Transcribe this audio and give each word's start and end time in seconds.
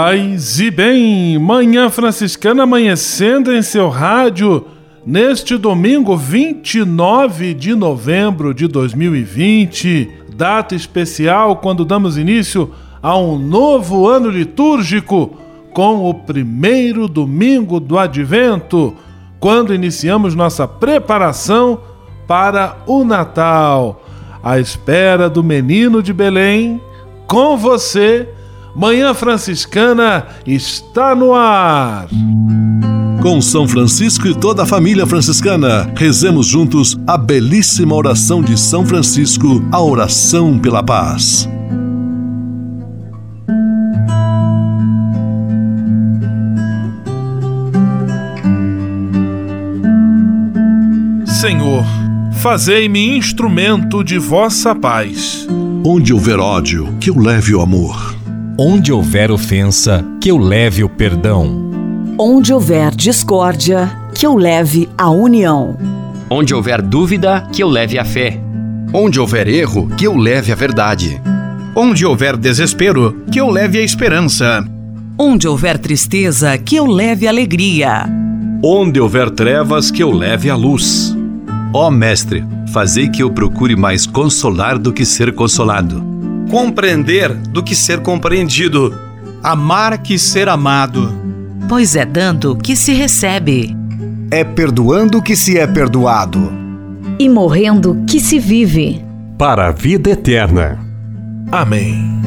Paz 0.00 0.60
e 0.60 0.70
bem, 0.70 1.36
Manhã 1.40 1.90
Franciscana 1.90 2.62
amanhecendo 2.62 3.52
em 3.52 3.60
seu 3.62 3.88
rádio 3.88 4.64
neste 5.04 5.56
domingo 5.56 6.16
29 6.16 7.52
de 7.52 7.74
novembro 7.74 8.54
de 8.54 8.68
2020, 8.68 10.08
data 10.36 10.76
especial 10.76 11.56
quando 11.56 11.84
damos 11.84 12.16
início 12.16 12.70
a 13.02 13.18
um 13.18 13.36
novo 13.36 14.06
ano 14.06 14.30
litúrgico 14.30 15.36
com 15.74 16.08
o 16.08 16.14
primeiro 16.14 17.08
domingo 17.08 17.80
do 17.80 17.98
Advento, 17.98 18.94
quando 19.40 19.74
iniciamos 19.74 20.32
nossa 20.32 20.68
preparação 20.68 21.80
para 22.24 22.76
o 22.86 23.02
Natal, 23.02 24.04
à 24.44 24.60
espera 24.60 25.28
do 25.28 25.42
menino 25.42 26.00
de 26.00 26.12
Belém, 26.12 26.80
com 27.26 27.56
você 27.56 28.28
Manhã 28.78 29.12
Franciscana 29.12 30.28
está 30.46 31.12
no 31.12 31.34
ar. 31.34 32.06
Com 33.20 33.42
São 33.42 33.66
Francisco 33.66 34.28
e 34.28 34.34
toda 34.36 34.62
a 34.62 34.66
família 34.66 35.04
franciscana, 35.04 35.92
rezemos 35.96 36.46
juntos 36.46 36.96
a 37.04 37.18
belíssima 37.18 37.92
oração 37.96 38.40
de 38.40 38.56
São 38.56 38.86
Francisco, 38.86 39.66
a 39.72 39.82
oração 39.82 40.60
pela 40.60 40.80
paz. 40.80 41.48
Senhor, 51.26 51.84
fazei-me 52.40 53.16
instrumento 53.18 54.04
de 54.04 54.18
vossa 54.18 54.72
paz. 54.72 55.48
Onde 55.84 56.14
houver 56.14 56.38
ódio, 56.38 56.96
que 57.00 57.10
eu 57.10 57.18
leve 57.18 57.56
o 57.56 57.60
amor. 57.60 58.17
Onde 58.60 58.92
houver 58.92 59.30
ofensa, 59.30 60.04
que 60.20 60.28
eu 60.28 60.36
leve 60.36 60.82
o 60.82 60.88
perdão. 60.88 61.70
Onde 62.18 62.52
houver 62.52 62.92
discórdia, 62.92 63.88
que 64.12 64.26
eu 64.26 64.34
leve 64.34 64.88
a 64.98 65.08
união. 65.08 65.78
Onde 66.28 66.52
houver 66.52 66.82
dúvida, 66.82 67.46
que 67.52 67.62
eu 67.62 67.68
leve 67.68 68.00
a 68.00 68.04
fé. 68.04 68.42
Onde 68.92 69.20
houver 69.20 69.46
erro, 69.46 69.86
que 69.96 70.08
eu 70.08 70.16
leve 70.16 70.50
a 70.50 70.56
verdade. 70.56 71.22
Onde 71.72 72.04
houver 72.04 72.36
desespero, 72.36 73.22
que 73.30 73.38
eu 73.38 73.48
leve 73.48 73.78
a 73.78 73.82
esperança. 73.82 74.64
Onde 75.16 75.46
houver 75.46 75.78
tristeza, 75.78 76.58
que 76.58 76.74
eu 76.74 76.86
leve 76.86 77.28
alegria. 77.28 78.06
Onde 78.60 78.98
houver 78.98 79.30
trevas, 79.30 79.88
que 79.88 80.02
eu 80.02 80.10
leve 80.10 80.50
a 80.50 80.56
luz. 80.56 81.16
Ó 81.72 81.92
Mestre, 81.92 82.44
fazei 82.72 83.08
que 83.08 83.22
eu 83.22 83.30
procure 83.30 83.76
mais 83.76 84.04
consolar 84.04 84.76
do 84.76 84.92
que 84.92 85.04
ser 85.04 85.32
consolado 85.32 86.17
compreender 86.48 87.32
do 87.34 87.62
que 87.62 87.74
ser 87.74 88.00
compreendido, 88.00 88.94
amar 89.42 89.98
que 89.98 90.18
ser 90.18 90.48
amado. 90.48 91.12
Pois 91.68 91.94
é 91.94 92.04
dando 92.04 92.56
que 92.56 92.74
se 92.74 92.92
recebe, 92.92 93.76
é 94.30 94.42
perdoando 94.42 95.22
que 95.22 95.36
se 95.36 95.58
é 95.58 95.66
perdoado, 95.66 96.50
e 97.18 97.28
morrendo 97.28 98.02
que 98.06 98.20
se 98.20 98.38
vive. 98.38 99.04
Para 99.36 99.68
a 99.68 99.72
vida 99.72 100.10
eterna. 100.10 100.78
Amém. 101.52 102.18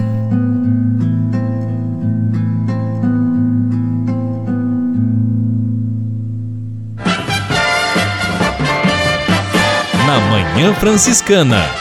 Na 10.05 10.19
Manhã 10.29 10.73
Franciscana 10.73 11.80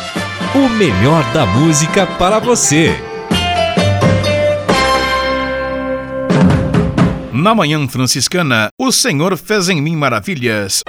o 0.55 0.69
melhor 0.69 1.23
da 1.33 1.47
música 1.47 2.07
para 2.07 2.41
você. 2.41 2.93
Na 7.33 7.55
Manhã 7.55 7.87
Franciscana, 7.87 8.69
o 8.77 8.91
Senhor 8.91 9.37
fez 9.37 9.69
em 9.69 9.81
mim 9.81 9.95
maravilhas. 9.95 10.83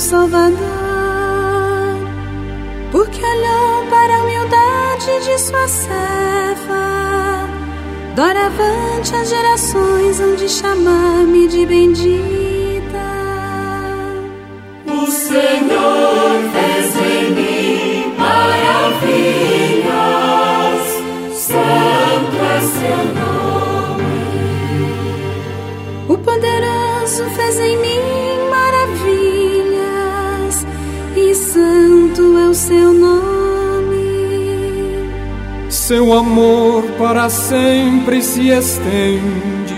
Salvador, 0.00 0.58
porque 2.92 3.20
olhou 3.20 3.86
para 3.90 4.16
a 4.16 4.22
humildade 4.22 5.24
de 5.24 5.38
sua 5.38 5.68
serva. 5.68 7.48
Doravante 8.14 9.14
as 9.14 9.28
gerações 9.28 10.20
hão 10.20 10.34
de 10.34 10.48
chamar-me 10.48 11.48
de 11.48 11.66
bendita. 11.66 12.47
Seu 35.88 36.12
amor 36.12 36.84
para 36.98 37.30
sempre 37.30 38.20
se 38.20 38.50
estende 38.50 39.74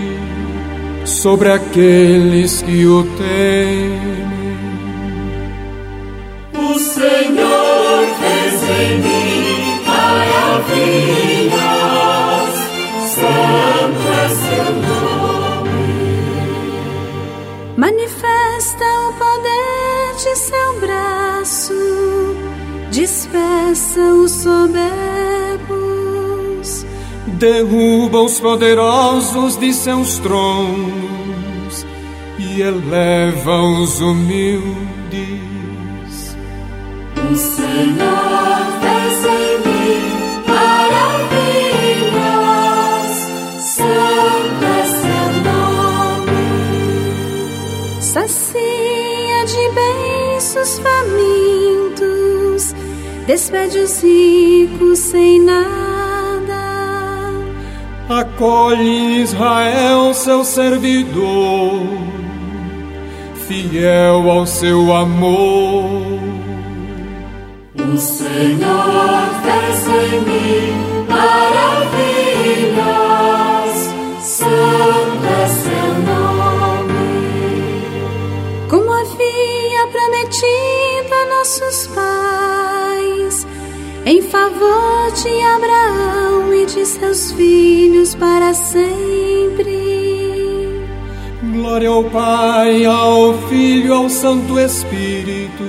sobre 1.04 1.52
aqueles 1.52 2.62
que 2.62 2.84
o 2.84 3.04
temem. 3.16 3.89
Derruba 27.40 28.20
os 28.20 28.38
poderosos 28.38 29.56
de 29.56 29.72
seus 29.72 30.18
tronos 30.18 31.86
e 32.38 32.60
eleva 32.60 33.62
os 33.62 33.98
humildes. 34.02 34.68
O 37.16 37.34
Senhor 37.34 38.66
fez 38.82 39.24
em 39.24 39.58
mim 39.66 40.04
maravilhas, 40.46 41.40
santo 43.64 44.64
é 44.66 44.84
seu 45.00 45.28
nome. 45.48 46.44
Sacia 48.02 49.40
de 49.46 49.64
bênçãos 49.74 50.78
famintos 50.78 51.70
despede 53.30 53.78
os 53.78 54.02
ricos 54.02 54.98
sem 54.98 55.40
nada, 55.40 55.69
acolhe 58.10 59.22
Israel, 59.22 60.12
seu 60.12 60.44
servidor, 60.44 61.86
fiel 63.46 64.30
ao 64.30 64.46
seu 64.46 64.92
amor. 64.92 66.20
O 67.76 67.96
Senhor 67.98 69.28
fez 69.42 69.86
em 69.86 70.20
mim 70.22 71.06
maravilhas, 71.08 72.09
em 84.10 84.22
favor 84.22 85.12
de 85.22 85.40
Abraão 85.40 86.52
e 86.52 86.66
de 86.66 86.84
seus 86.84 87.30
filhos 87.30 88.12
para 88.16 88.52
sempre. 88.52 89.70
Glória 91.54 91.88
ao 91.88 92.02
Pai, 92.02 92.84
ao 92.84 93.34
Filho, 93.48 93.94
ao 93.94 94.08
Santo 94.08 94.58
Espírito, 94.58 95.62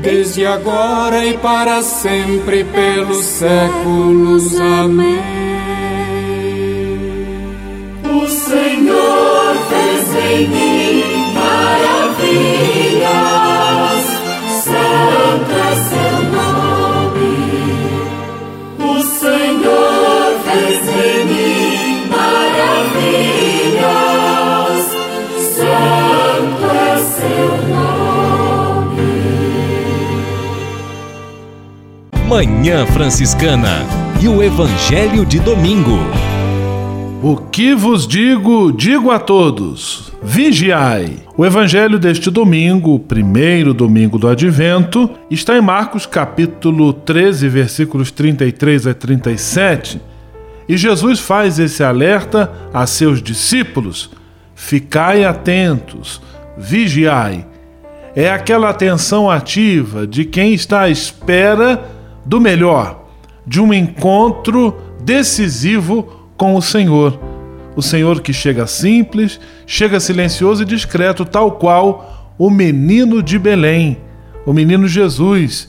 desde 0.00 0.46
agora 0.46 1.26
e 1.26 1.36
para 1.36 1.82
sempre, 1.82 2.64
pelos 2.64 3.26
séculos. 3.26 4.58
Amém. 4.58 5.20
O 8.10 8.26
Senhor 8.26 9.54
fez 9.68 10.32
em 10.32 10.48
mim 10.48 11.01
Manhã 32.32 32.86
Franciscana 32.86 33.84
e 34.18 34.26
o 34.26 34.42
Evangelho 34.42 35.26
de 35.26 35.38
Domingo. 35.38 35.98
O 37.22 37.36
que 37.36 37.74
vos 37.74 38.08
digo, 38.08 38.72
digo 38.72 39.10
a 39.10 39.18
todos: 39.18 40.10
vigiai. 40.22 41.18
O 41.36 41.44
evangelho 41.44 41.98
deste 41.98 42.30
domingo, 42.30 42.98
primeiro 42.98 43.74
domingo 43.74 44.18
do 44.18 44.28
advento, 44.28 45.10
está 45.30 45.58
em 45.58 45.60
Marcos 45.60 46.06
capítulo 46.06 46.94
13, 46.94 47.48
versículos 47.50 48.10
33 48.10 48.86
a 48.86 48.94
37. 48.94 50.00
E 50.66 50.74
Jesus 50.74 51.20
faz 51.20 51.58
esse 51.58 51.84
alerta 51.84 52.50
a 52.72 52.86
seus 52.86 53.22
discípulos: 53.22 54.10
ficai 54.54 55.22
atentos, 55.22 56.22
vigiai. 56.56 57.44
É 58.16 58.30
aquela 58.30 58.70
atenção 58.70 59.30
ativa 59.30 60.06
de 60.06 60.24
quem 60.24 60.54
está 60.54 60.80
à 60.80 60.88
espera 60.88 62.00
do 62.24 62.40
melhor, 62.40 63.04
de 63.46 63.60
um 63.60 63.72
encontro 63.72 64.76
decisivo 65.00 66.28
com 66.36 66.54
o 66.54 66.62
Senhor. 66.62 67.18
O 67.74 67.82
Senhor 67.82 68.20
que 68.20 68.32
chega 68.32 68.66
simples, 68.66 69.40
chega 69.66 69.98
silencioso 69.98 70.62
e 70.62 70.66
discreto, 70.66 71.24
tal 71.24 71.52
qual 71.52 72.34
o 72.38 72.50
menino 72.50 73.22
de 73.22 73.38
Belém, 73.38 73.98
o 74.44 74.52
menino 74.52 74.86
Jesus, 74.86 75.68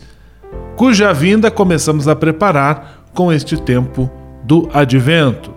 cuja 0.75 1.13
vinda 1.13 1.50
começamos 1.50 2.07
a 2.07 2.15
preparar 2.15 3.06
com 3.13 3.31
este 3.31 3.57
tempo 3.57 4.09
do 4.44 4.69
advento. 4.73 5.51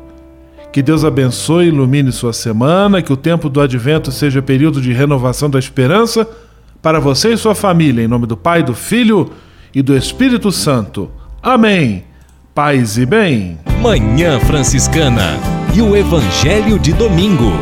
Que 0.72 0.82
Deus 0.82 1.04
abençoe 1.04 1.64
e 1.64 1.68
ilumine 1.68 2.12
sua 2.12 2.32
semana, 2.32 3.00
que 3.00 3.12
o 3.12 3.16
tempo 3.16 3.48
do 3.48 3.60
advento 3.60 4.12
seja 4.12 4.42
período 4.42 4.80
de 4.80 4.92
renovação 4.92 5.48
da 5.48 5.58
esperança 5.58 6.28
para 6.82 7.00
você 7.00 7.32
e 7.32 7.36
sua 7.36 7.54
família, 7.54 8.04
em 8.04 8.08
nome 8.08 8.26
do 8.26 8.36
Pai, 8.36 8.62
do 8.62 8.74
Filho 8.74 9.30
e 9.76 9.82
do 9.82 9.94
Espírito 9.94 10.50
Santo. 10.50 11.10
Amém. 11.42 12.04
Paz 12.54 12.96
e 12.96 13.04
bem. 13.04 13.58
Manhã 13.82 14.40
Franciscana 14.40 15.38
e 15.74 15.82
o 15.82 15.94
Evangelho 15.94 16.78
de 16.78 16.94
Domingo. 16.94 17.52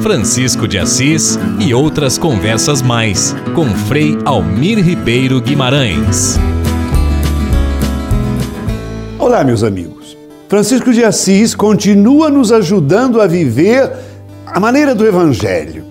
Francisco 0.00 0.66
de 0.66 0.78
Assis 0.78 1.38
e 1.60 1.74
outras 1.74 2.16
conversas 2.16 2.80
mais 2.80 3.36
com 3.54 3.66
Frei 3.66 4.16
Almir 4.24 4.82
Ribeiro 4.82 5.38
Guimarães. 5.42 6.38
Olá, 9.18 9.44
meus 9.44 9.62
amigos. 9.62 10.16
Francisco 10.48 10.90
de 10.90 11.04
Assis 11.04 11.54
continua 11.54 12.30
nos 12.30 12.50
ajudando 12.50 13.20
a 13.20 13.26
viver 13.26 13.92
a 14.46 14.58
maneira 14.58 14.94
do 14.94 15.04
Evangelho. 15.04 15.84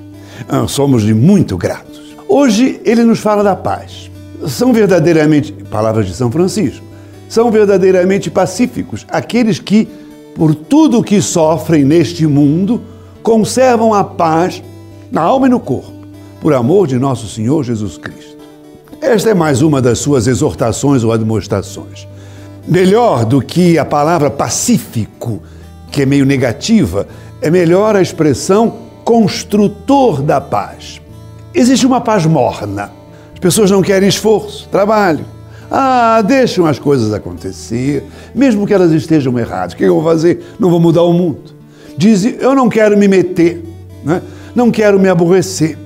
Ah, 0.50 0.68
somos 0.68 1.04
lhe 1.04 1.14
muito 1.14 1.56
gratos. 1.56 2.01
Hoje 2.34 2.80
ele 2.86 3.04
nos 3.04 3.20
fala 3.20 3.44
da 3.44 3.58
paz. 3.58 4.10
São 4.48 4.72
verdadeiramente, 4.72 5.52
palavras 5.70 6.08
de 6.08 6.14
São 6.14 6.32
Francisco, 6.32 6.82
são 7.28 7.52
verdadeiramente 7.52 8.32
pacíficos 8.32 9.06
aqueles 9.10 9.60
que, 9.60 9.86
por 10.34 10.56
tudo 10.56 11.00
o 11.00 11.04
que 11.04 11.22
sofrem 11.22 11.84
neste 11.84 12.26
mundo, 12.26 12.80
conservam 13.22 13.94
a 13.94 14.02
paz 14.02 14.64
na 15.12 15.20
alma 15.20 15.48
e 15.48 15.50
no 15.50 15.60
corpo, 15.60 15.92
por 16.40 16.54
amor 16.54 16.88
de 16.88 16.98
nosso 16.98 17.28
Senhor 17.28 17.66
Jesus 17.66 17.98
Cristo. 17.98 18.38
Esta 19.02 19.32
é 19.32 19.34
mais 19.34 19.62
uma 19.62 19.82
das 19.82 20.00
suas 20.00 20.26
exortações 20.26 21.04
ou 21.04 21.12
admoestações. 21.12 22.08
Melhor 22.66 23.26
do 23.26 23.42
que 23.42 23.78
a 23.78 23.84
palavra 23.84 24.32
pacífico, 24.32 25.44
que 25.92 26.04
é 26.04 26.06
meio 26.06 26.26
negativa, 26.26 27.06
é 27.42 27.52
melhor 27.52 27.94
a 27.94 28.02
expressão 28.02 28.74
construtor 29.04 30.22
da 30.22 30.40
paz. 30.40 31.01
Existe 31.54 31.86
uma 31.86 32.00
paz 32.00 32.26
morna. 32.26 32.92
As 33.34 33.40
pessoas 33.40 33.70
não 33.70 33.82
querem 33.82 34.08
esforço, 34.08 34.68
trabalho. 34.70 35.26
Ah, 35.70 36.22
deixam 36.22 36.66
as 36.66 36.78
coisas 36.80 37.14
acontecer, 37.14 38.04
mesmo 38.36 38.68
que 38.68 38.74
elas 38.74 38.92
estejam 38.92 39.38
erradas. 39.38 39.74
O 39.74 39.78
que 39.78 39.84
eu 39.84 39.96
vou 39.96 40.04
fazer? 40.04 40.44
Não 40.60 40.70
vou 40.70 40.80
mudar 40.80 41.04
o 41.04 41.14
mundo. 41.14 41.56
Dizem, 41.98 42.36
eu 42.40 42.56
não 42.56 42.68
quero 42.68 42.98
me 42.98 43.08
meter, 43.08 43.64
né? 44.04 44.22
não 44.56 44.72
quero 44.72 45.00
me 45.00 45.08
aborrecer. 45.08 45.78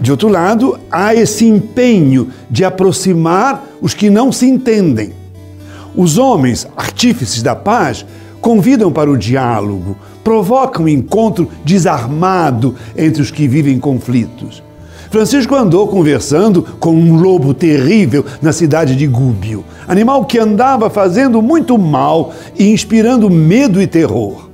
De 0.00 0.10
outro 0.10 0.28
lado, 0.28 0.78
há 0.90 1.14
esse 1.14 1.46
empenho 1.46 2.28
de 2.50 2.64
aproximar 2.64 3.64
os 3.80 3.94
que 3.94 4.10
não 4.10 4.30
se 4.30 4.46
entendem. 4.46 5.12
Os 5.94 6.18
homens, 6.18 6.66
artífices 6.76 7.42
da 7.42 7.56
paz, 7.56 8.04
convidam 8.40 8.92
para 8.92 9.10
o 9.10 9.16
diálogo, 9.16 9.96
provocam 10.22 10.84
um 10.84 10.88
encontro 10.88 11.48
desarmado 11.64 12.74
entre 12.94 13.22
os 13.22 13.30
que 13.30 13.48
vivem 13.48 13.78
conflitos. 13.78 14.65
Francisco 15.10 15.54
andou 15.54 15.86
conversando 15.88 16.62
com 16.80 16.94
um 16.94 17.16
lobo 17.16 17.54
terrível 17.54 18.24
na 18.42 18.52
cidade 18.52 18.96
de 18.96 19.06
Gúbio, 19.06 19.64
animal 19.86 20.24
que 20.24 20.38
andava 20.38 20.90
fazendo 20.90 21.40
muito 21.40 21.78
mal 21.78 22.32
e 22.58 22.70
inspirando 22.70 23.30
medo 23.30 23.80
e 23.80 23.86
terror. 23.86 24.48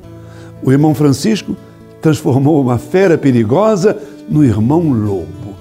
O 0.63 0.71
irmão 0.71 0.95
Francisco 0.95 1.57
transformou 2.01 2.61
uma 2.61 2.79
fera 2.79 3.17
perigosa 3.17 3.97
no 4.29 4.45
irmão 4.45 4.93
lobo. 4.93 5.55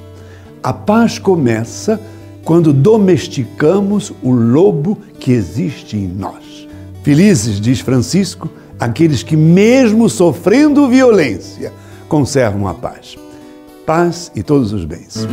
A 0.62 0.74
paz 0.74 1.18
começa 1.18 2.00
quando 2.44 2.74
domesticamos 2.74 4.12
o 4.22 4.32
lobo 4.32 4.98
que 5.20 5.32
existe 5.32 5.96
em 5.96 6.08
nós. 6.08 6.68
Felizes, 7.04 7.60
diz 7.60 7.80
Francisco, 7.80 8.50
aqueles 8.80 9.24
que, 9.24 9.36
mesmo 9.36 10.10
sofrendo 10.10 10.88
violência, 10.88 11.72
conservam 12.08 12.68
a 12.68 12.74
paz. 12.74 13.16
Paz 13.86 14.32
e 14.36 14.44
todos 14.44 14.74
os 14.74 14.86
bens. 14.86 15.28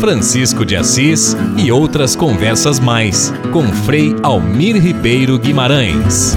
Francisco 0.00 0.64
de 0.64 0.76
Assis 0.76 1.36
e 1.56 1.70
outras 1.70 2.16
conversas 2.16 2.80
mais 2.80 3.32
com 3.52 3.62
Frei 3.84 4.14
Almir 4.22 4.76
Ribeiro 4.80 5.38
Guimarães. 5.38 6.36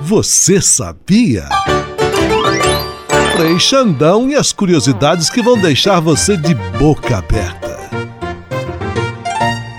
Você 0.00 0.60
sabia? 0.60 1.48
Frei 3.36 3.58
Xandão 3.58 4.28
e 4.28 4.34
as 4.34 4.52
curiosidades 4.52 5.30
que 5.30 5.42
vão 5.42 5.58
deixar 5.60 6.00
você 6.00 6.36
de 6.36 6.54
boca 6.78 7.18
aberta. 7.18 7.67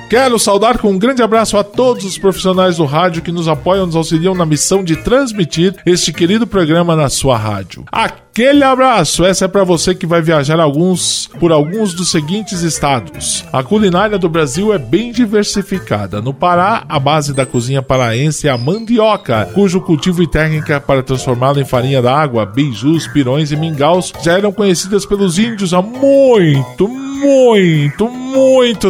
Quero 0.10 0.40
saudar 0.40 0.80
com 0.80 0.90
um 0.90 0.98
grande 0.98 1.22
abraço 1.22 1.56
a 1.56 1.64
todos 1.64 2.04
os 2.04 2.18
profissionais 2.18 2.78
do 2.78 2.86
rádio 2.86 3.22
que 3.22 3.32
nos 3.32 3.48
apoiam 3.48 3.86
nos 3.86 3.96
auxiliam 3.96 4.34
na 4.34 4.44
missão 4.44 4.84
de 4.84 4.96
transmitir 4.96 5.76
este 5.86 6.12
querido 6.12 6.48
programa 6.48 6.96
na 6.96 7.10
sua 7.10 7.38
rádio. 7.38 7.86
Aquele 7.92 8.64
abraço! 8.64 9.24
Essa 9.24 9.46
é 9.46 9.48
para 9.48 9.64
você 9.64 9.94
que 9.94 10.08
vai 10.08 10.20
viajar 10.20 10.60
alguns 10.60 11.30
por 11.40 11.52
alguns 11.52 11.94
dos 11.94 12.10
seguintes 12.10 12.64
estados. 12.64 13.46
A 13.54 13.62
culinária 13.62 14.18
do 14.18 14.28
Brasil 14.28 14.74
é 14.74 14.80
bem 14.80 15.12
diversificada. 15.12 16.20
No 16.20 16.34
Pará, 16.34 16.86
a 16.90 17.00
base 17.00 17.32
da 17.32 17.46
cozinha 17.46 17.84
paraense 17.84 18.48
é 18.48 18.52
a 18.52 18.58
mandioca, 18.58 19.46
cujo 19.54 19.80
cultivo 19.80 20.24
e 20.24 20.28
técnica 20.28 20.82
para 20.82 21.04
transformá-la 21.04 21.62
em 21.62 21.66
farinha 21.66 22.02
d'água, 22.02 22.48
beijus, 22.48 23.08
pirões 23.08 23.52
e 23.52 23.56
mingaus 23.56 24.12
já 24.24 24.40
eram 24.40 24.52
conhecidas 24.52 25.06
pelos 25.06 25.38
índios 25.38 25.72
há 25.72 25.84
muito, 25.84 26.88
muito, 26.88 28.10
muito 28.10 28.29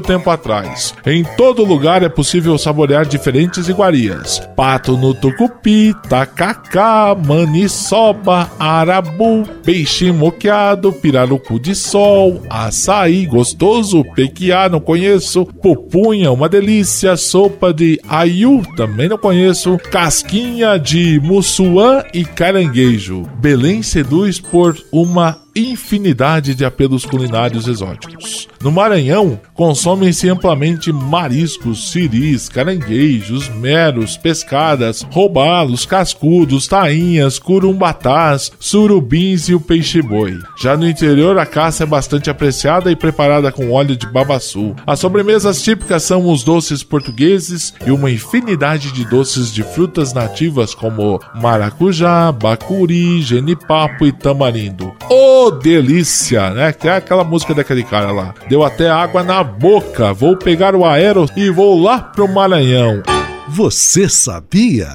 tempo 0.09 0.29
atrás. 0.29 0.93
Em 1.05 1.23
todo 1.23 1.63
lugar 1.63 2.03
é 2.03 2.09
possível 2.09 2.57
saborear 2.57 3.05
diferentes 3.05 3.69
iguarias: 3.69 4.39
pato 4.55 4.97
no 4.97 5.13
tucupi, 5.13 5.93
tacacá, 6.09 7.15
maniçoba, 7.15 8.49
arabu, 8.59 9.47
peixe 9.63 10.11
moqueado, 10.11 10.91
pirarucu 10.91 11.59
de 11.59 11.75
sol, 11.75 12.41
açaí 12.49 13.25
gostoso, 13.25 14.03
pequiá 14.15 14.67
não 14.67 14.79
conheço, 14.79 15.45
pupunha 15.45 16.31
uma 16.31 16.49
delícia, 16.49 17.15
sopa 17.15 17.73
de 17.73 17.99
aiu 18.07 18.63
também 18.75 19.07
não 19.07 19.17
conheço, 19.17 19.77
casquinha 19.91 20.77
de 20.77 21.19
mussuã 21.21 22.03
e 22.13 22.25
caranguejo. 22.25 23.23
Belém 23.39 23.83
seduz 23.83 24.39
por 24.39 24.75
uma 24.91 25.37
infinidade 25.55 26.55
de 26.55 26.63
apelos 26.63 27.05
culinários 27.05 27.67
exóticos. 27.67 28.47
No 28.61 28.71
Maranhão, 28.71 29.28
consomem-se 29.53 30.29
amplamente 30.29 30.91
mariscos, 30.91 31.91
siris, 31.91 32.47
caranguejos, 32.47 33.49
meros, 33.49 34.15
pescadas, 34.17 35.05
robalos, 35.11 35.85
cascudos, 35.85 36.67
tainhas, 36.67 37.37
curumbatás, 37.39 38.51
surubins 38.59 39.49
e 39.49 39.55
o 39.55 39.59
peixe-boi. 39.59 40.37
Já 40.57 40.77
no 40.77 40.87
interior, 40.87 41.37
a 41.37 41.45
caça 41.45 41.83
é 41.83 41.85
bastante 41.85 42.29
apreciada 42.29 42.91
e 42.91 42.95
preparada 42.95 43.51
com 43.51 43.71
óleo 43.71 43.95
de 43.95 44.07
babaçu. 44.07 44.75
As 44.85 44.99
sobremesas 44.99 45.61
típicas 45.61 46.03
são 46.03 46.29
os 46.29 46.43
doces 46.43 46.83
portugueses 46.83 47.73
e 47.85 47.91
uma 47.91 48.11
infinidade 48.11 48.91
de 48.91 49.05
doces 49.05 49.51
de 49.53 49.63
frutas 49.63 50.13
nativas 50.13 50.73
como 50.73 51.19
maracujá, 51.35 52.31
bacuri, 52.31 53.21
genipapo 53.21 54.05
e 54.05 54.11
tamarindo. 54.11 54.93
Oh, 55.09 55.51
delícia, 55.51 56.51
né? 56.51 56.71
Que 56.71 56.87
é 56.87 56.95
aquela 56.95 57.23
música 57.23 57.53
daquele 57.53 57.83
cara 57.83 58.11
lá. 58.11 58.33
Deu 58.47 58.63
até 58.63 58.89
água 58.89 59.18
na 59.23 59.43
boca. 59.43 60.13
Vou 60.13 60.37
pegar 60.37 60.75
o 60.75 60.85
aero 60.85 61.25
e 61.35 61.49
vou 61.49 61.81
lá 61.81 61.99
pro 61.99 62.27
Maranhão. 62.27 63.01
Você 63.47 64.07
sabia? 64.07 64.89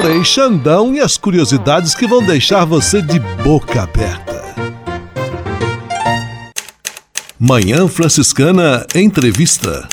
Frei 0.00 0.24
Xandão 0.24 0.94
e 0.94 1.00
as 1.00 1.16
curiosidades 1.16 1.94
que 1.94 2.06
vão 2.06 2.24
deixar 2.24 2.64
você 2.64 3.02
de 3.02 3.18
boca 3.42 3.82
aberta. 3.82 4.40
Manhã 7.38 7.88
Franciscana 7.88 8.86
Entrevista. 8.94 9.88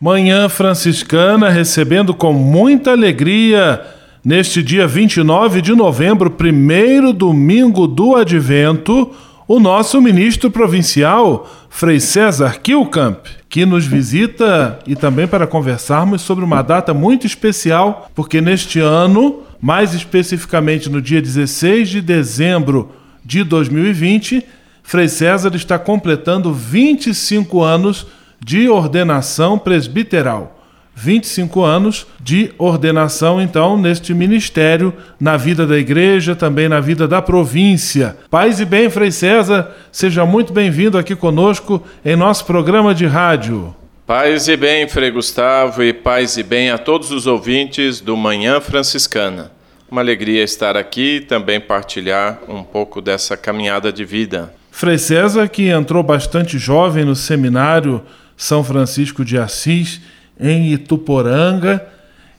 Manhã 0.00 0.48
Franciscana 0.48 1.48
recebendo 1.48 2.12
com 2.12 2.32
muita 2.32 2.90
alegria 2.92 3.80
neste 4.24 4.62
dia 4.62 4.86
29 4.86 5.60
de 5.60 5.74
novembro, 5.74 6.30
primeiro 6.30 7.12
domingo 7.12 7.86
do 7.86 8.16
Advento, 8.16 9.10
o 9.46 9.60
nosso 9.60 10.00
ministro 10.00 10.50
provincial, 10.50 11.48
Frei 11.68 12.00
César 12.00 12.60
Kilkamp, 12.60 13.26
que 13.48 13.66
nos 13.66 13.86
visita 13.86 14.78
e 14.86 14.96
também 14.96 15.26
para 15.26 15.46
conversarmos 15.46 16.22
sobre 16.22 16.44
uma 16.44 16.62
data 16.62 16.94
muito 16.94 17.26
especial, 17.26 18.10
porque 18.14 18.40
neste 18.40 18.80
ano, 18.80 19.42
mais 19.60 19.92
especificamente 19.92 20.88
no 20.88 21.00
dia 21.00 21.20
16 21.20 21.88
de 21.90 22.00
dezembro 22.00 22.90
de 23.24 23.44
2020, 23.44 24.44
Frei 24.82 25.08
César 25.08 25.54
está 25.54 25.78
completando 25.78 26.52
25 26.52 27.62
anos 27.62 28.06
de 28.42 28.68
ordenação 28.68 29.58
presbiteral. 29.58 30.63
25 30.94 31.62
anos 31.62 32.06
de 32.20 32.52
ordenação, 32.56 33.40
então, 33.40 33.76
neste 33.76 34.14
ministério, 34.14 34.94
na 35.18 35.36
vida 35.36 35.66
da 35.66 35.76
igreja, 35.76 36.36
também 36.36 36.68
na 36.68 36.80
vida 36.80 37.08
da 37.08 37.20
província. 37.20 38.16
Paz 38.30 38.60
e 38.60 38.64
bem, 38.64 38.88
Frei 38.88 39.10
César, 39.10 39.74
seja 39.90 40.24
muito 40.24 40.52
bem-vindo 40.52 40.96
aqui 40.96 41.16
conosco 41.16 41.82
em 42.04 42.14
nosso 42.14 42.44
programa 42.44 42.94
de 42.94 43.06
rádio. 43.06 43.74
Paz 44.06 44.48
e 44.48 44.56
bem, 44.56 44.86
Frei 44.86 45.10
Gustavo, 45.10 45.82
e 45.82 45.92
paz 45.92 46.36
e 46.36 46.42
bem 46.42 46.70
a 46.70 46.78
todos 46.78 47.10
os 47.10 47.26
ouvintes 47.26 48.00
do 48.00 48.16
Manhã 48.16 48.60
Franciscana. 48.60 49.50
Uma 49.90 50.02
alegria 50.02 50.42
estar 50.42 50.76
aqui 50.76 51.16
e 51.16 51.20
também 51.20 51.60
partilhar 51.60 52.38
um 52.48 52.62
pouco 52.62 53.00
dessa 53.00 53.36
caminhada 53.36 53.92
de 53.92 54.04
vida. 54.04 54.52
Frei 54.70 54.98
César, 54.98 55.48
que 55.48 55.68
entrou 55.68 56.02
bastante 56.02 56.58
jovem 56.58 57.04
no 57.04 57.16
seminário 57.16 58.02
São 58.36 58.62
Francisco 58.62 59.24
de 59.24 59.38
Assis, 59.38 60.00
em 60.38 60.72
Ituporanga 60.72 61.84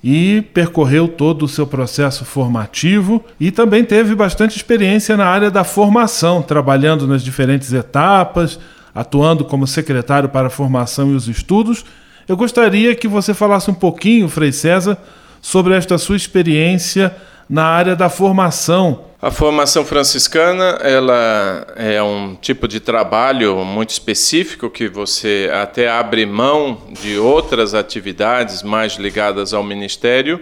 e 0.04 0.44
percorreu 0.54 1.08
todo 1.08 1.46
o 1.46 1.48
seu 1.48 1.66
processo 1.66 2.24
formativo 2.24 3.25
e 3.40 3.50
também 3.50 3.84
teve 3.84 4.14
bastante 4.14 4.56
experiência 4.56 5.18
na 5.18 5.25
área 5.25 5.50
da 5.50 5.64
formação, 5.64 6.44
trabalhando 6.44 7.08
nas 7.08 7.24
diferentes 7.24 7.74
etapas, 7.74 8.60
atuando 8.94 9.44
como 9.44 9.66
secretário 9.66 10.30
para 10.30 10.48
a 10.48 10.52
formação 10.52 11.12
e 11.12 11.16
os 11.16 11.28
estudos. 11.28 11.84
Eu 12.28 12.38
gostaria 12.38 12.94
que 12.94 13.08
você 13.08 13.34
falasse 13.34 13.72
um 13.72 13.74
pouquinho, 13.74 14.30
Frei 14.30 14.52
César, 14.52 14.98
sobre 15.42 15.74
esta 15.74 15.98
sua 15.98 16.16
experiência 16.16 17.16
na 17.50 17.66
área 17.66 17.96
da 17.96 18.10
formação 18.10 19.06
a 19.25 19.32
formação 19.32 19.84
franciscana, 19.84 20.78
ela 20.84 21.66
é 21.75 22.00
um 22.04 22.36
tipo 22.36 22.68
de 22.68 22.80
trabalho 22.80 23.56
muito 23.66 23.90
específico 23.90 24.70
que 24.70 24.88
você 24.88 25.50
até 25.52 25.90
abre 25.90 26.28
mão 26.28 26.78
de 27.02 27.18
outras 27.18 27.74
atividades 27.74 28.62
mais 28.62 28.98
ligadas 28.98 29.52
ao 29.52 29.64
ministério 29.64 30.42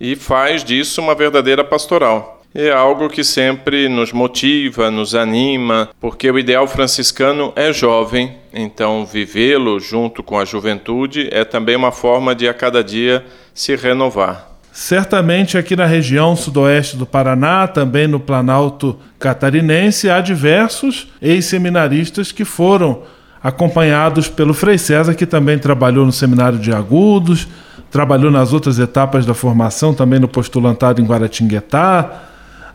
e 0.00 0.16
faz 0.16 0.64
disso 0.64 1.00
uma 1.00 1.14
verdadeira 1.14 1.62
pastoral. 1.62 2.42
É 2.52 2.72
algo 2.72 3.08
que 3.08 3.22
sempre 3.22 3.88
nos 3.88 4.12
motiva, 4.12 4.90
nos 4.90 5.14
anima, 5.14 5.90
porque 6.00 6.28
o 6.28 6.36
ideal 6.36 6.66
franciscano 6.66 7.52
é 7.54 7.72
jovem, 7.72 8.36
então 8.52 9.06
vivê-lo 9.06 9.78
junto 9.78 10.24
com 10.24 10.36
a 10.36 10.44
juventude 10.44 11.28
é 11.30 11.44
também 11.44 11.76
uma 11.76 11.92
forma 11.92 12.34
de 12.34 12.48
a 12.48 12.54
cada 12.54 12.82
dia 12.82 13.24
se 13.54 13.76
renovar. 13.76 14.53
Certamente 14.76 15.56
aqui 15.56 15.76
na 15.76 15.86
região 15.86 16.34
sudoeste 16.34 16.96
do 16.96 17.06
Paraná, 17.06 17.68
também 17.68 18.08
no 18.08 18.18
Planalto 18.18 18.98
Catarinense, 19.20 20.10
há 20.10 20.20
diversos 20.20 21.06
ex-seminaristas 21.22 22.32
que 22.32 22.44
foram 22.44 23.02
acompanhados 23.40 24.26
pelo 24.26 24.52
Frei 24.52 24.76
César, 24.76 25.14
que 25.14 25.26
também 25.26 25.60
trabalhou 25.60 26.04
no 26.04 26.10
Seminário 26.10 26.58
de 26.58 26.72
Agudos, 26.72 27.46
trabalhou 27.88 28.32
nas 28.32 28.52
outras 28.52 28.80
etapas 28.80 29.24
da 29.24 29.32
formação, 29.32 29.94
também 29.94 30.18
no 30.18 30.26
postulantado 30.26 31.00
em 31.00 31.04
Guaratinguetá, 31.04 32.24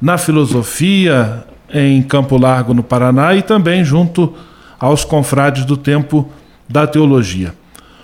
na 0.01 0.17
filosofia 0.17 1.43
em 1.69 2.01
Campo 2.01 2.37
Largo, 2.37 2.73
no 2.73 2.81
Paraná, 2.81 3.35
e 3.35 3.41
também 3.41 3.83
junto 3.83 4.33
aos 4.79 5.03
confrades 5.03 5.65
do 5.65 5.75
tempo 5.75 6.31
da 6.69 6.87
teologia. 6.87 7.58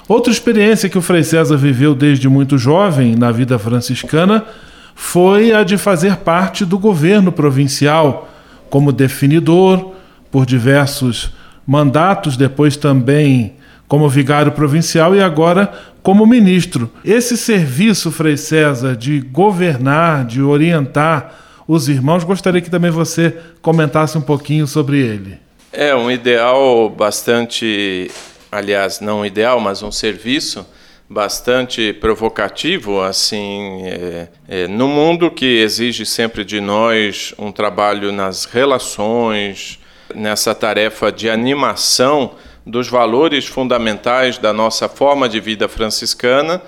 Outra 0.08 0.32
experiência 0.32 0.88
que 0.88 0.98
o 0.98 1.02
Frei 1.02 1.24
César 1.24 1.58
viveu 1.58 1.96
desde 1.96 2.30
muito 2.30 2.60
jovem 2.60 3.16
na 3.16 3.32
vida 3.32 3.58
franciscana 3.58 4.46
foi 4.94 5.52
a 5.52 5.64
de 5.64 5.78
fazer 5.78 6.18
parte 6.18 6.64
do 6.64 6.78
governo 6.78 7.32
provincial 7.32 8.30
como 8.70 8.92
definidor 8.92 9.94
por 10.30 10.46
diversos 10.46 11.32
mandatos, 11.66 12.38
depois 12.38 12.78
também 12.78 13.54
como 13.88 14.08
vigário 14.08 14.52
provincial 14.52 15.16
e 15.16 15.22
agora 15.22 15.74
como 16.04 16.26
ministro. 16.28 16.92
Esse 17.04 17.36
serviço, 17.36 18.12
Frei 18.12 18.38
César, 18.38 18.96
de 18.96 19.20
governar, 19.20 20.24
de 20.26 20.40
orientar 20.40 21.34
os 21.68 21.90
irmãos, 21.90 22.24
gostaria 22.24 22.62
que 22.62 22.70
também 22.70 22.92
você 22.92 23.36
comentasse 23.60 24.16
um 24.16 24.22
pouquinho 24.22 24.68
sobre 24.68 25.00
ele. 25.00 25.38
É 25.74 25.96
um 25.96 26.12
ideal 26.12 26.90
bastante 26.90 28.12
aliás, 28.56 29.00
não 29.00 29.26
ideal, 29.26 29.60
mas 29.60 29.84
um 29.84 29.92
serviço 29.92 30.66
bastante 31.10 31.94
provocativo, 31.94 33.02
assim, 33.02 33.84
é, 33.84 34.28
é, 34.48 34.68
no 34.68 34.88
mundo 34.88 35.30
que 35.30 35.46
exige 35.46 36.06
sempre 36.06 36.44
de 36.44 36.60
nós 36.60 37.34
um 37.38 37.52
trabalho 37.52 38.12
nas 38.12 38.46
relações, 38.46 39.80
nessa 40.14 40.56
tarefa 40.56 41.12
de 41.12 41.30
animação 41.30 42.36
dos 42.66 42.88
valores 42.88 43.46
fundamentais 43.46 44.38
da 44.40 44.52
nossa 44.52 44.90
forma 44.90 45.30
de 45.30 45.40
vida 45.40 45.68
franciscana, 45.68 46.62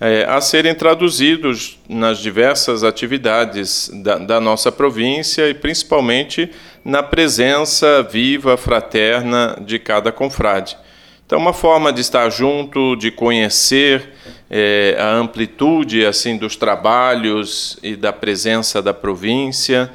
é, 0.00 0.24
a 0.28 0.40
serem 0.40 0.74
traduzidos 0.74 1.78
nas 1.88 2.18
diversas 2.18 2.84
atividades 2.84 3.90
da, 4.02 4.18
da 4.18 4.40
nossa 4.40 4.70
província 4.70 5.48
e 5.48 5.54
principalmente 5.54 6.50
na 6.84 7.02
presença 7.02 8.02
viva, 8.02 8.56
fraterna 8.56 9.58
de 9.60 9.78
cada 9.78 10.12
confrade. 10.12 10.76
Então, 11.28 11.38
uma 11.38 11.52
forma 11.52 11.92
de 11.92 12.00
estar 12.00 12.30
junto, 12.30 12.96
de 12.96 13.10
conhecer 13.10 14.14
é, 14.48 14.96
a 14.98 15.12
amplitude 15.12 16.06
assim 16.06 16.38
dos 16.38 16.56
trabalhos 16.56 17.78
e 17.82 17.96
da 17.96 18.14
presença 18.14 18.80
da 18.80 18.94
província 18.94 19.90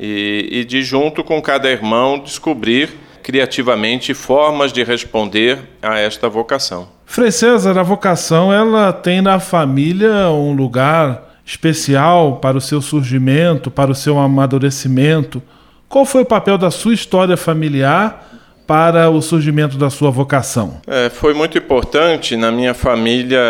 e, 0.00 0.48
e 0.50 0.64
de 0.64 0.82
junto 0.82 1.22
com 1.22 1.42
cada 1.42 1.70
irmão 1.70 2.18
descobrir 2.18 2.88
criativamente 3.22 4.14
formas 4.14 4.72
de 4.72 4.82
responder 4.82 5.58
a 5.82 5.98
esta 5.98 6.26
vocação. 6.26 6.88
Frei 7.04 7.30
César, 7.30 7.78
a 7.78 7.82
vocação 7.82 8.50
ela 8.50 8.90
tem 8.90 9.20
na 9.20 9.38
família 9.38 10.30
um 10.30 10.54
lugar 10.54 11.38
especial 11.44 12.36
para 12.36 12.56
o 12.56 12.62
seu 12.62 12.80
surgimento, 12.80 13.70
para 13.70 13.90
o 13.90 13.94
seu 13.94 14.18
amadurecimento. 14.18 15.42
Qual 15.86 16.06
foi 16.06 16.22
o 16.22 16.26
papel 16.26 16.56
da 16.56 16.70
sua 16.70 16.94
história 16.94 17.36
familiar 17.36 18.24
para 18.68 19.08
o 19.08 19.22
surgimento 19.22 19.78
da 19.78 19.88
sua 19.88 20.10
vocação? 20.10 20.82
É, 20.86 21.08
foi 21.08 21.32
muito 21.32 21.56
importante. 21.56 22.36
Na 22.36 22.52
minha 22.52 22.74
família 22.74 23.40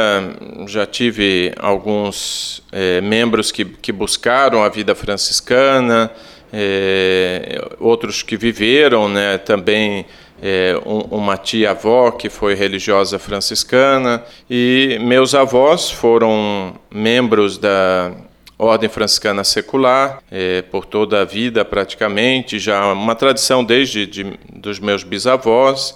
já 0.68 0.86
tive 0.86 1.52
alguns 1.58 2.62
é, 2.70 3.00
membros 3.00 3.50
que, 3.50 3.64
que 3.64 3.90
buscaram 3.90 4.62
a 4.62 4.68
vida 4.68 4.94
franciscana, 4.94 6.08
é, 6.52 7.60
outros 7.80 8.22
que 8.22 8.36
viveram 8.36 9.08
né, 9.08 9.38
também 9.38 10.06
é, 10.40 10.80
um, 10.86 11.16
uma 11.16 11.36
tia-avó 11.36 12.12
que 12.12 12.30
foi 12.30 12.54
religiosa 12.54 13.18
franciscana, 13.18 14.22
e 14.48 15.00
meus 15.00 15.34
avós 15.34 15.90
foram 15.90 16.74
membros 16.92 17.58
da 17.58 18.12
Ordem 18.58 18.88
Franciscana 18.88 19.44
Secular, 19.44 20.20
é, 20.30 20.62
por 20.62 20.84
toda 20.84 21.22
a 21.22 21.24
vida 21.24 21.64
praticamente, 21.64 22.58
já 22.58 22.92
uma 22.92 23.14
tradição 23.14 23.62
desde 23.62 24.04
de, 24.04 24.24
dos 24.52 24.80
meus 24.80 25.04
bisavós. 25.04 25.94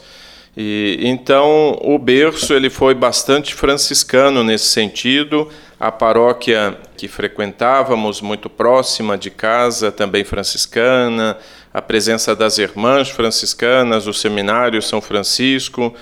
E, 0.57 0.99
então 1.01 1.77
o 1.83 1.99
berço 1.99 2.55
ele 2.55 2.71
foi 2.71 2.95
bastante 2.95 3.53
franciscano 3.53 4.45
nesse 4.45 4.67
sentido. 4.67 5.49
A 5.81 5.91
paróquia 5.91 6.79
que 6.97 7.09
frequentávamos 7.09 8.21
muito 8.21 8.49
próxima 8.49 9.19
de 9.19 9.31
casa 9.31 9.91
também 9.91 10.23
franciscana, 10.23 11.37
a 11.75 11.83
presença 11.83 12.37
das 12.37 12.59
irmãs 12.59 13.09
franciscanas, 13.09 14.07
o 14.07 14.13
seminário 14.13 14.81
São 14.81 15.01
Francisco. 15.01 15.93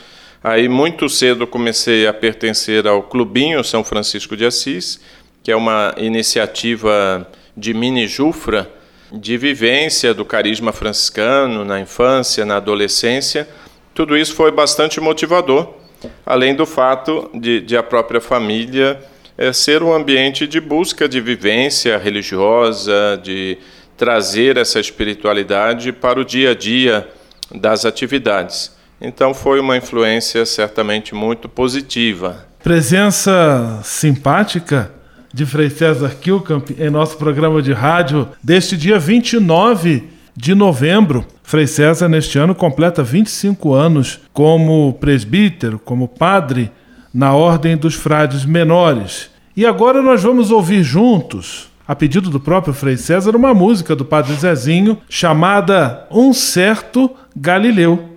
Aí 0.44 0.68
muito 0.68 1.08
cedo 1.08 1.46
comecei 1.46 2.06
a 2.06 2.12
pertencer 2.12 2.86
ao 2.86 3.02
Clubinho 3.02 3.64
São 3.64 3.82
Francisco 3.82 4.36
de 4.36 4.44
Assis 4.44 5.00
que 5.42 5.50
é 5.50 5.56
uma 5.56 5.94
iniciativa 5.96 7.26
de 7.56 7.72
mini 7.74 8.06
Jufra, 8.06 8.70
de 9.12 9.36
vivência 9.36 10.14
do 10.14 10.24
carisma 10.24 10.72
franciscano 10.72 11.64
na 11.64 11.80
infância, 11.80 12.44
na 12.44 12.56
adolescência. 12.56 13.48
Tudo 13.92 14.16
isso 14.16 14.34
foi 14.34 14.52
bastante 14.52 15.00
motivador, 15.00 15.74
além 16.24 16.54
do 16.54 16.64
fato 16.64 17.30
de, 17.34 17.60
de 17.60 17.76
a 17.76 17.82
própria 17.82 18.20
família 18.20 19.00
é, 19.36 19.52
ser 19.52 19.82
um 19.82 19.92
ambiente 19.92 20.46
de 20.46 20.60
busca 20.60 21.08
de 21.08 21.20
vivência 21.20 21.98
religiosa, 21.98 23.18
de 23.22 23.58
trazer 23.96 24.56
essa 24.56 24.78
espiritualidade 24.78 25.92
para 25.92 26.20
o 26.20 26.24
dia 26.24 26.52
a 26.52 26.54
dia 26.54 27.08
das 27.54 27.84
atividades. 27.84 28.74
Então 29.00 29.34
foi 29.34 29.58
uma 29.58 29.76
influência 29.76 30.46
certamente 30.46 31.14
muito 31.14 31.48
positiva. 31.48 32.46
Presença 32.62 33.80
simpática 33.82 34.99
de 35.32 35.46
Frei 35.46 35.70
César 35.70 36.16
Kilkamp 36.20 36.70
em 36.78 36.90
nosso 36.90 37.16
programa 37.16 37.62
de 37.62 37.72
rádio 37.72 38.28
deste 38.42 38.76
dia 38.76 38.98
29 38.98 40.04
de 40.36 40.54
novembro. 40.54 41.24
Frei 41.42 41.66
César, 41.66 42.08
neste 42.08 42.38
ano, 42.38 42.54
completa 42.54 43.02
25 43.02 43.72
anos 43.72 44.20
como 44.32 44.92
presbítero, 44.94 45.78
como 45.78 46.08
padre 46.08 46.70
na 47.12 47.34
Ordem 47.34 47.76
dos 47.76 47.94
Frades 47.94 48.44
Menores. 48.44 49.30
E 49.56 49.66
agora 49.66 50.00
nós 50.00 50.22
vamos 50.22 50.50
ouvir 50.50 50.82
juntos, 50.82 51.68
a 51.86 51.94
pedido 51.94 52.30
do 52.30 52.38
próprio 52.38 52.72
Frei 52.72 52.96
César, 52.96 53.34
uma 53.34 53.52
música 53.52 53.96
do 53.96 54.04
Padre 54.04 54.34
Zezinho 54.34 54.98
chamada 55.08 56.06
Um 56.10 56.32
Certo 56.32 57.10
Galileu. 57.36 58.10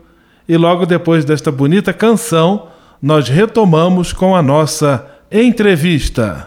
E 0.47 0.55
logo 0.57 0.85
depois 0.85 1.25
desta 1.25 1.51
bonita 1.51 1.91
canção, 1.91 2.67
nós 3.01 3.27
retomamos 3.27 4.13
com 4.13 4.35
a 4.35 4.41
nossa 4.41 5.05
entrevista. 5.31 6.45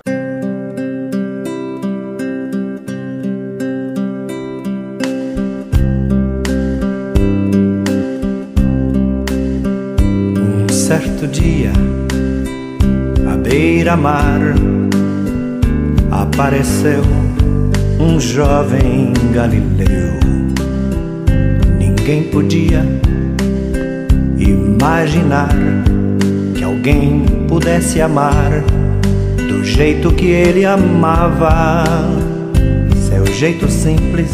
Beira-mar, 13.97 14.41
apareceu 16.11 17.03
um 17.99 18.21
jovem 18.21 19.13
galileu. 19.33 20.21
Ninguém 21.79 22.25
podia 22.25 22.85
imaginar 24.39 25.49
que 26.55 26.63
alguém 26.63 27.25
pudesse 27.49 28.01
amar 28.01 28.63
do 29.49 29.65
jeito 29.65 30.13
que 30.13 30.27
ele 30.27 30.67
amava. 30.67 31.85
Seu 33.09 33.27
jeito 33.35 33.71
simples 33.71 34.31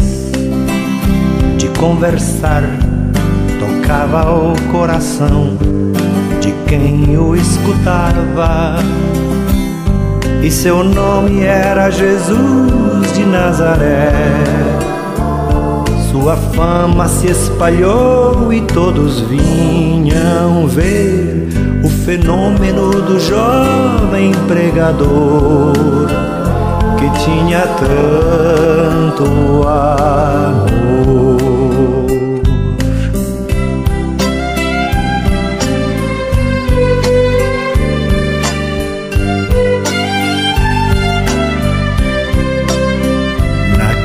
de 1.57 1.69
conversar 1.79 2.65
tocava 3.61 4.33
o 4.35 4.55
coração 4.73 5.57
de 6.41 6.53
quem 6.69 7.17
o 7.17 7.37
escutava. 7.37 8.77
E 10.43 10.51
seu 10.51 10.83
nome 10.83 11.45
era 11.45 11.89
Jesus 11.89 13.13
de 13.15 13.25
Nazaré. 13.25 14.11
Sua 16.11 16.37
fama 16.37 17.07
se 17.07 17.29
espalhou 17.29 18.53
e 18.53 18.61
todos 18.63 19.21
vinham 19.21 20.67
ver 20.67 21.47
o 21.85 21.89
fenômeno 21.89 22.91
do 22.91 23.21
jovem 23.21 24.33
pregador 24.49 25.73
que 26.99 27.09
tinha 27.25 27.63
tanto 27.79 29.25
amor. 29.69 31.22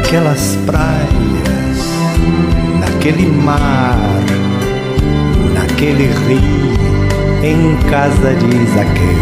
Naquelas 0.07 0.57
praias, 0.65 1.79
naquele 2.79 3.27
mar, 3.27 3.97
naquele 5.53 6.05
rio, 6.05 7.43
em 7.43 7.75
casa 7.89 8.33
de 8.35 8.65
Zaqueu, 8.67 9.19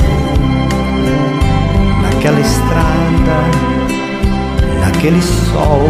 naquela 2.03 2.39
estrada, 2.39 3.41
naquele 4.79 5.23
sol, 5.23 5.87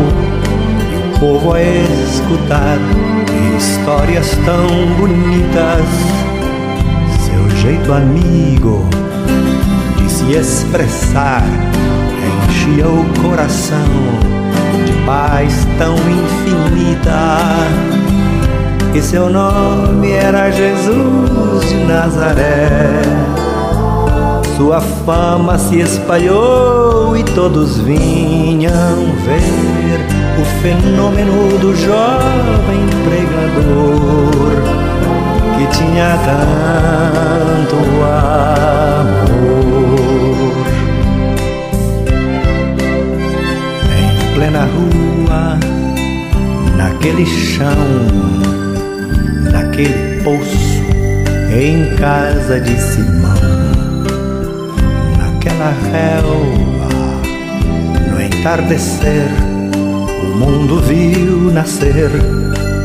e 0.89 0.95
o 0.95 1.19
povo 1.19 1.51
a 1.55 1.61
escutar 1.61 2.77
histórias 3.57 4.31
tão 4.45 4.95
bonitas, 4.97 5.85
seu 7.19 7.49
jeito 7.57 7.91
amigo 7.91 8.87
de 9.97 10.09
se 10.09 10.31
expressar 10.31 11.43
enchia 12.47 12.87
o 12.87 13.05
coração 13.21 14.44
paz 15.05 15.67
tão 15.77 15.95
infinita. 15.95 17.39
E 18.93 19.01
seu 19.01 19.29
nome 19.29 20.11
era 20.11 20.49
Jesus 20.51 21.69
de 21.69 21.75
Nazaré. 21.85 23.01
Sua 24.57 24.79
fama 24.79 25.57
se 25.57 25.79
espalhou 25.79 27.15
e 27.15 27.23
todos 27.23 27.77
vinham 27.79 28.95
ver 29.25 29.99
o 30.39 30.45
fenômeno 30.61 31.57
do 31.59 31.75
jovem 31.75 32.87
pregador 33.03 34.25
que 35.57 35.67
tinha 35.77 36.17
tanto 36.25 37.75
amor. 38.01 39.64
Plena 44.55 44.65
rua, 44.65 45.59
naquele 46.77 47.25
chão, 47.25 47.65
naquele 49.51 50.21
poço, 50.23 50.81
em 51.51 51.93
casa 51.97 52.59
de 52.61 52.79
Simão, 52.79 53.35
naquela 55.17 55.73
relva, 55.91 56.89
no 58.09 58.21
entardecer, 58.21 59.27
o 60.23 60.37
mundo 60.37 60.79
viu 60.81 61.51
nascer 61.51 62.09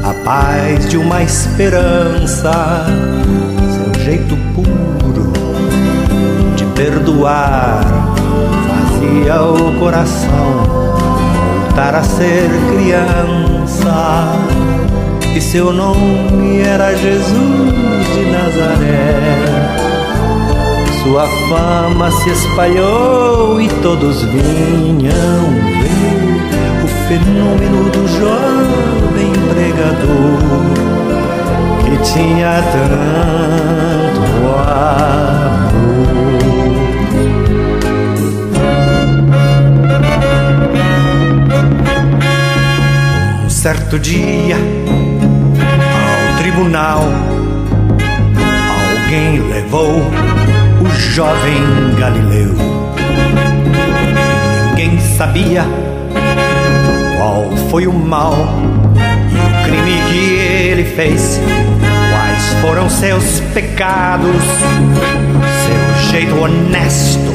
a 0.03 0.13
paz 0.25 0.89
de 0.89 0.97
uma 0.97 1.23
esperança, 1.23 2.85
seu 3.95 4.05
jeito 4.05 4.37
puro 4.55 5.33
de 6.57 6.65
perdoar 6.75 7.85
fazia 8.67 9.43
o 9.43 9.79
coração 9.79 10.80
voltar 11.71 11.95
a 11.95 12.03
ser 12.03 12.51
criança. 12.73 14.33
E 15.35 15.41
seu 15.41 15.73
nome 15.73 16.61
era 16.61 16.95
Jesus 16.97 18.07
de 18.15 18.25
Nazaré. 18.31 19.17
Sua 21.03 21.27
fama 21.49 22.11
se 22.11 22.31
espalhou 22.31 23.61
e 23.61 23.69
todos 23.83 24.23
vinham 24.23 25.43
ver 25.81 26.85
o 26.85 26.89
fenômeno 27.09 27.91
do 27.91 28.07
jovem 28.19 29.33
pregador 29.49 30.41
que 31.85 31.97
tinha 32.13 32.63
tanto 32.73 34.21
amor. 34.69 35.60
Certo 43.61 43.99
dia, 43.99 44.57
ao 44.57 46.39
tribunal, 46.39 47.03
alguém 48.89 49.39
levou 49.51 50.01
o 50.81 50.89
jovem 50.89 51.63
Galileu. 51.99 52.55
Ninguém 54.71 54.99
sabia 54.99 55.67
qual 57.19 57.55
foi 57.69 57.87
o 57.87 57.93
mal 57.93 58.35
e 59.31 59.37
o 59.37 59.65
crime 59.67 60.01
que 60.11 60.37
ele 60.37 60.85
fez. 60.85 61.39
Quais 62.11 62.55
foram 62.63 62.89
seus 62.89 63.41
pecados, 63.53 64.43
seu 65.67 66.11
jeito 66.13 66.35
honesto 66.35 67.31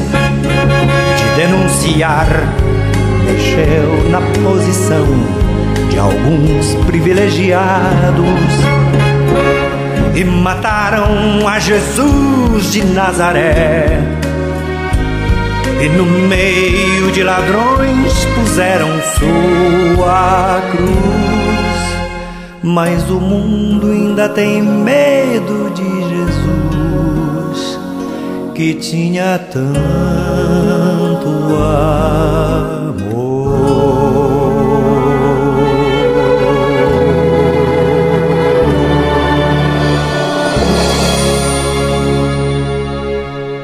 de 1.16 1.40
denunciar 1.40 2.26
mexeu 3.24 4.10
na 4.10 4.20
posição 4.42 5.46
de 5.96 6.00
alguns 6.00 6.74
privilegiados 6.84 7.64
e 10.14 10.22
mataram 10.24 11.48
a 11.48 11.58
Jesus 11.58 12.70
de 12.70 12.84
Nazaré. 12.84 13.98
E 15.80 15.88
no 15.88 16.04
meio 16.04 17.10
de 17.12 17.22
ladrões 17.22 18.26
puseram 18.34 18.88
sua 19.18 20.60
cruz. 20.70 20.92
Mas 22.62 23.08
o 23.08 23.18
mundo 23.18 23.90
ainda 23.90 24.28
tem 24.28 24.60
medo 24.60 25.72
de 25.74 25.88
Jesus, 26.14 27.80
que 28.54 28.74
tinha 28.74 29.38
tanto 29.50 29.96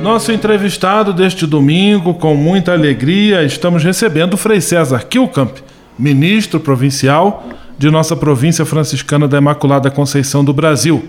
Nosso 0.02 0.32
entrevistado 0.32 1.12
deste 1.12 1.46
domingo, 1.46 2.14
com 2.14 2.34
muita 2.34 2.72
alegria, 2.72 3.44
estamos 3.44 3.84
recebendo 3.84 4.34
o 4.34 4.36
Frei 4.36 4.60
César 4.60 5.04
Kilkamp, 5.04 5.58
ministro 5.96 6.58
provincial 6.58 7.48
de 7.78 7.88
nossa 7.88 8.16
província 8.16 8.64
franciscana 8.64 9.28
da 9.28 9.38
Imaculada 9.38 9.92
Conceição 9.92 10.44
do 10.44 10.52
Brasil. 10.52 11.04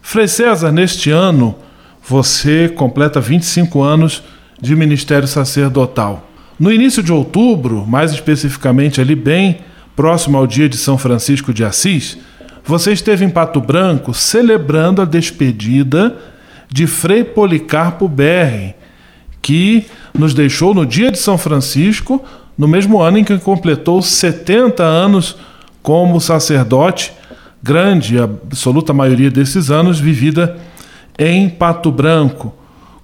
Frei 0.00 0.28
César, 0.28 0.70
neste 0.70 1.10
ano, 1.10 1.56
você 2.00 2.68
completa 2.68 3.20
25 3.20 3.82
anos 3.82 4.22
de 4.60 4.76
ministério 4.76 5.26
sacerdotal. 5.26 6.30
No 6.60 6.72
início 6.72 7.02
de 7.02 7.12
outubro, 7.12 7.84
mais 7.84 8.12
especificamente 8.12 9.00
ali 9.00 9.16
bem 9.16 9.58
próximo 9.96 10.38
ao 10.38 10.46
dia 10.46 10.68
de 10.68 10.76
São 10.76 10.96
Francisco 10.96 11.52
de 11.52 11.64
Assis, 11.64 12.18
você 12.64 12.92
esteve 12.92 13.24
em 13.24 13.30
Pato 13.30 13.60
Branco 13.60 14.14
celebrando 14.14 15.02
a 15.02 15.04
despedida 15.04 16.16
de 16.72 16.86
Frei 16.86 17.22
Policarpo 17.22 18.08
Berri, 18.08 18.74
que 19.42 19.84
nos 20.14 20.32
deixou 20.32 20.72
no 20.72 20.86
dia 20.86 21.12
de 21.12 21.18
São 21.18 21.36
Francisco, 21.36 22.24
no 22.56 22.66
mesmo 22.66 23.00
ano 23.00 23.18
em 23.18 23.24
que 23.24 23.36
completou 23.38 24.00
70 24.00 24.82
anos 24.82 25.36
como 25.82 26.18
sacerdote, 26.18 27.12
grande, 27.62 28.18
a 28.18 28.24
absoluta 28.24 28.94
maioria 28.94 29.30
desses 29.30 29.70
anos 29.70 30.00
vivida 30.00 30.56
em 31.18 31.48
Pato 31.48 31.92
Branco. 31.92 32.54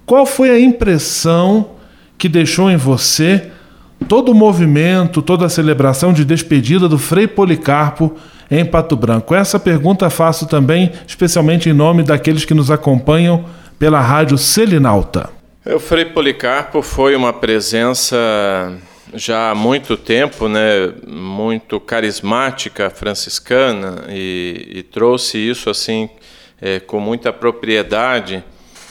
Qual 0.03 0.25
foi 0.25 0.49
a 0.49 0.59
impressão 0.59 1.69
que 2.17 2.27
deixou 2.27 2.71
em 2.71 2.77
você 2.77 3.51
todo 4.07 4.31
o 4.31 4.35
movimento, 4.35 5.21
toda 5.21 5.45
a 5.45 5.49
celebração 5.49 6.11
de 6.11 6.25
despedida 6.25 6.89
do 6.89 6.97
Frei 6.97 7.27
Policarpo 7.27 8.15
em 8.49 8.65
Pato 8.65 8.95
Branco? 8.95 9.35
Essa 9.35 9.59
pergunta 9.59 10.09
faço 10.09 10.47
também, 10.47 10.91
especialmente 11.05 11.69
em 11.69 11.73
nome 11.73 12.01
daqueles 12.01 12.45
que 12.45 12.55
nos 12.55 12.71
acompanham 12.71 13.45
pela 13.79 14.01
rádio 14.01 14.37
Selinalta. 14.37 15.29
O 15.65 15.79
Frei 15.79 16.03
Policarpo 16.03 16.81
foi 16.81 17.15
uma 17.15 17.31
presença 17.31 18.17
já 19.13 19.51
há 19.51 19.55
muito 19.55 19.95
tempo, 19.97 20.49
né, 20.49 20.93
muito 21.07 21.79
carismática 21.79 22.89
franciscana 22.89 24.03
e, 24.09 24.67
e 24.69 24.83
trouxe 24.83 25.37
isso 25.37 25.69
assim 25.69 26.09
é, 26.61 26.79
com 26.79 26.99
muita 26.99 27.31
propriedade. 27.31 28.43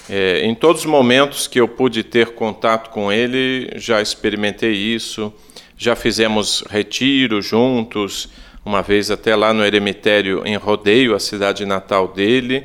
É, 0.09 0.41
em 0.45 0.55
todos 0.55 0.83
os 0.83 0.87
momentos 0.87 1.47
que 1.47 1.61
eu 1.61 1.69
pude 1.69 2.03
ter 2.03 2.31
contato 2.31 2.89
com 2.91 3.13
ele, 3.13 3.71
já 3.77 4.01
experimentei 4.01 4.73
isso, 4.73 5.33
já 5.77 5.95
fizemos 5.95 6.65
retiro 6.69 7.43
juntos, 7.43 8.29
uma 8.65 8.83
vez 8.83 9.11
até 9.11 9.37
lá 9.37 9.53
no 9.53 9.65
eremitério 9.65 10.43
em 10.47 10.57
Rodeio, 10.57 11.15
a 11.15 11.21
cidade 11.21 11.67
natal 11.67 12.09
dele, 12.09 12.65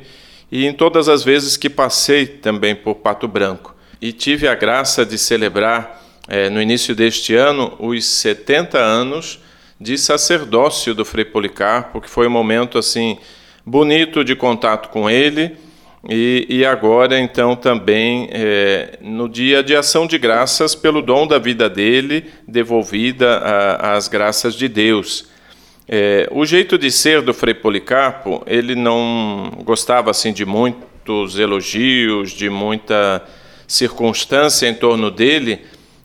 e 0.54 0.66
em 0.66 0.72
todas 0.72 1.08
as 1.08 1.24
vezes 1.24 1.56
que 1.56 1.68
passei 1.68 2.26
também 2.26 2.76
por 2.76 2.94
Pato 2.94 3.26
Branco. 3.26 3.74
E 4.00 4.12
tive 4.12 4.46
a 4.46 4.54
graça 4.54 5.04
de 5.04 5.18
celebrar 5.18 6.00
é, 6.28 6.48
no 6.48 6.62
início 6.62 6.94
deste 6.94 7.34
ano 7.34 7.74
os 7.80 8.04
70 8.04 8.78
anos 8.78 9.40
de 9.80 9.98
sacerdócio 9.98 10.94
do 10.94 11.04
Frei 11.04 11.24
Policarpo, 11.24 12.00
que 12.00 12.08
foi 12.08 12.28
um 12.28 12.30
momento 12.30 12.78
assim 12.78 13.18
bonito 13.66 14.22
de 14.22 14.36
contato 14.36 14.90
com 14.90 15.10
ele. 15.10 15.56
E, 16.08 16.46
e 16.48 16.64
agora, 16.64 17.18
então, 17.18 17.56
também 17.56 18.28
é, 18.30 18.96
no 19.02 19.28
dia 19.28 19.60
de 19.60 19.74
ação 19.74 20.06
de 20.06 20.18
graças 20.18 20.72
pelo 20.72 21.02
dom 21.02 21.26
da 21.26 21.40
vida 21.40 21.68
dele, 21.68 22.26
devolvida 22.46 23.38
às 23.80 24.06
graças 24.06 24.54
de 24.54 24.68
Deus. 24.68 25.33
É, 25.86 26.28
o 26.30 26.46
jeito 26.46 26.78
de 26.78 26.90
ser 26.90 27.20
do 27.20 27.34
Frei 27.34 27.52
Policarpo, 27.52 28.42
ele 28.46 28.74
não 28.74 29.52
gostava 29.64 30.10
assim 30.10 30.32
de 30.32 30.44
muitos 30.44 31.38
elogios, 31.38 32.30
de 32.30 32.48
muita 32.48 33.22
circunstância 33.66 34.66
em 34.66 34.74
torno 34.74 35.10
dele, 35.10 35.60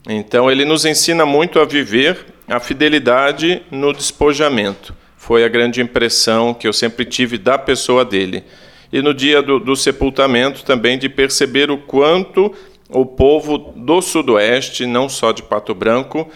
então 0.08 0.50
ele 0.50 0.64
nos 0.64 0.84
ensina 0.84 1.24
muito 1.24 1.58
a 1.58 1.64
viver 1.64 2.26
a 2.48 2.60
fidelidade 2.60 3.62
no 3.70 3.92
despojamento. 3.92 4.94
Foi 5.16 5.44
a 5.44 5.48
grande 5.48 5.80
impressão 5.80 6.52
que 6.52 6.66
eu 6.66 6.72
sempre 6.72 7.04
tive 7.04 7.38
da 7.38 7.56
pessoa 7.56 8.04
dele. 8.04 8.42
E 8.92 9.00
no 9.00 9.14
dia 9.14 9.40
do, 9.40 9.60
do 9.60 9.76
sepultamento 9.76 10.64
também 10.64 10.98
de 10.98 11.08
perceber 11.08 11.70
o 11.70 11.78
quanto 11.78 12.52
o 12.88 13.06
povo 13.06 13.56
do 13.76 14.02
Sudoeste, 14.02 14.84
não 14.84 15.08
só 15.08 15.30
de 15.30 15.42
Pato 15.42 15.74
Branco, 15.74 16.28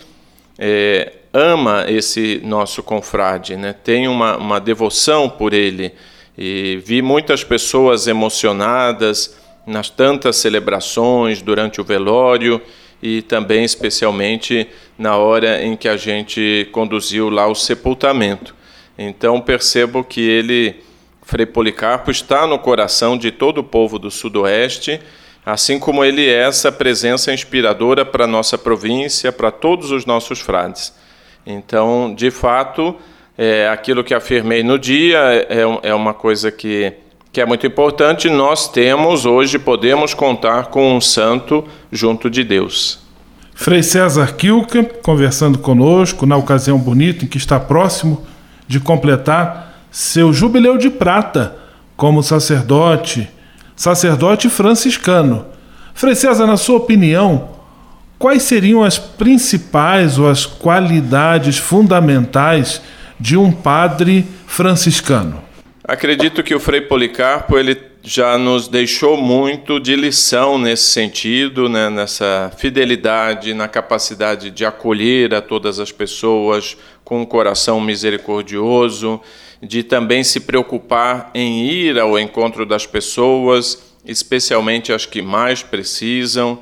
é, 0.57 1.13
ama 1.35 1.85
esse 1.89 2.41
nosso 2.45 2.81
confrade, 2.81 3.57
né? 3.57 3.73
tem 3.73 4.07
uma, 4.07 4.37
uma 4.37 4.61
devoção 4.61 5.29
por 5.29 5.53
ele. 5.53 5.93
E 6.39 6.81
vi 6.85 7.03
muitas 7.03 7.43
pessoas 7.43 8.07
emocionadas 8.07 9.37
nas 9.67 9.91
tantas 9.91 10.37
celebrações, 10.37 11.43
durante 11.43 11.81
o 11.81 11.85
velório 11.85 12.61
e 13.03 13.21
também 13.23 13.65
especialmente 13.65 14.69
na 14.97 15.17
hora 15.17 15.63
em 15.63 15.77
que 15.77 15.89
a 15.89 15.97
gente 15.97 16.69
conduziu 16.71 17.29
lá 17.29 17.49
o 17.49 17.55
sepultamento. 17.55 18.55
Então 18.97 19.41
percebo 19.41 20.05
que 20.05 20.21
ele, 20.21 20.77
Frei 21.23 21.47
Policarpo, 21.47 22.11
está 22.11 22.47
no 22.47 22.59
coração 22.59 23.19
de 23.19 23.33
todo 23.33 23.59
o 23.59 23.65
povo 23.65 23.99
do 23.99 24.11
Sudoeste, 24.11 25.01
assim 25.45 25.79
como 25.79 26.05
ele 26.05 26.29
é 26.29 26.45
essa 26.45 26.71
presença 26.71 27.33
inspiradora 27.33 28.05
para 28.05 28.25
a 28.25 28.29
nossa 28.29 28.57
província, 28.57 29.33
para 29.33 29.51
todos 29.51 29.91
os 29.91 30.07
nossos 30.07 30.41
frades. 30.41 30.93
Então, 31.47 32.15
de 32.15 32.31
fato, 32.31 32.97
é, 33.37 33.69
aquilo 33.69 34.05
que 34.05 34.15
afirmei 34.15 34.63
no 34.63 34.79
dia 34.79 35.19
é, 35.49 35.63
é 35.83 35.95
uma 35.95 36.15
coisa 36.15 36.51
que, 36.51 36.93
que 37.33 37.41
é 37.41 37.47
muito 37.47 37.67
importante. 37.67 38.31
Nós 38.31 38.69
temos, 38.69 39.27
hoje, 39.27 39.59
podemos 39.59 40.15
contar 40.15 40.67
com 40.67 40.97
um 40.97 41.01
santo 41.01 41.65
junto 41.91 42.31
de 42.31 42.45
Deus. 42.45 43.05
Frei 43.55 43.83
César 43.83 44.35
Kilka, 44.35 44.85
conversando 45.03 45.59
conosco 45.59 46.27
na 46.27 46.37
ocasião 46.37 46.79
bonita 46.79 47.25
em 47.25 47.29
que 47.29 47.39
está 47.39 47.61
próximo 47.61 48.27
de 48.67 48.81
completar 48.81 49.87
seu 49.91 50.33
jubileu 50.33 50.77
de 50.77 50.91
prata 50.91 51.57
como 51.97 52.23
sacerdote, 52.23 53.29
sacerdote 53.77 54.49
franciscano. 54.49 55.47
Frei 55.95 56.17
César, 56.17 56.47
na 56.47 56.57
sua 56.57 56.79
opinião, 56.79 57.51
quais 58.19 58.43
seriam 58.43 58.83
as 58.83 58.99
principais 58.99 60.19
ou 60.19 60.29
as 60.29 60.47
qualidades 60.47 61.59
fundamentais 61.59 62.81
de 63.19 63.37
um 63.37 63.53
padre 63.53 64.27
franciscano? 64.47 65.43
Acredito 65.83 66.43
que 66.43 66.55
o 66.55 66.61
Frei 66.61 66.81
Policarpo 66.81 67.59
ele 67.59 67.95
já 68.03 68.37
nos 68.37 68.69
deixou 68.69 69.17
muito 69.17 69.81
de 69.81 69.97
lição 69.97 70.59
nesse 70.59 70.85
sentido, 70.85 71.71
né, 71.71 71.89
nessa 71.89 72.53
fidelidade, 72.57 73.55
na 73.55 73.67
capacidade 73.67 74.51
de 74.51 74.65
acolher 74.65 75.35
a 75.35 75.41
todas 75.41 75.81
as 75.81 75.91
pessoas 75.91 76.77
com 77.03 77.23
um 77.23 77.25
coração 77.25 77.81
misericordioso, 77.81 79.21
de 79.63 79.83
também 79.83 80.23
se 80.23 80.41
preocupar 80.41 81.31
em 81.35 81.67
ir 81.67 81.99
ao 81.99 82.19
encontro 82.19 82.67
das 82.67 82.87
pessoas, 82.87 83.83
especialmente 84.05 84.93
as 84.93 85.07
que 85.07 85.23
mais 85.23 85.63
precisam, 85.63 86.61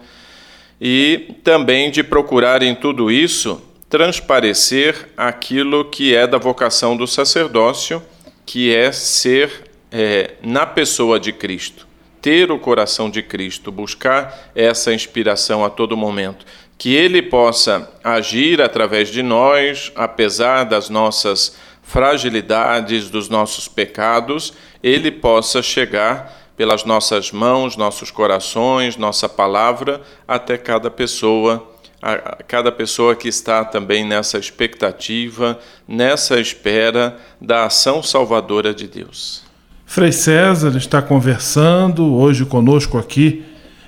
e 0.84 1.36
também 1.44 1.92
de 1.92 2.02
procurar 2.02 2.60
em 2.60 2.74
tudo 2.74 3.08
isso 3.08 3.62
transparecer 3.88 5.10
aquilo 5.16 5.84
que 5.84 6.12
é 6.12 6.26
da 6.26 6.38
vocação 6.38 6.96
do 6.96 7.06
sacerdócio, 7.06 8.02
que 8.44 8.74
é 8.74 8.90
ser 8.90 9.70
é, 9.92 10.32
na 10.42 10.66
pessoa 10.66 11.20
de 11.20 11.32
Cristo, 11.32 11.86
ter 12.20 12.50
o 12.50 12.58
coração 12.58 13.08
de 13.08 13.22
Cristo, 13.22 13.70
buscar 13.70 14.50
essa 14.56 14.92
inspiração 14.92 15.64
a 15.64 15.70
todo 15.70 15.96
momento. 15.96 16.44
Que 16.76 16.96
Ele 16.96 17.22
possa 17.22 17.88
agir 18.02 18.60
através 18.60 19.08
de 19.08 19.22
nós, 19.22 19.92
apesar 19.94 20.64
das 20.64 20.88
nossas 20.88 21.56
fragilidades, 21.80 23.08
dos 23.08 23.28
nossos 23.28 23.68
pecados, 23.68 24.52
Ele 24.82 25.12
possa 25.12 25.62
chegar 25.62 26.41
pelas 26.56 26.84
nossas 26.84 27.32
mãos, 27.32 27.76
nossos 27.76 28.10
corações, 28.10 28.96
nossa 28.96 29.28
palavra, 29.28 30.00
até 30.26 30.56
cada 30.56 30.90
pessoa 30.90 31.68
cada 32.48 32.72
pessoa 32.72 33.14
que 33.14 33.28
está 33.28 33.64
também 33.64 34.04
nessa 34.04 34.36
expectativa, 34.36 35.56
nessa 35.86 36.40
espera 36.40 37.16
da 37.40 37.66
ação 37.66 38.02
salvadora 38.02 38.74
de 38.74 38.88
Deus. 38.88 39.44
Frei 39.86 40.10
César 40.10 40.76
está 40.76 41.00
conversando 41.00 42.14
hoje 42.14 42.44
conosco 42.44 42.98
aqui 42.98 43.44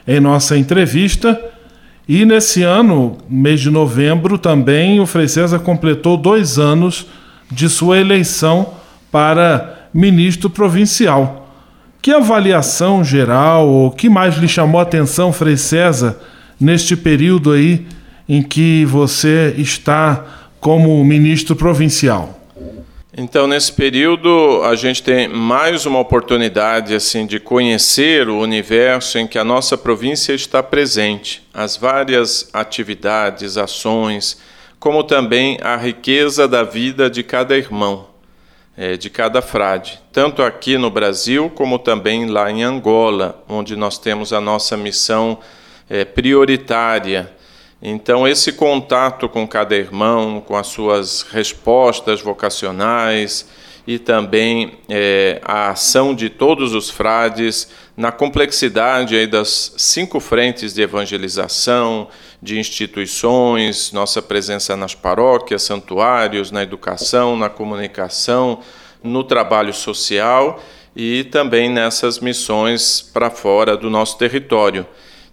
em 0.06 0.20
nossa 0.20 0.56
entrevista. 0.56 1.42
E 2.06 2.24
nesse 2.24 2.62
ano, 2.62 3.18
mês 3.28 3.60
de 3.60 3.70
novembro, 3.70 4.38
também 4.38 5.00
o 5.00 5.06
Frei 5.06 5.26
César 5.26 5.58
completou 5.58 6.16
dois 6.16 6.58
anos 6.58 7.06
de 7.50 7.68
sua 7.68 7.98
eleição 7.98 8.74
para 9.10 9.88
ministro 9.92 10.48
provincial. 10.50 11.43
Que 12.04 12.12
avaliação 12.12 13.02
geral, 13.02 13.66
ou 13.66 13.90
que 13.90 14.10
mais 14.10 14.36
lhe 14.36 14.46
chamou 14.46 14.78
a 14.78 14.82
atenção, 14.82 15.32
Frei 15.32 15.56
César, 15.56 16.20
neste 16.60 16.94
período 16.94 17.50
aí 17.50 17.86
em 18.28 18.42
que 18.42 18.84
você 18.84 19.54
está 19.56 20.50
como 20.60 21.02
ministro 21.02 21.56
provincial? 21.56 22.38
Então, 23.16 23.46
nesse 23.46 23.72
período, 23.72 24.60
a 24.64 24.76
gente 24.76 25.02
tem 25.02 25.28
mais 25.28 25.86
uma 25.86 25.98
oportunidade 25.98 26.94
assim 26.94 27.24
de 27.24 27.40
conhecer 27.40 28.28
o 28.28 28.38
universo 28.38 29.16
em 29.16 29.26
que 29.26 29.38
a 29.38 29.44
nossa 29.44 29.78
província 29.78 30.34
está 30.34 30.62
presente, 30.62 31.42
as 31.54 31.74
várias 31.74 32.50
atividades, 32.52 33.56
ações, 33.56 34.38
como 34.78 35.02
também 35.04 35.56
a 35.62 35.74
riqueza 35.74 36.46
da 36.46 36.64
vida 36.64 37.08
de 37.08 37.22
cada 37.22 37.56
irmão, 37.56 38.08
é, 38.76 38.96
de 38.96 39.08
cada 39.08 39.40
frade, 39.40 40.00
tanto 40.12 40.42
aqui 40.42 40.76
no 40.76 40.90
Brasil 40.90 41.50
como 41.54 41.78
também 41.78 42.26
lá 42.26 42.50
em 42.50 42.62
Angola, 42.62 43.42
onde 43.48 43.76
nós 43.76 43.98
temos 43.98 44.32
a 44.32 44.40
nossa 44.40 44.76
missão 44.76 45.38
é, 45.88 46.04
prioritária. 46.04 47.30
Então, 47.80 48.26
esse 48.26 48.52
contato 48.52 49.28
com 49.28 49.46
cada 49.46 49.76
irmão, 49.76 50.40
com 50.40 50.56
as 50.56 50.68
suas 50.68 51.22
respostas 51.22 52.20
vocacionais 52.20 53.46
e 53.86 53.98
também 53.98 54.78
é, 54.88 55.40
a 55.44 55.70
ação 55.70 56.14
de 56.14 56.30
todos 56.30 56.72
os 56.74 56.88
frades 56.88 57.68
na 57.96 58.10
complexidade 58.10 59.14
aí 59.14 59.26
das 59.26 59.74
cinco 59.76 60.20
frentes 60.20 60.72
de 60.72 60.82
evangelização, 60.82 62.08
de 62.42 62.58
instituições, 62.58 63.92
nossa 63.92 64.20
presença 64.20 64.76
nas 64.76 64.94
paróquias, 64.94 65.62
santuários, 65.62 66.50
na 66.50 66.62
educação, 66.62 67.36
na 67.36 67.48
comunicação, 67.48 68.60
no 69.02 69.22
trabalho 69.22 69.72
social 69.72 70.62
e 70.96 71.24
também 71.24 71.68
nessas 71.68 72.18
missões 72.18 73.02
para 73.02 73.30
fora 73.30 73.76
do 73.76 73.90
nosso 73.90 74.16
território. 74.16 74.86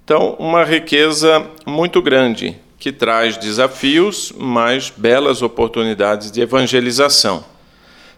Então, 0.03 0.35
uma 0.39 0.63
riqueza 0.63 1.45
muito 1.65 2.01
grande 2.01 2.57
que 2.77 2.91
traz 2.91 3.37
desafios, 3.37 4.33
mas 4.37 4.91
belas 4.95 5.41
oportunidades 5.41 6.31
de 6.31 6.41
evangelização. 6.41 7.45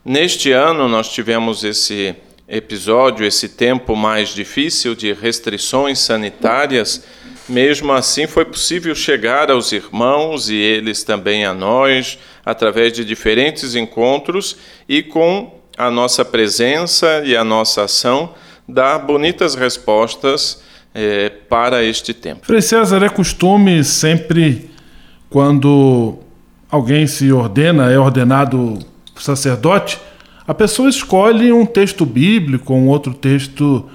Neste 0.06 0.52
ano, 0.52 0.90
nós 0.90 1.08
tivemos 1.08 1.64
esse 1.64 2.14
episódio, 2.46 3.26
esse 3.26 3.48
tempo 3.48 3.96
mais 3.96 4.30
difícil 4.36 4.96
de 4.96 5.14
restrições 5.14 6.00
sanitárias. 6.00 7.06
Mesmo 7.48 7.94
assim, 7.94 8.28
foi 8.28 8.44
possível 8.44 8.94
chegar 8.94 9.50
aos 9.50 9.72
irmãos 9.72 10.50
e 10.50 10.56
eles 10.56 11.04
também 11.04 11.46
a 11.46 11.54
nós, 11.54 12.20
através 12.46 12.92
de 12.92 13.06
diferentes 13.06 13.76
encontros 13.76 14.58
e 14.90 15.02
com 15.02 15.58
a 15.78 15.90
nossa 15.90 16.26
presença 16.26 17.24
e 17.24 17.34
a 17.34 17.44
nossa 17.46 17.84
ação, 17.84 18.36
dar 18.68 19.00
bonitas 19.00 19.56
respostas 19.56 20.62
é, 20.94 21.30
para 21.30 21.82
este 21.82 22.14
tempo. 22.14 22.46
Frei 22.46 22.62
César, 22.62 23.02
é 23.04 23.10
costume 23.10 23.86
sempre, 23.86 24.70
quando 25.30 26.20
alguém 26.70 27.08
se 27.08 27.32
ordena, 27.32 27.90
é 27.90 27.98
ordenado 27.98 28.80
sacerdote, 29.22 30.00
a 30.48 30.54
pessoa 30.54 30.90
escolhe 30.90 31.54
um 31.54 31.66
texto 31.66 32.06
bíblico, 32.06 32.74
um 32.74 32.88
outro 32.88 33.14
texto 33.14 33.86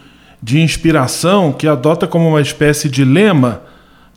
de 0.42 0.60
inspiração 0.60 1.52
que 1.52 1.66
adota 1.66 2.06
como 2.06 2.28
uma 2.28 2.40
espécie 2.40 2.88
de 2.88 3.04
lema 3.04 3.62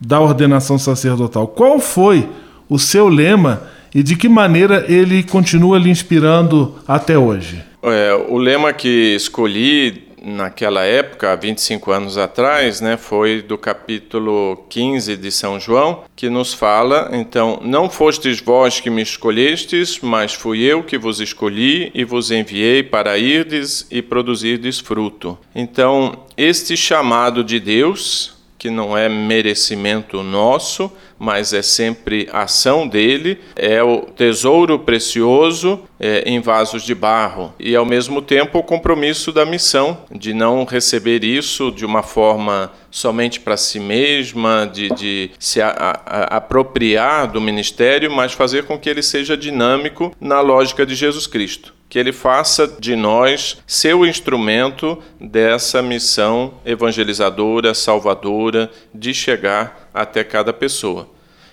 da 0.00 0.20
ordenação 0.20 0.78
sacerdotal. 0.78 1.46
Qual 1.46 1.78
foi 1.78 2.28
o 2.68 2.78
seu 2.78 3.08
lema 3.08 3.62
e 3.94 4.02
de 4.02 4.16
que 4.16 4.28
maneira 4.28 4.84
ele 4.88 5.22
continua 5.22 5.78
lhe 5.78 5.90
inspirando 5.90 6.76
até 6.88 7.18
hoje? 7.18 7.62
É, 7.82 8.14
o 8.28 8.38
lema 8.38 8.72
que 8.72 9.14
escolhi 9.14 10.11
naquela 10.24 10.84
época, 10.84 11.32
há 11.32 11.36
25 11.36 11.90
anos 11.90 12.16
atrás, 12.16 12.80
né, 12.80 12.96
foi 12.96 13.42
do 13.42 13.58
capítulo 13.58 14.64
15 14.68 15.16
de 15.16 15.30
São 15.30 15.58
João, 15.58 16.04
que 16.14 16.28
nos 16.28 16.54
fala, 16.54 17.10
então, 17.12 17.60
não 17.62 17.90
fostes 17.90 18.40
vós 18.40 18.80
que 18.80 18.90
me 18.90 19.02
escolhestes, 19.02 20.00
mas 20.00 20.32
fui 20.32 20.62
eu 20.62 20.82
que 20.82 20.96
vos 20.96 21.20
escolhi 21.20 21.90
e 21.94 22.04
vos 22.04 22.30
enviei 22.30 22.82
para 22.82 23.18
irdes 23.18 23.86
e 23.90 24.00
produzirdes 24.00 24.78
fruto. 24.78 25.38
Então, 25.54 26.24
este 26.36 26.76
chamado 26.76 27.42
de 27.42 27.58
Deus, 27.58 28.41
que 28.62 28.70
não 28.70 28.96
é 28.96 29.08
merecimento 29.08 30.22
nosso, 30.22 30.88
mas 31.18 31.52
é 31.52 31.62
sempre 31.62 32.28
ação 32.32 32.86
dele, 32.86 33.40
é 33.56 33.82
o 33.82 34.02
tesouro 34.02 34.78
precioso 34.78 35.80
é, 35.98 36.22
em 36.26 36.40
vasos 36.40 36.84
de 36.84 36.94
barro. 36.94 37.52
E 37.58 37.74
ao 37.74 37.84
mesmo 37.84 38.22
tempo 38.22 38.60
o 38.60 38.62
compromisso 38.62 39.32
da 39.32 39.44
missão, 39.44 39.98
de 40.12 40.32
não 40.32 40.64
receber 40.64 41.24
isso 41.24 41.72
de 41.72 41.84
uma 41.84 42.04
forma 42.04 42.70
somente 42.88 43.40
para 43.40 43.56
si 43.56 43.80
mesma, 43.80 44.64
de, 44.72 44.90
de 44.90 45.30
se 45.40 45.60
a, 45.60 46.00
a, 46.06 46.36
apropriar 46.36 47.32
do 47.32 47.40
ministério, 47.40 48.12
mas 48.12 48.32
fazer 48.32 48.62
com 48.62 48.78
que 48.78 48.88
ele 48.88 49.02
seja 49.02 49.36
dinâmico 49.36 50.14
na 50.20 50.40
lógica 50.40 50.86
de 50.86 50.94
Jesus 50.94 51.26
Cristo 51.26 51.74
que 51.92 51.98
ele 51.98 52.10
faça 52.10 52.66
de 52.80 52.96
nós 52.96 53.58
seu 53.66 54.06
instrumento 54.06 54.98
dessa 55.20 55.82
missão 55.82 56.54
evangelizadora, 56.64 57.74
salvadora, 57.74 58.70
de 58.94 59.12
chegar 59.12 59.90
até 59.92 60.24
cada 60.24 60.54
pessoa. 60.54 61.06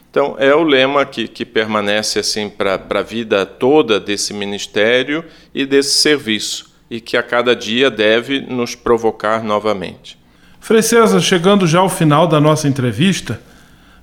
Então, 0.10 0.38
é 0.40 0.56
o 0.56 0.64
lema 0.64 1.06
que, 1.06 1.28
que 1.28 1.46
permanece 1.46 2.20
assim 2.20 2.48
para 2.50 2.82
a 2.90 3.02
vida 3.02 3.46
toda 3.46 4.00
desse 4.00 4.34
ministério 4.34 5.26
e 5.54 5.66
desse 5.66 5.96
serviço, 5.96 6.74
e 6.90 7.02
que 7.02 7.18
a 7.18 7.22
cada 7.22 7.54
dia 7.54 7.92
deve 7.92 8.40
nos 8.40 8.76
provocar 8.76 9.44
novamente. 9.44 10.18
Frei 10.62 10.82
César, 10.82 11.20
chegando 11.20 11.68
já 11.68 11.80
ao 11.80 11.90
final 11.90 12.26
da 12.26 12.40
nossa 12.40 12.66
entrevista, 12.66 13.42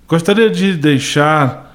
gostaria 0.07 0.51
de 0.51 0.75
deixar 0.75 1.75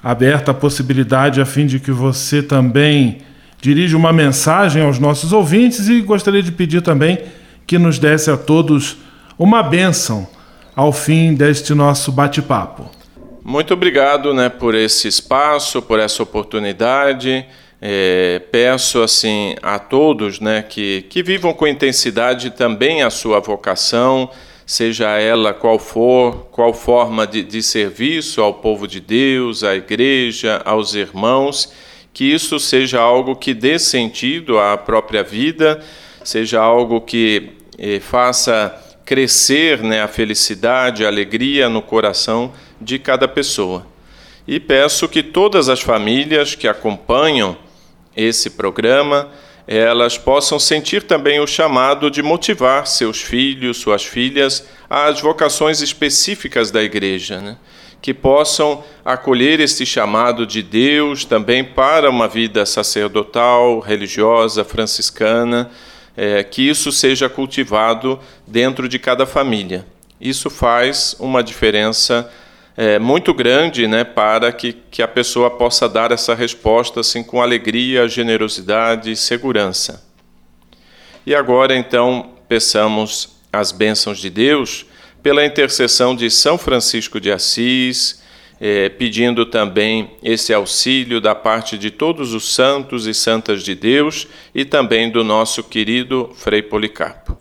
aberta 0.00 0.52
a 0.52 0.54
possibilidade 0.54 1.40
a 1.40 1.44
fim 1.44 1.66
de 1.66 1.80
que 1.80 1.90
você 1.90 2.40
também 2.40 3.28
dirige 3.60 3.94
uma 3.94 4.12
mensagem 4.12 4.82
aos 4.82 4.98
nossos 4.98 5.32
ouvintes 5.32 5.88
e 5.88 6.00
gostaria 6.00 6.42
de 6.42 6.50
pedir 6.50 6.80
também 6.80 7.18
que 7.66 7.78
nos 7.78 7.98
desse 7.98 8.30
a 8.30 8.36
todos 8.36 8.96
uma 9.38 9.62
bênção 9.62 10.26
ao 10.74 10.92
fim 10.92 11.34
deste 11.34 11.74
nosso 11.74 12.10
bate-papo. 12.10 12.90
Muito 13.44 13.74
obrigado 13.74 14.32
né, 14.32 14.48
por 14.48 14.74
esse 14.74 15.08
espaço, 15.08 15.82
por 15.82 15.98
essa 15.98 16.22
oportunidade. 16.22 17.44
É, 17.82 18.40
peço 18.50 19.02
assim 19.02 19.54
a 19.62 19.78
todos 19.78 20.38
né, 20.38 20.62
que, 20.62 21.02
que 21.08 21.22
vivam 21.22 21.52
com 21.52 21.66
intensidade 21.66 22.50
também 22.50 23.02
a 23.02 23.08
sua 23.08 23.40
vocação, 23.40 24.30
seja 24.66 25.18
ela 25.18 25.54
qual 25.54 25.78
for, 25.78 26.48
qual 26.50 26.74
forma 26.74 27.26
de, 27.26 27.42
de 27.42 27.62
serviço 27.62 28.42
ao 28.42 28.54
povo 28.54 28.86
de 28.86 29.00
Deus, 29.00 29.64
à 29.64 29.74
igreja, 29.74 30.60
aos 30.64 30.94
irmãos 30.94 31.72
que 32.12 32.24
isso 32.24 32.58
seja 32.58 33.00
algo 33.00 33.36
que 33.36 33.54
dê 33.54 33.78
sentido 33.78 34.58
à 34.58 34.76
própria 34.76 35.22
vida, 35.22 35.82
seja 36.24 36.60
algo 36.60 37.00
que 37.00 37.52
eh, 37.78 38.00
faça 38.00 38.74
crescer 39.04 39.82
né, 39.82 40.02
a 40.02 40.08
felicidade, 40.08 41.04
a 41.04 41.08
alegria 41.08 41.68
no 41.68 41.82
coração 41.82 42.52
de 42.80 42.98
cada 42.98 43.26
pessoa. 43.26 43.86
E 44.46 44.58
peço 44.60 45.08
que 45.08 45.22
todas 45.22 45.68
as 45.68 45.80
famílias 45.80 46.54
que 46.54 46.68
acompanham 46.68 47.56
esse 48.16 48.50
programa, 48.50 49.28
elas 49.66 50.18
possam 50.18 50.58
sentir 50.58 51.04
também 51.04 51.40
o 51.40 51.46
chamado 51.46 52.10
de 52.10 52.22
motivar 52.22 52.86
seus 52.86 53.20
filhos, 53.20 53.78
suas 53.78 54.04
filhas 54.04 54.66
às 54.88 55.20
vocações 55.20 55.80
específicas 55.80 56.70
da 56.70 56.82
igreja, 56.82 57.40
né? 57.40 57.56
Que 58.00 58.14
possam 58.14 58.82
acolher 59.04 59.60
este 59.60 59.84
chamado 59.84 60.46
de 60.46 60.62
Deus 60.62 61.24
também 61.24 61.62
para 61.62 62.08
uma 62.08 62.26
vida 62.26 62.64
sacerdotal, 62.64 63.78
religiosa, 63.80 64.64
franciscana, 64.64 65.70
é, 66.16 66.42
que 66.42 66.68
isso 66.68 66.90
seja 66.90 67.28
cultivado 67.28 68.18
dentro 68.46 68.88
de 68.88 68.98
cada 68.98 69.26
família. 69.26 69.86
Isso 70.20 70.50
faz 70.50 71.14
uma 71.18 71.42
diferença 71.42 72.30
é, 72.76 72.98
muito 72.98 73.34
grande 73.34 73.86
né, 73.86 74.04
para 74.04 74.52
que, 74.52 74.72
que 74.90 75.02
a 75.02 75.08
pessoa 75.08 75.50
possa 75.50 75.88
dar 75.88 76.12
essa 76.12 76.34
resposta 76.34 77.00
assim, 77.00 77.22
com 77.22 77.42
alegria, 77.42 78.08
generosidade 78.08 79.10
e 79.10 79.16
segurança. 79.16 80.02
E 81.26 81.34
agora, 81.34 81.76
então, 81.76 82.30
peçamos 82.48 83.36
as 83.52 83.72
bênçãos 83.72 84.18
de 84.18 84.30
Deus 84.30 84.86
pela 85.22 85.44
intercessão 85.44 86.14
de 86.14 86.30
São 86.30 86.56
Francisco 86.56 87.20
de 87.20 87.30
Assis, 87.30 88.20
é, 88.60 88.88
pedindo 88.88 89.46
também 89.46 90.10
esse 90.22 90.52
auxílio 90.52 91.20
da 91.20 91.34
parte 91.34 91.78
de 91.78 91.90
todos 91.90 92.34
os 92.34 92.54
santos 92.54 93.06
e 93.06 93.14
santas 93.14 93.62
de 93.62 93.74
Deus 93.74 94.28
e 94.54 94.64
também 94.64 95.10
do 95.10 95.24
nosso 95.24 95.62
querido 95.62 96.30
Frei 96.34 96.62
Policarpo. 96.62 97.38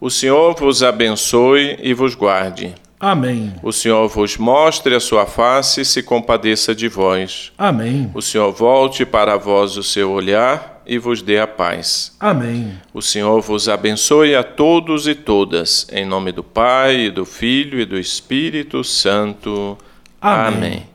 O 0.00 0.10
Senhor 0.10 0.54
vos 0.54 0.82
abençoe 0.82 1.78
e 1.82 1.94
vos 1.94 2.14
guarde. 2.14 2.74
Amém. 3.02 3.52
O 3.64 3.72
Senhor 3.72 4.06
vos 4.06 4.36
mostre 4.36 4.94
a 4.94 5.00
sua 5.00 5.26
face 5.26 5.80
e 5.80 5.84
se 5.84 6.04
compadeça 6.04 6.72
de 6.72 6.86
vós. 6.86 7.50
Amém. 7.58 8.08
O 8.14 8.22
Senhor 8.22 8.52
volte 8.52 9.04
para 9.04 9.36
vós 9.36 9.76
o 9.76 9.82
seu 9.82 10.12
olhar 10.12 10.80
e 10.86 10.98
vos 10.98 11.20
dê 11.20 11.40
a 11.40 11.46
paz. 11.48 12.14
Amém. 12.20 12.74
O 12.94 13.02
Senhor 13.02 13.40
vos 13.40 13.68
abençoe 13.68 14.36
a 14.36 14.44
todos 14.44 15.08
e 15.08 15.16
todas, 15.16 15.84
em 15.90 16.06
nome 16.06 16.30
do 16.30 16.44
Pai, 16.44 17.06
e 17.06 17.10
do 17.10 17.24
Filho 17.24 17.80
e 17.80 17.84
do 17.84 17.98
Espírito 17.98 18.84
Santo. 18.84 19.76
Amém. 20.20 20.56
Amém. 20.56 20.86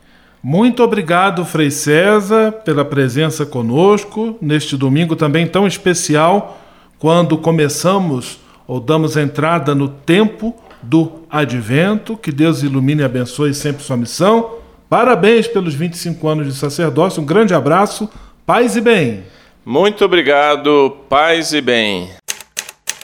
Muito 0.41 0.81
obrigado, 0.83 1.43
Frei 1.43 1.69
César, 1.69 2.53
pela 2.63 2.85
presença 2.85 3.45
conosco 3.45 4.37
neste 4.41 4.77
domingo 4.77 5.13
também 5.13 5.45
tão 5.45 5.67
especial, 5.67 6.57
quando 6.97 7.37
começamos 7.37 8.39
ou 8.65 8.79
damos 8.79 9.17
entrada 9.17 9.75
no 9.75 9.89
tempo 9.89 10.55
do 10.81 11.23
advento. 11.29 12.17
Que 12.17 12.31
Deus 12.31 12.63
ilumine 12.63 13.01
e 13.01 13.05
abençoe 13.05 13.53
sempre 13.53 13.83
sua 13.83 13.97
missão. 13.97 14.55
Parabéns 14.89 15.47
pelos 15.47 15.73
25 15.73 16.27
anos 16.27 16.47
de 16.47 16.53
sacerdócio. 16.53 17.21
Um 17.21 17.25
grande 17.25 17.53
abraço. 17.53 18.09
Paz 18.45 18.75
e 18.75 18.81
bem. 18.81 19.23
Muito 19.65 20.05
obrigado. 20.05 20.97
Paz 21.09 21.51
e 21.53 21.61
bem. 21.61 22.09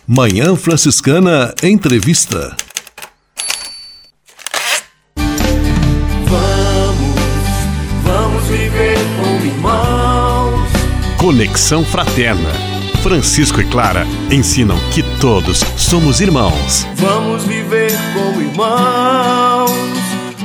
Manhã 0.07 0.55
Franciscana 0.55 1.53
Entrevista. 1.61 2.55
Vamos, 6.25 7.15
vamos 8.03 8.43
viver 8.45 8.97
como 9.17 9.45
irmãos. 9.45 10.69
Conexão 11.17 11.85
Fraterna 11.85 12.72
Francisco 13.03 13.59
e 13.59 13.65
Clara 13.65 14.07
ensinam 14.31 14.77
que 14.93 15.03
todos 15.19 15.59
somos 15.75 16.21
irmãos. 16.21 16.87
Vamos 16.95 17.43
viver 17.43 17.91
como 18.13 18.41
irmãos, 18.41 19.71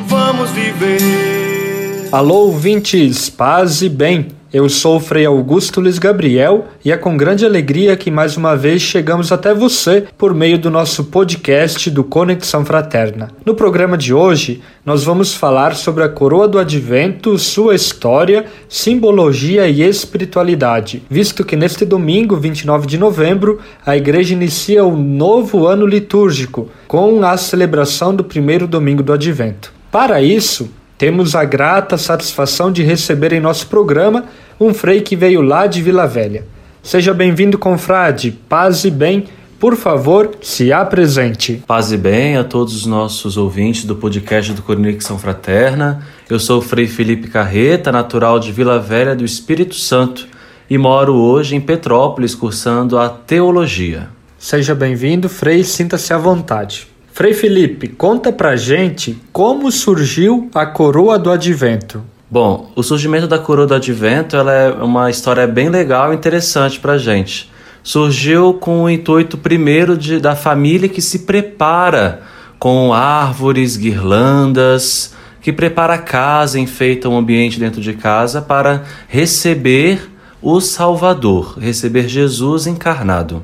vamos 0.09 0.51
viver. 0.51 2.09
Alô, 2.11 2.47
ouvintes, 2.47 3.31
paz 3.31 3.81
e 3.81 3.89
bem. 3.89 4.38
Eu 4.51 4.67
sou 4.71 4.99
Frei 4.99 5.27
Augusto 5.27 5.79
Luiz 5.79 5.99
Gabriel 5.99 6.69
e 6.83 6.91
é 6.91 6.97
com 6.97 7.19
grande 7.19 7.45
alegria 7.45 7.95
que 7.99 8.11
mais 8.11 8.35
uma 8.35 8.57
vez 8.57 8.81
chegamos 8.81 9.31
até 9.31 9.53
você 9.53 10.07
por 10.17 10.33
meio 10.33 10.59
do 10.59 10.71
nosso 10.71 11.05
podcast 11.05 11.91
do 11.91 12.03
Conexão 12.03 12.65
Fraterna. 12.65 13.29
No 13.45 13.55
programa 13.55 13.99
de 13.99 14.15
hoje, 14.15 14.63
nós 14.87 15.05
vamos 15.05 15.35
falar 15.35 15.75
sobre 15.75 16.03
a 16.03 16.09
coroa 16.09 16.49
do 16.49 16.59
advento, 16.59 17.39
sua 17.39 17.75
história, 17.75 18.47
simbologia 18.71 19.69
e 19.69 19.83
espiritualidade, 19.83 21.03
visto 21.11 21.45
que 21.45 21.55
neste 21.55 21.85
domingo, 21.85 22.35
29 22.35 22.87
de 22.87 22.97
novembro, 22.97 23.61
a 23.85 23.99
igreja 23.99 24.33
inicia 24.33 24.83
o 24.83 24.97
novo 24.97 25.67
ano 25.67 25.85
litúrgico 25.85 26.71
com 26.87 27.23
a 27.23 27.37
celebração 27.37 28.15
do 28.15 28.25
primeiro 28.25 28.67
domingo 28.67 29.03
do 29.03 29.13
advento. 29.13 29.77
Para 29.91 30.23
isso, 30.23 30.71
temos 30.99 31.37
a 31.37 31.45
grata 31.45 31.97
satisfação 31.97 32.73
de 32.73 32.83
receber 32.83 33.33
em 33.33 33.41
nosso 33.41 33.69
programa 33.69 34.25
um 34.59 34.75
frei 34.75 35.01
que 35.01 35.15
veio 35.15 35.41
lá 35.41 35.69
de 35.69 35.81
Vila 35.81 36.09
Velha. 36.09 36.45
Seja 36.83 37.15
bem-vindo, 37.15 37.57
confrade. 37.57 38.37
Paz 38.49 38.85
e 38.85 38.91
bem. 38.91 39.29
Por 39.61 39.77
favor, 39.77 40.33
se 40.43 40.73
apresente. 40.73 41.63
Paz 41.67 41.93
e 41.93 41.97
bem 41.97 42.37
a 42.37 42.43
todos 42.43 42.75
os 42.75 42.87
nossos 42.87 43.37
ouvintes 43.37 43.85
do 43.85 43.95
podcast 43.95 44.53
do 44.53 44.63
Conexão 44.63 45.19
Fraterna. 45.19 46.05
Eu 46.29 46.41
sou 46.41 46.59
o 46.59 46.63
Frei 46.63 46.89
Felipe 46.89 47.29
Carreta, 47.29 47.93
natural 47.93 48.41
de 48.41 48.51
Vila 48.51 48.79
Velha 48.79 49.15
do 49.15 49.25
Espírito 49.25 49.77
Santo 49.77 50.27
e 50.69 50.77
moro 50.77 51.15
hoje 51.15 51.55
em 51.55 51.61
Petrópolis 51.61 52.35
cursando 52.35 52.99
a 52.99 53.09
teologia. 53.09 54.09
Seja 54.37 54.75
bem-vindo, 54.75 55.29
Frei, 55.29 55.63
sinta-se 55.63 56.13
à 56.13 56.19
vontade. 56.19 56.87
Frei 57.19 57.35
Felipe, 57.35 57.89
conta 57.89 58.31
pra 58.31 58.55
gente 58.55 59.21
como 59.33 59.73
surgiu 59.73 60.49
a 60.55 60.65
coroa 60.65 61.19
do 61.19 61.33
advento. 61.33 62.01
Bom, 62.31 62.71
o 62.77 62.83
surgimento 62.85 63.27
da 63.27 63.41
coroa 63.41 63.67
do 63.67 63.75
advento 63.75 64.37
é 64.37 64.71
uma 64.81 65.11
história 65.11 65.45
bem 65.45 65.69
legal 65.69 66.13
e 66.13 66.15
interessante 66.15 66.79
pra 66.79 66.97
gente. 66.97 67.51
Surgiu 67.83 68.55
com 68.55 68.85
o 68.85 68.89
intuito 68.89 69.37
primeiro 69.37 69.99
de, 69.99 70.21
da 70.21 70.37
família 70.37 70.89
que 70.89 71.03
se 71.03 71.27
prepara 71.27 72.23
com 72.57 72.95
árvores, 72.95 73.77
guirlandas, 73.77 75.13
que 75.43 75.53
prepara 75.53 75.95
a 75.95 75.99
casa, 75.99 76.61
enfeita 76.61 77.09
um 77.09 77.19
ambiente 77.19 77.59
dentro 77.59 77.81
de 77.81 77.95
casa 77.95 78.41
para 78.41 78.85
receber 79.09 80.09
o 80.41 80.61
Salvador, 80.61 81.59
receber 81.59 82.09
Jesus 82.09 82.69
encarnado. 82.69 83.43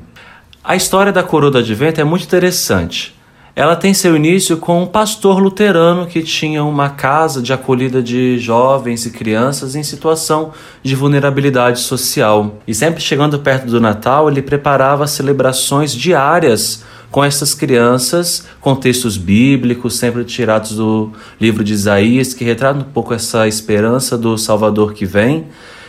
A 0.63 0.77
história 0.77 1.11
da 1.11 1.21
coroa 1.21 1.51
do 1.51 1.57
advento 1.57 1.99
é 1.99 2.05
muito 2.05 2.23
interessante. 2.23 3.14
Ela 3.55 3.77
tem 3.77 3.93
seu 3.93 4.17
início 4.17 4.57
com 4.57 4.83
um 4.83 4.85
pastor 4.85 5.39
luterano 5.39 6.07
que 6.07 6.21
tinha 6.21 6.61
uma 6.61 6.89
casa 6.89 7.41
de 7.41 7.53
acolhida 7.53 8.03
de 8.03 8.37
jovens 8.37 9.05
e 9.05 9.11
crianças 9.11 9.77
em 9.77 9.83
situação 9.83 10.51
de 10.83 10.93
vulnerabilidade 10.93 11.79
social. 11.79 12.57
E 12.67 12.75
sempre 12.75 13.01
chegando 13.01 13.39
perto 13.39 13.67
do 13.67 13.79
Natal, 13.79 14.29
ele 14.29 14.41
preparava 14.41 15.07
celebrações 15.07 15.95
diárias 15.95 16.83
com 17.09 17.23
essas 17.23 17.53
crianças, 17.53 18.45
com 18.59 18.75
textos 18.75 19.15
bíblicos, 19.15 19.95
sempre 19.95 20.25
tirados 20.25 20.75
do 20.75 21.13
livro 21.39 21.63
de 21.63 21.71
Isaías, 21.71 22.33
que 22.33 22.43
retrata 22.43 22.79
um 22.79 22.83
pouco 22.83 23.13
essa 23.13 23.47
esperança 23.47 24.17
do 24.17 24.37
Salvador 24.37 24.93
que 24.93 25.05
vem. 25.05 25.45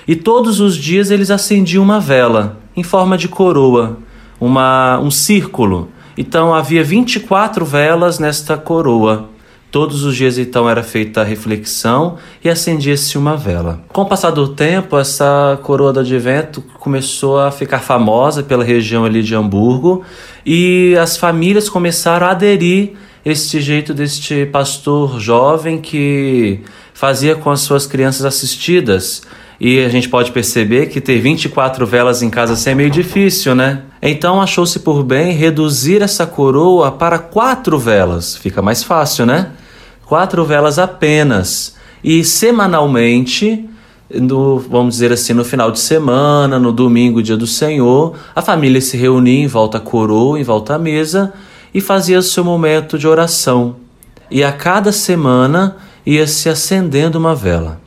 E 0.07 0.15
todos 0.15 0.61
os 0.61 0.77
dias 0.77 1.11
eles 1.11 1.33
acendiam 1.33 1.83
uma 1.83 1.99
vela 1.99 2.61
em 2.77 2.85
forma 2.85 3.19
de 3.19 3.27
coroa, 3.27 3.99
uma, 4.39 5.01
um 5.01 5.11
círculo 5.11 5.91
então 6.17 6.55
havia 6.55 6.83
24 6.83 7.65
velas 7.65 8.19
nesta 8.19 8.57
coroa. 8.57 9.29
Todos 9.71 10.05
os 10.05 10.17
dias 10.17 10.39
então 10.39 10.71
era 10.71 10.83
feita 10.83 11.21
a 11.21 11.25
reflexão 11.25 12.17
e 12.43 12.49
acendia-se 12.49 13.19
uma 13.19 13.37
vela. 13.37 13.83
Com 13.89 14.03
o 14.03 14.07
passar 14.07 14.31
do 14.31 14.49
tempo, 14.49 14.97
essa 14.97 15.59
coroa 15.63 15.93
do 15.93 16.01
advento 16.01 16.63
começou 16.79 17.39
a 17.39 17.51
ficar 17.51 17.81
famosa 17.81 18.43
pela 18.43 18.65
região 18.65 19.05
ali 19.05 19.23
de 19.23 19.35
Hamburgo 19.35 20.03
e 20.47 20.97
as 20.99 21.17
famílias 21.17 21.69
começaram 21.69 22.27
a 22.27 22.31
aderir 22.31 22.93
este 23.25 23.61
jeito 23.61 23.93
deste 23.93 24.47
pastor 24.47 25.21
jovem 25.21 25.79
que 25.79 26.61
fazia 26.95 27.35
com 27.35 27.51
as 27.51 27.61
suas 27.61 27.87
crianças 27.87 28.25
assistidas 28.25 29.23
e 29.61 29.81
a 29.81 29.89
gente 29.89 30.09
pode 30.09 30.33
perceber 30.33 30.87
que 30.87 31.01
ter 31.01 31.19
24 31.19 31.85
velas 31.87 32.23
em 32.23 32.31
casa 32.31 32.53
assim 32.53 32.71
é 32.71 32.75
meio 32.75 32.91
difícil, 32.91 33.55
né? 33.55 33.83
Então 34.01 34.41
achou-se 34.41 34.79
por 34.81 35.03
bem 35.03 35.33
reduzir 35.33 36.03
essa 36.03 36.27
coroa 36.27 36.91
para 36.93 37.19
quatro 37.19 37.79
velas. 37.79 38.37
Fica 38.37 38.61
mais 38.61 38.83
fácil, 38.83 39.27
né? 39.27 39.51
Quatro 40.05 40.45
velas 40.45 40.79
apenas. 40.79 41.77
E 42.05 42.23
semanalmente, 42.23 43.69
no, 44.15 44.59
vamos 44.59 44.95
dizer 44.95 45.13
assim, 45.13 45.33
no 45.33 45.45
final 45.45 45.71
de 45.73 45.81
semana, 45.81 46.59
no 46.59 46.73
domingo, 46.73 47.23
dia 47.23 47.37
do 47.37 47.47
Senhor, 47.47 48.15
a 48.35 48.43
família 48.43 48.81
se 48.81 48.97
reunia 48.97 49.45
em 49.45 49.47
volta 49.47 49.79
à 49.79 49.81
coroa, 49.81 50.39
em 50.39 50.45
volta 50.45 50.75
à 50.75 50.79
mesa 50.79 51.33
e 51.75 51.81
fazia 51.81 52.23
seu 52.23 52.45
momento 52.45 52.99
de 52.99 53.09
oração. 53.09 53.77
E 54.31 54.45
a 54.45 54.53
cada 54.53 54.93
semana 54.93 55.77
ia 56.05 56.27
se 56.27 56.49
acendendo 56.49 57.19
uma 57.19 57.35
vela. 57.35 57.81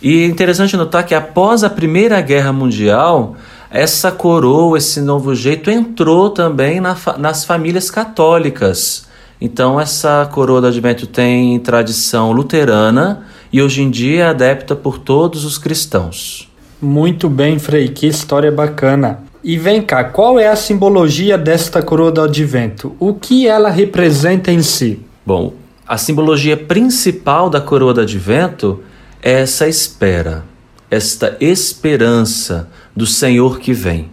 E 0.00 0.22
é 0.22 0.26
interessante 0.26 0.76
notar 0.76 1.04
que 1.04 1.14
após 1.14 1.64
a 1.64 1.70
Primeira 1.70 2.20
Guerra 2.20 2.52
Mundial, 2.52 3.34
essa 3.70 4.12
coroa, 4.12 4.78
esse 4.78 5.00
novo 5.00 5.34
jeito 5.34 5.70
entrou 5.70 6.30
também 6.30 6.80
na, 6.80 6.96
nas 7.18 7.44
famílias 7.44 7.90
católicas. 7.90 9.06
Então 9.40 9.80
essa 9.80 10.28
coroa 10.32 10.60
do 10.60 10.68
advento 10.68 11.06
tem 11.06 11.58
tradição 11.60 12.32
luterana 12.32 13.26
e 13.52 13.60
hoje 13.60 13.82
em 13.82 13.90
dia 13.90 14.24
é 14.24 14.26
adepta 14.28 14.74
por 14.74 14.98
todos 14.98 15.44
os 15.44 15.58
cristãos. 15.58 16.50
Muito 16.80 17.28
bem, 17.28 17.58
Frei, 17.58 17.88
que 17.88 18.06
história 18.06 18.52
bacana. 18.52 19.20
E 19.42 19.56
vem 19.56 19.80
cá, 19.80 20.04
qual 20.04 20.38
é 20.38 20.48
a 20.48 20.56
simbologia 20.56 21.38
desta 21.38 21.82
coroa 21.82 22.10
do 22.10 22.20
advento? 22.20 22.94
O 22.98 23.14
que 23.14 23.46
ela 23.46 23.70
representa 23.70 24.50
em 24.50 24.62
si? 24.62 25.00
Bom, 25.24 25.54
a 25.86 25.96
simbologia 25.96 26.56
principal 26.56 27.48
da 27.48 27.60
coroa 27.60 27.94
do 27.94 28.00
advento 28.00 28.80
é 29.22 29.40
essa 29.42 29.68
espera, 29.68 30.44
esta 30.90 31.36
esperança 31.40 32.68
do 32.96 33.06
Senhor 33.06 33.58
que 33.60 33.72
vem. 33.72 34.08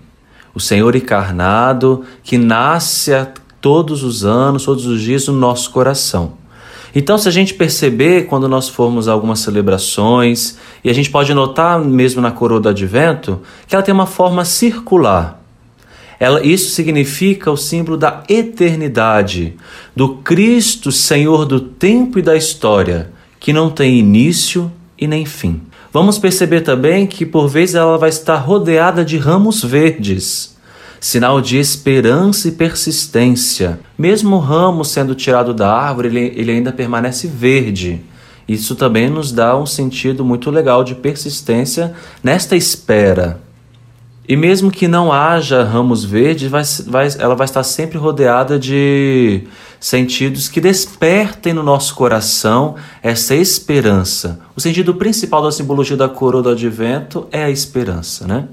O 0.54 0.60
Senhor 0.60 0.96
encarnado 0.96 2.04
que 2.22 2.38
nasce 2.38 3.14
a 3.14 3.28
todos 3.62 4.04
os 4.04 4.26
anos, 4.26 4.66
todos 4.66 4.86
os 4.86 5.02
dias 5.02 5.28
no 5.28 5.34
nosso 5.34 5.72
coração. 5.72 6.34
Então, 6.94 7.18
se 7.18 7.28
a 7.28 7.32
gente 7.32 7.56
perceber 7.56 8.28
quando 8.28 8.48
nós 8.48 8.70
formos 8.70 9.08
a 9.08 9.14
algumas 9.14 9.40
celebrações, 9.40 10.60
e 10.84 10.90
a 10.90 10.94
gente 10.94 11.10
pode 11.10 11.34
notar 11.34 11.80
mesmo 11.80 12.22
na 12.22 12.30
coroa 12.30 12.60
do 12.60 12.70
advento, 12.70 13.40
que 13.68 13.74
ela 13.74 13.84
tem 13.84 13.94
uma 13.94 14.06
forma 14.06 14.46
circular. 14.46 15.42
Ela, 16.20 16.46
isso 16.46 16.70
significa 16.72 17.50
o 17.50 17.58
símbolo 17.58 17.98
da 17.98 18.24
eternidade, 18.30 19.56
do 19.96 20.18
Cristo, 20.18 20.92
Senhor 20.92 21.46
do 21.46 21.60
tempo 21.60 22.20
e 22.20 22.22
da 22.22 22.36
história, 22.36 23.12
que 23.40 23.52
não 23.52 23.72
tem 23.72 23.98
início 23.98 24.72
e 24.98 25.08
nem 25.08 25.26
fim. 25.26 25.62
Vamos 25.94 26.18
perceber 26.18 26.62
também 26.62 27.06
que 27.06 27.24
por 27.24 27.48
vezes 27.48 27.76
ela 27.76 28.00
vai 28.00 28.10
estar 28.10 28.38
rodeada 28.38 29.06
de 29.06 29.16
ramos 29.20 29.64
verdes, 29.64 30.58
sinal 31.00 31.40
de 31.40 31.60
esperança 31.60 32.48
e 32.48 32.52
persistência. 32.52 33.80
Mesmo 33.96 34.38
o 34.38 34.40
ramo 34.40 34.84
sendo 34.84 35.14
tirado 35.14 35.54
da 35.54 35.72
árvore, 35.72 36.08
ele, 36.08 36.34
ele 36.36 36.52
ainda 36.52 36.72
permanece 36.72 37.28
verde. 37.28 38.02
Isso 38.48 38.76
também 38.76 39.08
nos 39.08 39.32
dá 39.32 39.56
um 39.56 39.68
sentido 39.68 40.26
muito 40.26 40.50
legal 40.50 40.84
de 40.84 40.96
persistência 40.96 41.94
nesta 42.24 42.56
espera. 42.56 43.40
E 44.28 44.38
mesmo 44.38 44.72
que 44.72 44.88
não 44.88 45.12
haja 45.12 45.64
ramos 45.64 46.06
verdes, 46.06 46.50
vai, 46.50 46.64
vai, 46.88 47.10
ela 47.20 47.36
vai 47.36 47.46
estar 47.46 47.64
sempre 47.64 47.98
rodeada 47.98 48.58
de 48.58 49.44
sentidos 49.80 50.48
que 50.48 50.62
despertem 50.62 51.52
no 51.52 51.62
nosso 51.62 51.94
coração 51.94 52.76
essa 53.02 53.36
esperança. 53.36 54.40
O 54.56 54.62
sentido 54.62 54.96
principal 54.96 55.42
da 55.42 55.52
simbologia 55.52 55.98
da 55.98 56.08
coroa 56.08 56.42
do 56.42 56.50
advento 56.50 57.28
é 57.32 57.44
a 57.44 57.50
esperança, 57.50 58.26
né? 58.26 58.48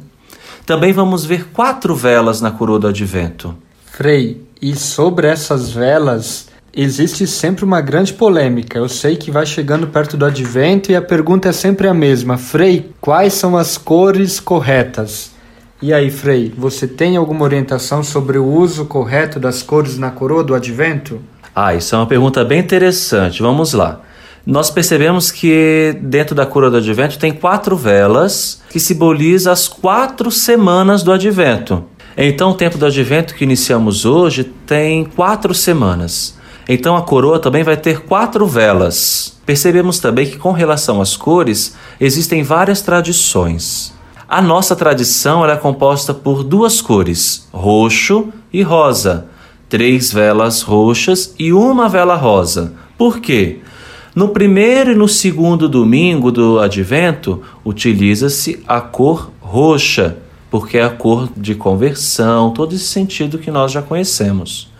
Também 0.67 0.93
vamos 0.93 1.25
ver 1.25 1.49
quatro 1.53 1.95
velas 1.95 2.41
na 2.41 2.51
coroa 2.51 2.81
do 2.81 2.89
advento. 2.89 3.57
Frei, 3.85 4.43
e 4.61 4.75
sobre 4.75 5.29
essas 5.29 5.71
velas 5.71 6.49
existe 6.75 7.27
sempre 7.27 7.65
uma 7.65 7.81
grande 7.81 8.13
polêmica. 8.13 8.79
Eu 8.79 8.89
sei 8.89 9.17
que 9.17 9.31
vai 9.31 9.47
chegando 9.47 9.87
perto 9.87 10.17
do 10.17 10.25
advento 10.25 10.91
e 10.91 10.97
a 10.97 11.03
pergunta 11.03 11.49
é 11.49 11.53
sempre 11.53 11.87
a 11.89 11.95
mesma. 11.95 12.37
Frei, 12.37 12.91
quais 13.01 13.35
são 13.35 13.57
as 13.57 13.79
cores 13.79 14.41
corretas? 14.41 15.31
E 15.83 15.95
aí, 15.95 16.11
Frei, 16.11 16.53
você 16.55 16.87
tem 16.87 17.17
alguma 17.17 17.43
orientação 17.43 18.05
sobre 18.05 18.37
o 18.37 18.45
uso 18.45 18.85
correto 18.85 19.41
das 19.41 19.63
cores 19.63 19.97
na 19.97 20.11
coroa 20.11 20.45
do 20.45 20.55
advento? 20.55 21.21
Ah, 21.55 21.75
isso 21.75 21.95
é 21.95 21.99
uma 21.99 22.07
pergunta 22.07 22.45
bem 22.45 22.61
interessante. 22.61 23.41
Vamos 23.41 23.73
lá. 23.73 24.03
Nós 24.45 24.69
percebemos 24.69 25.31
que 25.31 25.97
dentro 26.03 26.35
da 26.35 26.45
coroa 26.45 26.71
do 26.71 26.77
advento 26.77 27.19
tem 27.19 27.33
quatro 27.33 27.77
velas 27.79 28.61
que 28.69 28.79
simbolizam 28.79 29.53
as 29.53 29.69
quatro 29.69 30.31
semanas 30.31 31.03
do 31.03 31.13
advento. 31.13 31.85
Então, 32.15 32.51
o 32.51 32.55
tempo 32.55 32.77
do 32.77 32.85
advento 32.85 33.35
que 33.35 33.45
iniciamos 33.45 34.05
hoje 34.05 34.45
tem 34.45 35.05
quatro 35.05 35.55
semanas. 35.55 36.39
Então, 36.69 36.95
a 36.95 37.03
coroa 37.03 37.39
também 37.39 37.63
vai 37.63 37.77
ter 37.79 38.01
quatro 38.01 38.47
velas. 38.47 39.35
Percebemos 39.47 39.99
também 39.99 40.27
que, 40.27 40.37
com 40.37 40.53
relação 40.53 41.01
às 41.01 41.17
cores, 41.17 41.75
existem 41.99 42.43
várias 42.43 42.83
tradições. 42.83 43.99
A 44.33 44.41
nossa 44.41 44.77
tradição 44.77 45.45
é 45.45 45.57
composta 45.57 46.15
por 46.15 46.45
duas 46.45 46.81
cores, 46.81 47.49
roxo 47.53 48.29
e 48.53 48.63
rosa, 48.63 49.27
três 49.69 50.13
velas 50.13 50.63
roxas 50.63 51.35
e 51.37 51.53
uma 51.53 51.89
vela 51.89 52.15
rosa. 52.15 52.73
Por 52.97 53.19
quê? 53.19 53.59
No 54.15 54.29
primeiro 54.29 54.93
e 54.93 54.95
no 54.95 55.09
segundo 55.09 55.69
domingo 55.69 56.31
do 56.31 56.61
advento, 56.61 57.43
utiliza-se 57.65 58.63
a 58.69 58.81
cor 58.81 59.33
roxa, 59.41 60.19
porque 60.49 60.79
é 60.79 60.85
a 60.85 60.91
cor 60.91 61.29
de 61.37 61.57
conversão, 61.57 62.53
todo 62.53 62.73
esse 62.73 62.87
sentido 62.87 63.37
que 63.37 63.51
nós 63.51 63.73
já 63.73 63.83
conhecemos. 63.83 64.71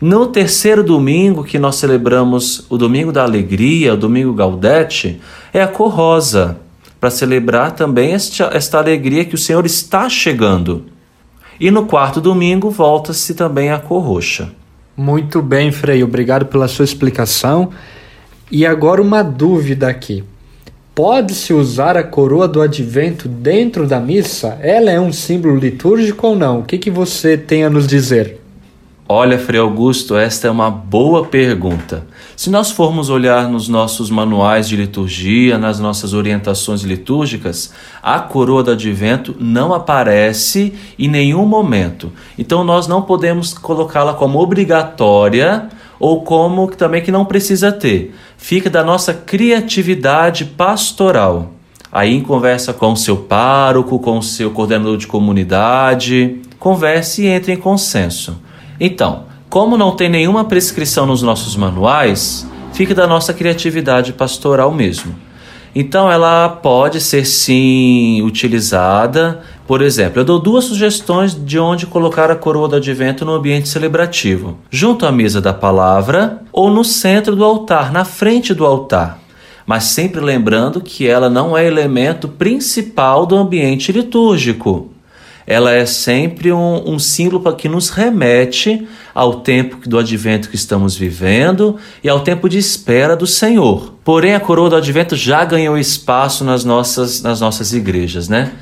No 0.00 0.28
terceiro 0.28 0.84
domingo, 0.84 1.42
que 1.42 1.58
nós 1.58 1.74
celebramos 1.74 2.66
o 2.70 2.78
domingo 2.78 3.10
da 3.10 3.24
alegria, 3.24 3.94
o 3.94 3.96
domingo 3.96 4.32
Gaudete, 4.32 5.20
é 5.52 5.60
a 5.60 5.66
cor 5.66 5.90
rosa, 5.90 6.58
para 7.02 7.10
celebrar 7.10 7.72
também 7.72 8.12
esta, 8.12 8.48
esta 8.54 8.78
alegria 8.78 9.24
que 9.24 9.34
o 9.34 9.38
Senhor 9.38 9.66
está 9.66 10.08
chegando. 10.08 10.84
E 11.58 11.68
no 11.68 11.84
quarto 11.84 12.20
domingo 12.20 12.70
volta-se 12.70 13.34
também 13.34 13.72
a 13.72 13.78
cor 13.80 14.04
roxa. 14.04 14.52
Muito 14.96 15.42
bem, 15.42 15.72
Frei, 15.72 16.04
obrigado 16.04 16.46
pela 16.46 16.68
sua 16.68 16.84
explicação. 16.84 17.70
E 18.52 18.64
agora 18.64 19.02
uma 19.02 19.20
dúvida 19.20 19.88
aqui. 19.88 20.22
Pode-se 20.94 21.52
usar 21.52 21.96
a 21.96 22.04
coroa 22.04 22.46
do 22.46 22.62
advento 22.62 23.26
dentro 23.26 23.84
da 23.84 23.98
missa? 23.98 24.56
Ela 24.62 24.92
é 24.92 25.00
um 25.00 25.12
símbolo 25.12 25.56
litúrgico 25.56 26.28
ou 26.28 26.36
não? 26.36 26.60
O 26.60 26.62
que, 26.62 26.78
que 26.78 26.90
você 26.90 27.36
tem 27.36 27.64
a 27.64 27.70
nos 27.70 27.88
dizer? 27.88 28.41
Olha, 29.14 29.38
Frei 29.38 29.60
Augusto, 29.60 30.16
esta 30.16 30.48
é 30.48 30.50
uma 30.50 30.70
boa 30.70 31.26
pergunta. 31.26 32.06
Se 32.34 32.48
nós 32.48 32.70
formos 32.70 33.10
olhar 33.10 33.46
nos 33.46 33.68
nossos 33.68 34.08
manuais 34.08 34.66
de 34.66 34.74
liturgia, 34.74 35.58
nas 35.58 35.78
nossas 35.78 36.14
orientações 36.14 36.80
litúrgicas, 36.80 37.74
a 38.02 38.20
coroa 38.20 38.62
do 38.62 38.70
advento 38.70 39.36
não 39.38 39.74
aparece 39.74 40.72
em 40.98 41.08
nenhum 41.08 41.44
momento. 41.44 42.10
Então 42.38 42.64
nós 42.64 42.86
não 42.86 43.02
podemos 43.02 43.52
colocá-la 43.52 44.14
como 44.14 44.40
obrigatória 44.40 45.68
ou 46.00 46.22
como 46.22 46.66
também 46.68 47.02
que 47.02 47.12
não 47.12 47.26
precisa 47.26 47.70
ter. 47.70 48.14
Fica 48.38 48.70
da 48.70 48.82
nossa 48.82 49.12
criatividade 49.12 50.46
pastoral. 50.46 51.52
Aí 51.92 52.16
em 52.16 52.22
conversa 52.22 52.72
com 52.72 52.92
o 52.92 52.96
seu 52.96 53.18
pároco, 53.18 53.98
com 53.98 54.16
o 54.16 54.22
seu 54.22 54.52
coordenador 54.52 54.96
de 54.96 55.06
comunidade, 55.06 56.40
converse 56.58 57.24
e 57.24 57.26
entre 57.26 57.52
em 57.52 57.58
consenso. 57.58 58.40
Então, 58.84 59.26
como 59.48 59.78
não 59.78 59.94
tem 59.94 60.08
nenhuma 60.08 60.44
prescrição 60.44 61.06
nos 61.06 61.22
nossos 61.22 61.54
manuais, 61.54 62.44
fica 62.72 62.92
da 62.92 63.06
nossa 63.06 63.32
criatividade 63.32 64.12
pastoral 64.12 64.72
mesmo. 64.72 65.14
Então, 65.72 66.10
ela 66.10 66.48
pode 66.48 67.00
ser 67.00 67.24
sim 67.24 68.20
utilizada. 68.22 69.40
Por 69.68 69.82
exemplo, 69.82 70.18
eu 70.18 70.24
dou 70.24 70.40
duas 70.40 70.64
sugestões 70.64 71.32
de 71.32 71.60
onde 71.60 71.86
colocar 71.86 72.28
a 72.28 72.34
coroa 72.34 72.66
do 72.66 72.74
advento 72.74 73.24
no 73.24 73.34
ambiente 73.34 73.68
celebrativo: 73.68 74.58
junto 74.68 75.06
à 75.06 75.12
mesa 75.12 75.40
da 75.40 75.54
palavra 75.54 76.42
ou 76.52 76.68
no 76.68 76.82
centro 76.82 77.36
do 77.36 77.44
altar, 77.44 77.92
na 77.92 78.04
frente 78.04 78.52
do 78.52 78.66
altar. 78.66 79.20
Mas 79.64 79.84
sempre 79.84 80.20
lembrando 80.20 80.80
que 80.80 81.06
ela 81.06 81.30
não 81.30 81.56
é 81.56 81.64
elemento 81.64 82.26
principal 82.26 83.26
do 83.26 83.36
ambiente 83.36 83.92
litúrgico 83.92 84.91
ela 85.46 85.72
é 85.72 85.84
sempre 85.86 86.52
um, 86.52 86.90
um 86.90 86.98
símbolo 86.98 87.54
que 87.54 87.68
nos 87.68 87.88
remete 87.88 88.86
ao 89.14 89.40
tempo 89.40 89.88
do 89.88 89.98
advento 89.98 90.48
que 90.48 90.56
estamos 90.56 90.96
vivendo 90.96 91.76
e 92.02 92.08
ao 92.08 92.20
tempo 92.20 92.48
de 92.48 92.58
espera 92.58 93.16
do 93.16 93.26
Senhor. 93.26 93.94
Porém, 94.04 94.34
a 94.34 94.40
coroa 94.40 94.70
do 94.70 94.76
advento 94.76 95.16
já 95.16 95.44
ganhou 95.44 95.76
espaço 95.76 96.44
nas 96.44 96.64
nossas, 96.64 97.22
nas 97.22 97.40
nossas 97.40 97.72
igrejas, 97.72 98.28
né? 98.28 98.52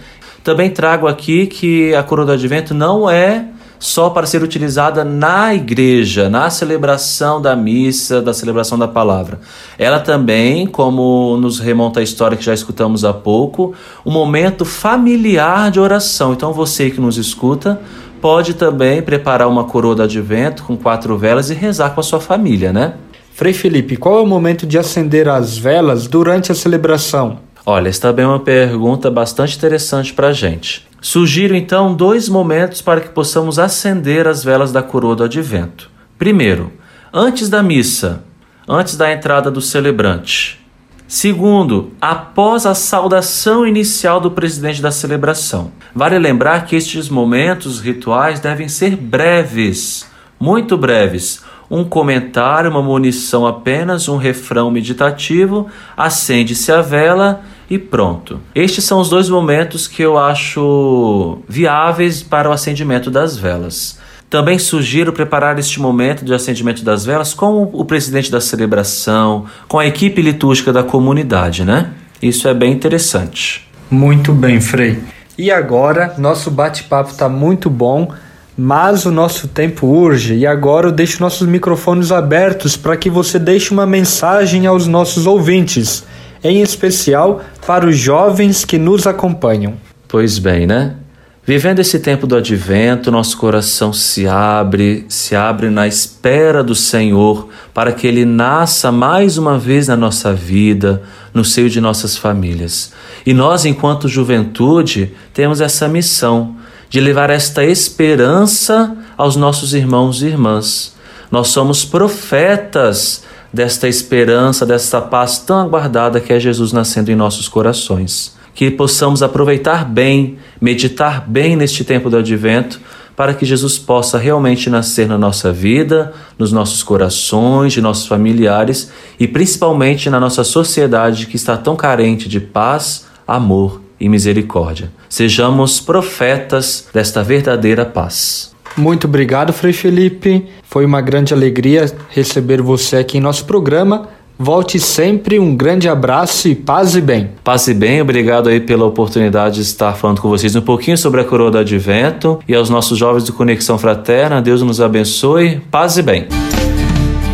Também 0.43 0.71
trago 0.71 1.07
aqui 1.07 1.47
que 1.47 1.95
a 1.95 2.03
coroa 2.03 2.27
do 2.27 2.33
advento 2.33 2.73
não 2.73 3.09
é 3.09 3.45
só 3.81 4.11
para 4.11 4.27
ser 4.27 4.43
utilizada 4.43 5.03
na 5.03 5.55
igreja, 5.55 6.29
na 6.29 6.51
celebração 6.51 7.41
da 7.41 7.57
missa, 7.57 8.21
da 8.21 8.35
celebração 8.35 8.79
da 8.79 8.87
palavra. 8.87 9.41
Ela 9.79 9.99
também, 9.99 10.67
como 10.67 11.39
nos 11.39 11.59
remonta 11.59 11.99
a 11.99 12.03
história 12.03 12.37
que 12.37 12.45
já 12.45 12.53
escutamos 12.53 13.07
há 13.07 13.15
pouco, 13.15 13.75
um 14.05 14.13
momento 14.13 14.67
familiar 14.67 15.71
de 15.71 15.81
oração. 15.81 16.35
Então 16.35 16.53
você 16.53 16.91
que 16.91 17.01
nos 17.01 17.17
escuta 17.17 17.81
pode 18.21 18.53
também 18.53 19.01
preparar 19.01 19.49
uma 19.49 19.65
coroa 19.65 19.95
do 19.95 20.03
advento 20.03 20.63
com 20.65 20.77
quatro 20.77 21.17
velas 21.17 21.49
e 21.49 21.55
rezar 21.55 21.95
com 21.95 22.01
a 22.01 22.05
sua 22.05 22.21
família, 22.21 22.71
né? 22.75 22.93
Frei 23.33 23.55
Felipe, 23.55 23.97
qual 23.97 24.19
é 24.19 24.21
o 24.21 24.27
momento 24.27 24.67
de 24.67 24.77
acender 24.77 25.27
as 25.27 25.57
velas 25.57 26.07
durante 26.07 26.53
a 26.53 26.55
celebração? 26.55 27.39
Olha, 27.65 27.89
esta 27.89 28.09
também 28.09 28.27
é 28.27 28.29
uma 28.29 28.41
pergunta 28.41 29.11
bastante 29.11 29.57
interessante 29.57 30.13
para 30.13 30.29
a 30.29 30.33
gente. 30.35 30.90
Sugiro 31.01 31.55
então 31.55 31.95
dois 31.95 32.29
momentos 32.29 32.83
para 32.83 33.01
que 33.01 33.09
possamos 33.09 33.59
acender 33.59 34.29
as 34.29 34.45
velas 34.45 34.71
da 34.71 34.83
coroa 34.83 35.17
do 35.17 35.25
advento. 35.25 35.91
Primeiro, 36.19 36.73
antes 37.13 37.49
da 37.49 37.63
missa, 37.63 38.23
antes 38.69 38.97
da 38.97 39.11
entrada 39.11 39.51
do 39.51 39.61
celebrante. 39.61 40.61
Segundo, 41.09 41.91
após 42.01 42.67
a 42.67 42.75
saudação 42.75 43.67
inicial 43.67 44.21
do 44.21 44.31
presidente 44.31 44.81
da 44.81 44.93
celebração. 44.93 45.73
Vale 45.93 46.19
lembrar 46.19 46.67
que 46.67 46.77
estes 46.77 47.09
momentos 47.09 47.81
rituais 47.81 48.39
devem 48.39 48.69
ser 48.69 48.95
breves, 48.95 50.07
muito 50.39 50.79
breves, 50.79 51.43
um 51.71 51.83
comentário, 51.83 52.71
uma 52.71 52.83
munição 52.83 53.47
apenas, 53.47 54.09
um 54.09 54.17
refrão 54.17 54.71
meditativo, 54.71 55.69
acende-se 55.97 56.71
a 56.71 56.81
vela 56.81 57.43
e 57.71 57.79
pronto. 57.79 58.41
Estes 58.53 58.85
são 58.85 59.01
os 59.01 59.09
dois 59.09 59.29
momentos 59.29 59.87
que 59.87 60.03
eu 60.03 60.19
acho 60.19 61.39
viáveis 61.49 62.21
para 62.21 62.51
o 62.51 62.53
acendimento 62.53 63.11
das 63.11 63.37
velas. 63.37 63.99
Também 64.29 64.59
sugiro 64.59 65.13
preparar 65.13 65.59
este 65.59 65.81
momento 65.81 66.25
de 66.25 66.35
acendimento 66.35 66.85
das 66.85 67.05
velas 67.05 67.33
com 67.33 67.71
o 67.73 67.85
presidente 67.85 68.31
da 68.31 68.41
celebração, 68.41 69.45
com 69.69 69.79
a 69.79 69.87
equipe 69.87 70.21
litúrgica 70.21 70.73
da 70.73 70.83
comunidade, 70.83 71.65
né? 71.65 71.91
Isso 72.21 72.49
é 72.49 72.55
bem 72.55 72.73
interessante. 72.73 73.69
Muito 73.91 74.33
bem, 74.33 74.61
Frei. 74.61 75.01
E 75.39 75.51
agora, 75.51 76.15
nosso 76.19 76.51
bate-papo 76.51 77.11
está 77.11 77.29
muito 77.29 77.71
bom, 77.71 78.13
mas 78.57 79.07
o 79.07 79.11
nosso 79.11 79.49
tempo 79.49 79.87
urge 79.87 80.35
e 80.35 80.47
agora 80.47 80.89
eu 80.89 80.93
deixo 80.93 81.23
nossos 81.23 81.47
microfones 81.47 82.13
abertos 82.13 82.77
para 82.77 82.97
que 82.97 83.09
você 83.09 83.39
deixe 83.39 83.73
uma 83.73 83.87
mensagem 83.87 84.67
aos 84.67 84.87
nossos 84.87 85.27
ouvintes, 85.27 86.05
em 86.43 86.63
especial 86.63 87.43
para 87.67 87.87
os 87.87 87.97
jovens 87.97 88.65
que 88.65 88.79
nos 88.79 89.07
acompanham. 89.07 89.75
Pois 90.09 90.39
bem, 90.39 90.67
né? 90.67 90.97
Vivendo 91.45 91.81
esse 91.81 91.99
tempo 91.99 92.27
do 92.27 92.37
advento, 92.37 93.11
nosso 93.11 93.37
coração 93.37 93.93
se 93.93 94.27
abre, 94.29 95.05
se 95.09 95.35
abre 95.35 95.71
na 95.71 95.89
espera 95.89 96.63
do 96.63 96.75
Senhor 96.75 97.49
para 97.73 97.93
que 97.93 98.07
ele 98.07 98.25
nasça 98.25 98.93
mais 98.93 99.39
uma 99.39 99.59
vez 99.59 99.89
na 99.89 99.97
nossa 99.97 100.33
vida, 100.33 101.03
no 101.33 101.45
seio 101.45 101.71
de 101.71 101.81
nossas 101.81 102.17
famílias. 102.17 102.93
E 103.25 103.33
nós, 103.33 103.65
enquanto 103.65 104.07
juventude, 104.07 105.13
temos 105.33 105.61
essa 105.61 105.89
missão 105.89 106.57
de 106.89 107.01
levar 107.01 107.31
esta 107.31 107.65
esperança 107.65 108.97
aos 109.17 109.35
nossos 109.35 109.75
irmãos 109.75 110.23
e 110.23 110.27
irmãs. 110.27 110.95
Nós 111.31 111.49
somos 111.49 111.85
profetas 111.85 113.25
desta 113.53 113.89
esperança, 113.89 114.65
desta 114.65 115.01
paz 115.01 115.39
tão 115.39 115.61
aguardada 115.61 116.21
que 116.21 116.33
é 116.33 116.41
Jesus 116.41 116.73
nascendo 116.73 117.11
em 117.11 117.17
nossos 117.17 117.49
corações 117.49 118.39
que 118.55 118.71
possamos 118.71 119.23
aproveitar 119.23 119.85
bem, 119.85 120.39
meditar 120.61 121.25
bem 121.27 121.57
neste 121.57 121.85
tempo 121.85 122.11
do 122.11 122.19
advento, 122.19 122.81
para 123.17 123.35
que 123.35 123.45
Jesus 123.45 123.79
possa 123.79 124.19
realmente 124.19 124.71
nascer 124.71 125.07
na 125.07 125.19
nossa 125.19 125.53
vida, 125.53 126.13
nos 126.39 126.53
nossos 126.53 126.83
corações, 126.83 127.73
de 127.73 127.81
nossos 127.81 128.07
familiares 128.07 128.91
e 129.19 129.29
principalmente 129.29 130.09
na 130.09 130.19
nossa 130.19 130.43
sociedade 130.43 131.27
que 131.27 131.37
está 131.37 131.57
tão 131.57 131.77
carente 131.77 132.29
de 132.29 132.41
paz, 132.41 133.07
amor 133.27 133.83
e 133.99 134.09
misericórdia. 134.09 134.91
Sejamos 135.09 135.81
profetas 135.81 136.89
desta 136.93 137.23
verdadeira 137.23 137.85
paz. 137.85 138.50
Muito 138.77 139.07
obrigado, 139.07 139.53
Frei 139.53 139.73
Felipe. 139.73 140.47
Foi 140.63 140.85
uma 140.85 141.01
grande 141.01 141.35
alegria 141.35 141.91
receber 142.11 142.63
você 142.63 142.97
aqui 142.97 143.19
em 143.19 143.21
nosso 143.21 143.45
programa. 143.45 144.09
Volte 144.43 144.81
sempre, 144.81 145.39
um 145.39 145.55
grande 145.55 145.87
abraço 145.87 146.49
e 146.49 146.55
paz 146.55 146.97
e 146.97 147.01
bem. 147.03 147.33
Paz 147.45 147.69
e 147.69 147.75
bem, 147.75 148.01
obrigado 148.01 148.49
aí 148.49 148.59
pela 148.59 148.87
oportunidade 148.87 149.57
de 149.57 149.61
estar 149.61 149.93
falando 149.93 150.23
com 150.23 150.31
vocês 150.31 150.57
um 150.57 150.63
pouquinho 150.63 150.97
sobre 150.97 151.21
a 151.21 151.25
coroa 151.25 151.51
do 151.51 151.59
advento 151.59 152.39
e 152.49 152.55
aos 152.55 152.71
nossos 152.71 152.97
jovens 152.97 153.25
do 153.25 153.35
Conexão 153.35 153.77
Fraterna, 153.77 154.41
Deus 154.41 154.63
nos 154.63 154.81
abençoe, 154.81 155.61
paz 155.71 155.99
e 155.99 156.03
bem. 156.03 156.27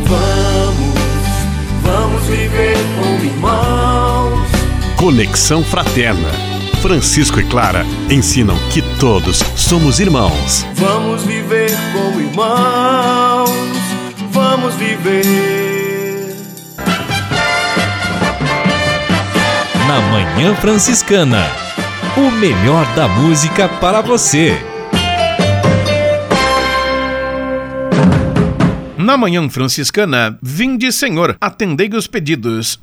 Vamos, 0.04 0.96
vamos 1.84 2.22
viver 2.24 2.76
como 2.98 3.24
irmãos. 3.24 4.48
Conexão 4.96 5.62
Fraterna. 5.62 6.45
Francisco 6.86 7.40
e 7.40 7.44
Clara 7.44 7.84
ensinam 8.08 8.56
que 8.72 8.80
todos 9.00 9.38
somos 9.56 9.98
irmãos. 9.98 10.64
Vamos 10.74 11.24
viver 11.24 11.72
como 11.92 12.20
irmãos. 12.20 13.50
Vamos 14.30 14.72
viver. 14.76 15.24
na 19.88 20.00
Manhã 20.12 20.54
Franciscana. 20.54 21.44
O 22.16 22.30
melhor 22.30 22.86
da 22.94 23.08
música 23.08 23.68
para 23.68 24.00
você. 24.00 24.56
Na 28.96 29.16
Manhã 29.16 29.48
Franciscana, 29.50 30.38
vinde 30.40 30.92
Senhor, 30.92 31.36
atendei 31.40 31.88
os 31.88 32.06
pedidos. 32.06 32.78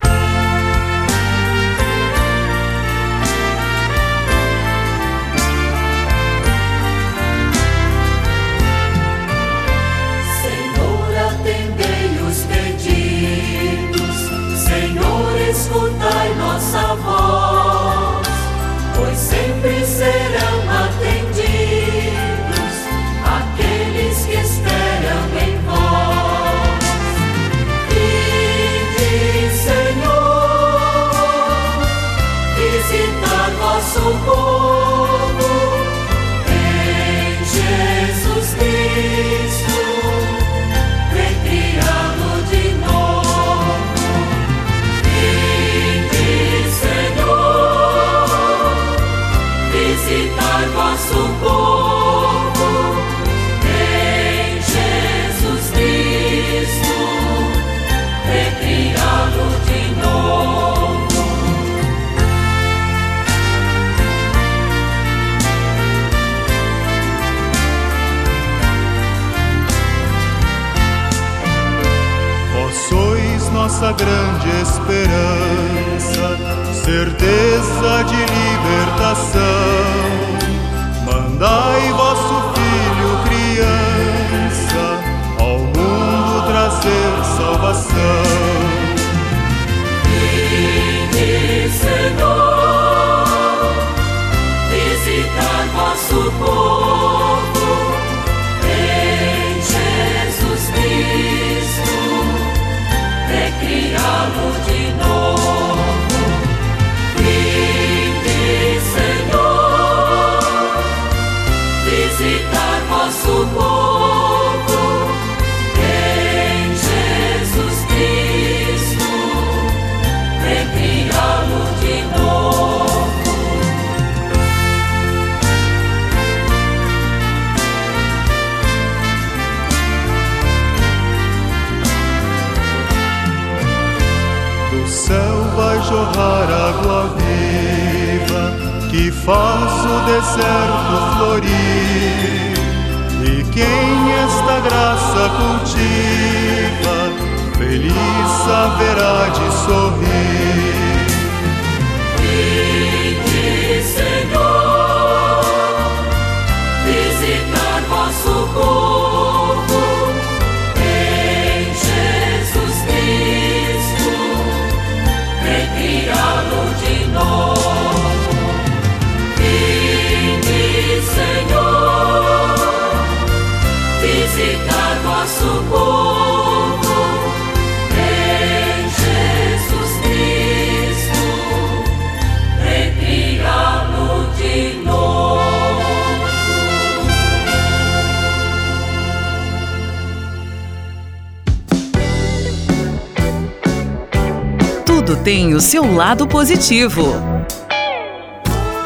Tem 195.24 195.54
o 195.54 195.62
seu 195.62 195.96
lado 195.96 196.28
positivo. 196.28 197.14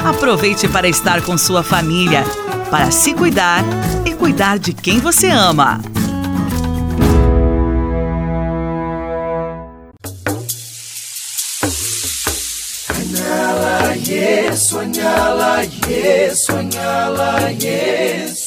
Aproveite 0.05 0.67
para 0.67 0.88
estar 0.88 1.21
com 1.23 1.35
sua 1.35 1.63
família, 1.63 2.23
para 2.69 2.91
se 2.91 3.13
cuidar 3.15 3.63
e 4.05 4.13
cuidar 4.13 4.59
de 4.59 4.71
quem 4.71 4.99
você 4.99 5.29
ama. 5.29 5.81
Soñala, 14.57 15.63
yes, 15.88 16.45
soñala, 16.45 17.51
yes. 17.51 18.46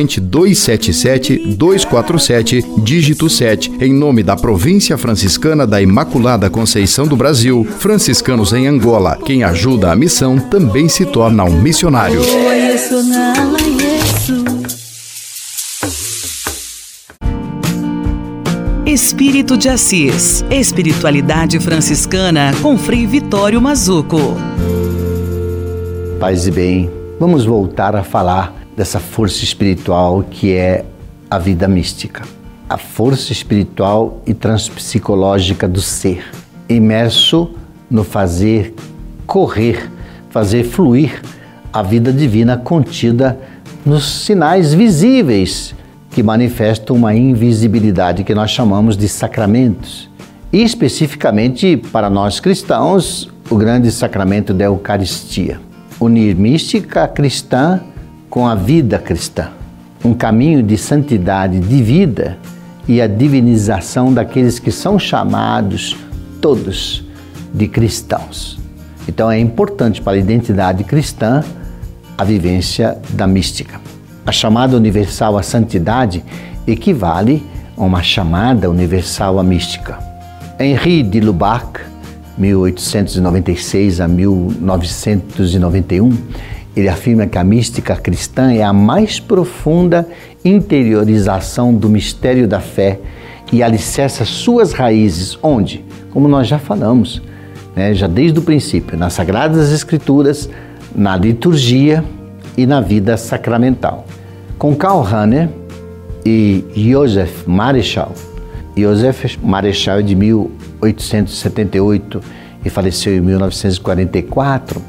corrente 0.00 0.20
277 0.20 1.56
247, 1.56 2.64
dígito 2.78 3.28
7, 3.28 3.72
em 3.80 3.92
nome 3.92 4.22
da 4.22 4.34
Província 4.34 4.96
Franciscana 4.96 5.66
da 5.66 5.82
Imaculada 5.82 6.48
Conceição 6.48 7.06
do 7.06 7.16
Brasil, 7.16 7.66
franciscanos 7.78 8.52
em 8.54 8.66
Angola. 8.66 9.18
Quem 9.24 9.42
ajuda 9.42 9.92
a 9.92 9.96
missão 9.96 10.38
também 10.38 10.88
se 10.88 11.04
torna 11.04 11.44
um 11.44 11.60
missionário. 11.60 12.20
Espírito 18.86 19.56
de 19.58 19.68
Assis. 19.68 20.44
Espiritualidade 20.50 21.60
franciscana 21.60 22.52
com 22.62 22.78
Frei 22.78 23.06
Vitório 23.06 23.60
Mazuco. 23.60 24.34
Paz 26.18 26.46
e 26.46 26.50
bem, 26.50 26.90
vamos 27.18 27.44
voltar 27.44 27.94
a 27.94 28.02
falar 28.02 28.60
dessa 28.80 28.98
força 28.98 29.44
espiritual 29.44 30.22
que 30.22 30.54
é 30.54 30.86
a 31.30 31.38
vida 31.38 31.68
mística. 31.68 32.22
A 32.66 32.78
força 32.78 33.30
espiritual 33.30 34.22
e 34.26 34.32
transpsicológica 34.32 35.68
do 35.68 35.82
ser, 35.82 36.24
imerso 36.66 37.50
no 37.90 38.02
fazer 38.02 38.74
correr, 39.26 39.90
fazer 40.30 40.64
fluir 40.64 41.20
a 41.70 41.82
vida 41.82 42.10
divina 42.10 42.56
contida 42.56 43.38
nos 43.84 44.24
sinais 44.24 44.72
visíveis 44.72 45.74
que 46.10 46.22
manifestam 46.22 46.96
uma 46.96 47.14
invisibilidade 47.14 48.24
que 48.24 48.34
nós 48.34 48.50
chamamos 48.50 48.96
de 48.96 49.10
sacramentos. 49.10 50.08
E 50.50 50.62
especificamente 50.62 51.76
para 51.76 52.08
nós 52.08 52.40
cristãos, 52.40 53.28
o 53.50 53.56
grande 53.56 53.90
sacramento 53.90 54.54
da 54.54 54.64
Eucaristia. 54.64 55.60
Unir 56.00 56.34
mística 56.34 57.06
cristã 57.06 57.78
com 58.30 58.46
a 58.46 58.54
vida 58.54 58.98
cristã, 58.98 59.50
um 60.04 60.14
caminho 60.14 60.62
de 60.62 60.78
santidade 60.78 61.58
de 61.58 61.82
vida 61.82 62.38
e 62.86 63.02
a 63.02 63.08
divinização 63.08 64.14
daqueles 64.14 64.60
que 64.60 64.70
são 64.70 64.98
chamados 64.98 65.96
todos 66.40 67.04
de 67.52 67.66
cristãos. 67.66 68.58
Então 69.08 69.30
é 69.30 69.38
importante 69.38 70.00
para 70.00 70.12
a 70.12 70.18
identidade 70.18 70.84
cristã 70.84 71.42
a 72.16 72.22
vivência 72.22 72.96
da 73.10 73.26
mística. 73.26 73.80
A 74.24 74.30
chamada 74.30 74.76
universal 74.76 75.36
à 75.36 75.42
santidade 75.42 76.22
equivale 76.66 77.42
a 77.76 77.82
uma 77.82 78.02
chamada 78.02 78.70
universal 78.70 79.40
à 79.40 79.42
mística. 79.42 79.98
Henri 80.58 81.02
de 81.02 81.20
Lubac, 81.20 81.80
1896 82.38 84.00
a 84.00 84.06
1991, 84.06 86.16
ele 86.80 86.88
afirma 86.88 87.26
que 87.26 87.38
a 87.38 87.44
mística 87.44 87.94
cristã 87.96 88.52
é 88.52 88.62
a 88.62 88.72
mais 88.72 89.20
profunda 89.20 90.08
interiorização 90.44 91.74
do 91.74 91.88
mistério 91.88 92.48
da 92.48 92.60
fé 92.60 92.98
e 93.52 93.62
alicerça 93.62 94.24
suas 94.24 94.72
raízes, 94.72 95.38
onde? 95.42 95.84
Como 96.10 96.28
nós 96.28 96.48
já 96.48 96.58
falamos, 96.58 97.22
né, 97.74 97.94
já 97.94 98.06
desde 98.06 98.38
o 98.38 98.42
princípio, 98.42 98.98
nas 98.98 99.12
Sagradas 99.12 99.72
Escrituras, 99.72 100.48
na 100.94 101.16
liturgia 101.16 102.04
e 102.56 102.64
na 102.66 102.80
vida 102.80 103.16
sacramental. 103.16 104.06
Com 104.58 104.74
Karl 104.74 105.02
Rahner 105.02 105.48
e 106.24 106.64
Joseph 106.74 107.46
Marechal, 107.46 108.12
Joseph 108.76 109.36
Marechal 109.42 109.98
é 109.98 110.02
de 110.02 110.14
1878 110.14 112.20
e 112.64 112.70
faleceu 112.70 113.16
em 113.16 113.20
1944, 113.20 114.80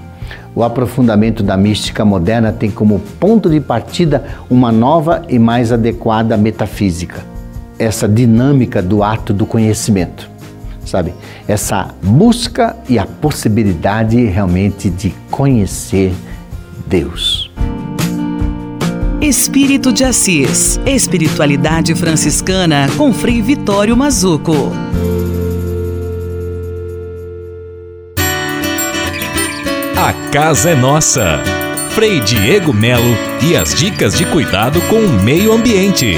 o 0.56 0.64
aprofundamento 0.64 1.44
da 1.44 1.56
mística 1.56 2.04
moderna 2.04 2.52
tem 2.52 2.70
como 2.70 3.00
ponto 3.20 3.50
de 3.50 3.60
partida 3.60 4.24
uma 4.50 4.72
nova 4.72 5.24
e 5.30 5.40
mais 5.40 5.72
adequada 5.72 6.38
metafísica. 6.38 7.24
Essa 7.80 8.08
dinâmica 8.08 8.82
do 8.82 9.04
ato 9.04 9.34
do 9.34 9.46
conhecimento, 9.46 10.30
sabe? 10.86 11.14
Essa 11.48 11.90
busca 12.04 12.76
e 12.88 13.00
a 13.00 13.06
possibilidade 13.06 14.24
realmente 14.26 14.90
de 14.90 15.14
conhecer 15.30 16.14
Deus. 16.86 17.52
Espírito 19.22 19.94
de 19.94 20.04
Assis. 20.04 20.80
Espiritualidade 20.86 21.94
franciscana 21.96 22.90
com 22.98 23.14
Frei 23.14 23.42
Vitório 23.42 23.96
Mazuco. 23.96 24.72
A 30.04 30.14
casa 30.32 30.72
é 30.72 30.76
nossa. 30.76 31.38
Frei 31.92 32.20
Diego 32.22 32.74
Melo 32.74 33.16
e 33.48 33.56
as 33.56 33.76
dicas 33.76 34.18
de 34.18 34.26
cuidado 34.26 34.82
com 34.90 34.96
o 34.96 35.24
meio 35.24 35.54
ambiente. 35.54 36.16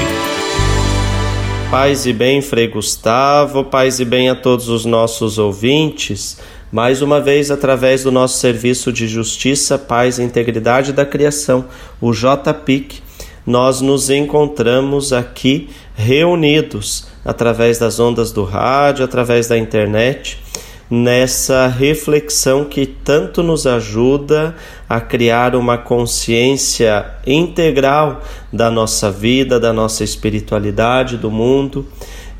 Paz 1.70 2.06
e 2.06 2.12
bem, 2.14 2.40
Frei 2.40 2.66
Gustavo, 2.66 3.62
paz 3.62 4.00
e 4.00 4.06
bem 4.06 4.30
a 4.30 4.34
todos 4.34 4.70
os 4.70 4.86
nossos 4.86 5.36
ouvintes. 5.38 6.38
Mais 6.72 7.02
uma 7.02 7.20
vez, 7.20 7.50
através 7.50 8.02
do 8.02 8.10
nosso 8.10 8.38
serviço 8.38 8.90
de 8.90 9.06
justiça, 9.06 9.78
paz 9.78 10.18
e 10.18 10.22
integridade 10.22 10.90
da 10.90 11.04
criação, 11.04 11.66
o 12.00 12.10
JPIC, 12.10 13.02
nós 13.46 13.82
nos 13.82 14.08
encontramos 14.08 15.12
aqui 15.12 15.68
reunidos 15.94 17.06
através 17.22 17.76
das 17.76 18.00
ondas 18.00 18.32
do 18.32 18.44
rádio, 18.44 19.04
através 19.04 19.46
da 19.46 19.58
internet 19.58 20.42
nessa 20.90 21.66
reflexão 21.66 22.64
que 22.64 22.86
tanto 22.86 23.42
nos 23.42 23.66
ajuda 23.66 24.54
a 24.88 25.00
criar 25.00 25.56
uma 25.56 25.78
consciência 25.78 27.06
integral 27.26 28.22
da 28.52 28.70
nossa 28.70 29.10
vida, 29.10 29.58
da 29.58 29.72
nossa 29.72 30.04
espiritualidade, 30.04 31.16
do 31.16 31.30
mundo. 31.30 31.86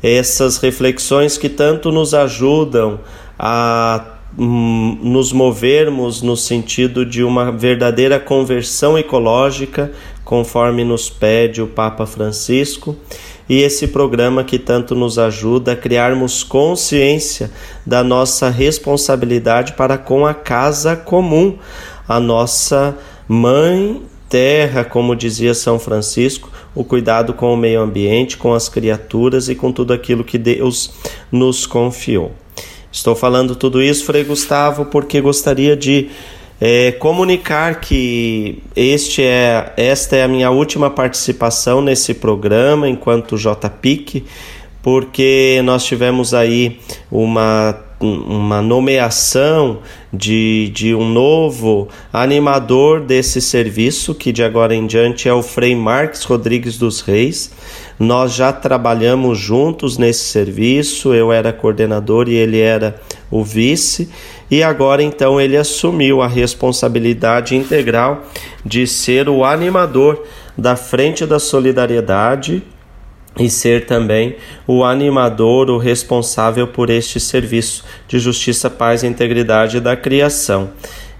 Essas 0.01 0.57
reflexões 0.57 1.37
que 1.37 1.49
tanto 1.49 1.91
nos 1.91 2.13
ajudam 2.13 2.99
a 3.37 4.05
hum, 4.37 4.99
nos 5.01 5.33
movermos 5.33 6.21
no 6.21 6.37
sentido 6.37 7.05
de 7.05 7.23
uma 7.23 7.51
verdadeira 7.51 8.19
conversão 8.19 8.97
ecológica, 8.97 9.91
conforme 10.23 10.83
nos 10.83 11.09
pede 11.09 11.61
o 11.61 11.67
Papa 11.67 12.05
Francisco 12.05 12.95
e 13.47 13.61
esse 13.61 13.87
programa 13.87 14.43
que 14.43 14.57
tanto 14.57 14.95
nos 14.95 15.19
ajuda 15.19 15.73
a 15.73 15.75
criarmos 15.75 16.43
consciência 16.43 17.51
da 17.85 18.03
nossa 18.03 18.49
responsabilidade 18.49 19.73
para 19.73 19.97
com 19.97 20.25
a 20.25 20.33
casa 20.33 20.95
comum, 20.95 21.57
a 22.07 22.19
nossa 22.19 22.97
mãe 23.27 24.01
terra, 24.29 24.83
como 24.83 25.15
dizia 25.15 25.53
São 25.53 25.77
Francisco, 25.79 26.51
o 26.73 26.83
cuidado 26.83 27.33
com 27.33 27.53
o 27.53 27.57
meio 27.57 27.81
ambiente, 27.81 28.37
com 28.37 28.53
as 28.53 28.67
criaturas 28.67 29.47
e 29.47 29.55
com 29.55 29.71
tudo 29.71 29.93
aquilo 29.93 30.23
que 30.23 30.37
Deus 30.37 30.93
nos 31.31 31.65
confiou. 31.65 32.31
Estou 32.91 33.15
falando 33.15 33.55
tudo 33.55 33.81
isso, 33.81 34.05
Frei 34.05 34.23
Gustavo, 34.23 34.85
porque 34.85 35.19
gostaria 35.19 35.75
de 35.75 36.09
é, 36.59 36.91
comunicar 36.93 37.81
que 37.81 38.61
este 38.75 39.23
é, 39.23 39.73
esta 39.75 40.15
é 40.15 40.23
a 40.23 40.27
minha 40.27 40.49
última 40.49 40.89
participação 40.89 41.81
nesse 41.81 42.13
programa 42.13 42.87
enquanto 42.87 43.37
JPIC, 43.37 44.23
porque 44.81 45.61
nós 45.63 45.83
tivemos 45.83 46.33
aí 46.33 46.79
uma 47.11 47.83
uma 47.99 48.61
nomeação 48.61 49.79
de, 50.11 50.69
de 50.73 50.93
um 50.93 51.09
novo 51.09 51.87
animador 52.11 53.01
desse 53.01 53.41
serviço, 53.41 54.13
que 54.13 54.31
de 54.31 54.43
agora 54.43 54.75
em 54.75 54.85
diante 54.85 55.29
é 55.29 55.33
o 55.33 55.41
Frei 55.41 55.75
Marques 55.75 56.23
Rodrigues 56.23 56.77
dos 56.77 57.01
Reis. 57.01 57.51
Nós 57.97 58.33
já 58.33 58.51
trabalhamos 58.51 59.37
juntos 59.37 59.97
nesse 59.97 60.25
serviço, 60.25 61.13
eu 61.13 61.31
era 61.31 61.53
coordenador 61.53 62.27
e 62.27 62.35
ele 62.35 62.59
era 62.59 63.01
o 63.31 63.43
vice, 63.43 64.09
e 64.49 64.61
agora 64.61 65.01
então 65.01 65.41
ele 65.41 65.57
assumiu 65.57 66.21
a 66.21 66.27
responsabilidade 66.27 67.55
integral 67.55 68.23
de 68.63 68.85
ser 68.85 69.27
o 69.27 69.43
animador 69.43 70.23
da 70.57 70.75
Frente 70.75 71.25
da 71.25 71.39
Solidariedade 71.39 72.63
e 73.37 73.49
ser 73.49 73.85
também 73.85 74.37
o 74.65 74.83
animador, 74.83 75.69
o 75.69 75.77
responsável 75.77 76.67
por 76.67 76.89
este 76.89 77.19
serviço 77.19 77.83
de 78.07 78.17
justiça, 78.19 78.69
paz 78.69 79.03
e 79.03 79.07
integridade 79.07 79.79
da 79.79 79.95
criação. 79.95 80.69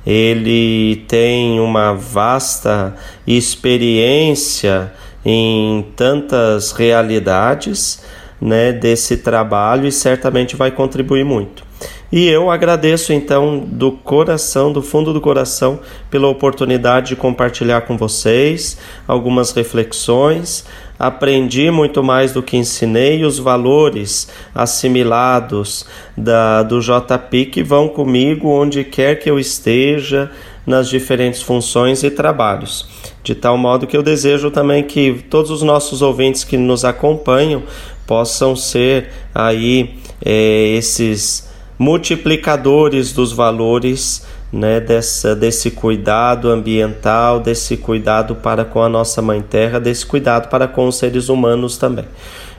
Ele 0.05 1.03
tem 1.07 1.59
uma 1.59 1.93
vasta 1.93 2.95
experiência 3.25 4.93
em 5.25 5.83
tantas 5.95 6.71
realidades 6.71 8.03
né, 8.39 8.71
desse 8.71 9.17
trabalho 9.17 9.87
e 9.87 9.91
certamente 9.91 10.55
vai 10.55 10.69
contribuir 10.69 11.25
muito. 11.25 11.64
E 12.11 12.27
eu 12.27 12.51
agradeço 12.51 13.11
então 13.11 13.59
do 13.59 13.91
coração, 13.91 14.71
do 14.71 14.81
fundo 14.81 15.11
do 15.11 15.19
coração, 15.19 15.79
pela 16.09 16.27
oportunidade 16.27 17.09
de 17.09 17.15
compartilhar 17.15 17.81
com 17.81 17.97
vocês 17.97 18.77
algumas 19.07 19.51
reflexões. 19.51 20.65
Aprendi 20.97 21.69
muito 21.71 22.03
mais 22.03 22.31
do 22.31 22.41
que 22.41 22.55
ensinei, 22.55 23.25
os 23.25 23.37
valores 23.37 24.29
assimilados 24.53 25.85
da, 26.15 26.63
do 26.63 26.79
JP 26.79 27.47
que 27.47 27.63
vão 27.63 27.89
comigo 27.89 28.49
onde 28.49 28.83
quer 28.83 29.15
que 29.15 29.29
eu 29.29 29.37
esteja, 29.37 30.31
nas 30.65 30.89
diferentes 30.89 31.41
funções 31.41 32.03
e 32.03 32.09
trabalhos. 32.09 32.87
De 33.23 33.35
tal 33.35 33.57
modo 33.57 33.85
que 33.85 33.95
eu 33.95 34.01
desejo 34.01 34.49
também 34.49 34.83
que 34.83 35.23
todos 35.29 35.51
os 35.51 35.61
nossos 35.61 36.01
ouvintes 36.01 36.43
que 36.43 36.57
nos 36.57 36.83
acompanham 36.83 37.63
possam 38.07 38.55
ser 38.55 39.09
aí 39.33 39.95
é, 40.23 40.75
esses 40.75 41.47
multiplicadores 41.77 43.11
dos 43.11 43.31
valores 43.31 44.25
né, 44.51 44.79
dessa, 44.79 45.35
desse 45.35 45.71
cuidado 45.71 46.49
ambiental, 46.49 47.39
desse 47.39 47.75
cuidado 47.75 48.35
para 48.35 48.63
com 48.63 48.81
a 48.81 48.89
nossa 48.89 49.21
Mãe 49.21 49.41
Terra, 49.41 49.79
desse 49.79 50.05
cuidado 50.05 50.49
para 50.49 50.67
com 50.67 50.87
os 50.87 50.97
seres 50.97 51.29
humanos 51.29 51.77
também. 51.77 52.05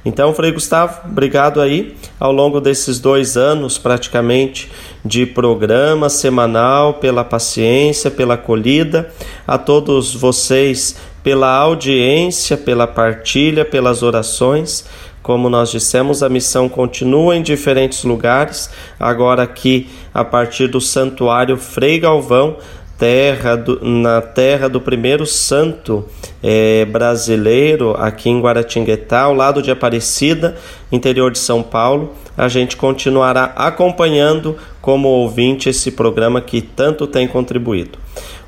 Então, 0.04 0.32
Frei 0.32 0.52
Gustavo, 0.52 1.00
obrigado 1.04 1.60
aí 1.60 1.96
ao 2.20 2.30
longo 2.30 2.60
desses 2.60 3.00
dois 3.00 3.36
anos 3.36 3.76
praticamente 3.76 4.70
de 5.04 5.26
programa 5.26 6.08
semanal, 6.08 6.94
pela 6.94 7.24
paciência, 7.24 8.08
pela 8.08 8.34
acolhida, 8.34 9.10
a 9.46 9.58
todos 9.58 10.14
vocês 10.14 10.96
pela 11.26 11.52
audiência, 11.56 12.56
pela 12.56 12.86
partilha, 12.86 13.64
pelas 13.64 14.04
orações. 14.04 14.84
Como 15.26 15.50
nós 15.50 15.72
dissemos, 15.72 16.22
a 16.22 16.28
missão 16.28 16.68
continua 16.68 17.34
em 17.34 17.42
diferentes 17.42 18.04
lugares. 18.04 18.70
Agora, 18.96 19.42
aqui, 19.42 19.88
a 20.14 20.24
partir 20.24 20.68
do 20.68 20.80
Santuário 20.80 21.56
Frei 21.56 21.98
Galvão, 21.98 22.58
terra 22.96 23.56
do, 23.56 23.84
na 23.84 24.22
terra 24.22 24.68
do 24.68 24.80
primeiro 24.80 25.26
santo 25.26 26.04
é, 26.40 26.84
brasileiro, 26.84 27.96
aqui 27.98 28.30
em 28.30 28.40
Guaratinguetá, 28.40 29.22
ao 29.22 29.34
lado 29.34 29.60
de 29.60 29.68
Aparecida, 29.68 30.54
interior 30.92 31.32
de 31.32 31.40
São 31.40 31.60
Paulo. 31.60 32.14
A 32.38 32.46
gente 32.46 32.76
continuará 32.76 33.52
acompanhando 33.56 34.56
como 34.80 35.08
ouvinte 35.08 35.68
esse 35.68 35.90
programa 35.90 36.40
que 36.40 36.62
tanto 36.62 37.04
tem 37.04 37.26
contribuído. 37.26 37.98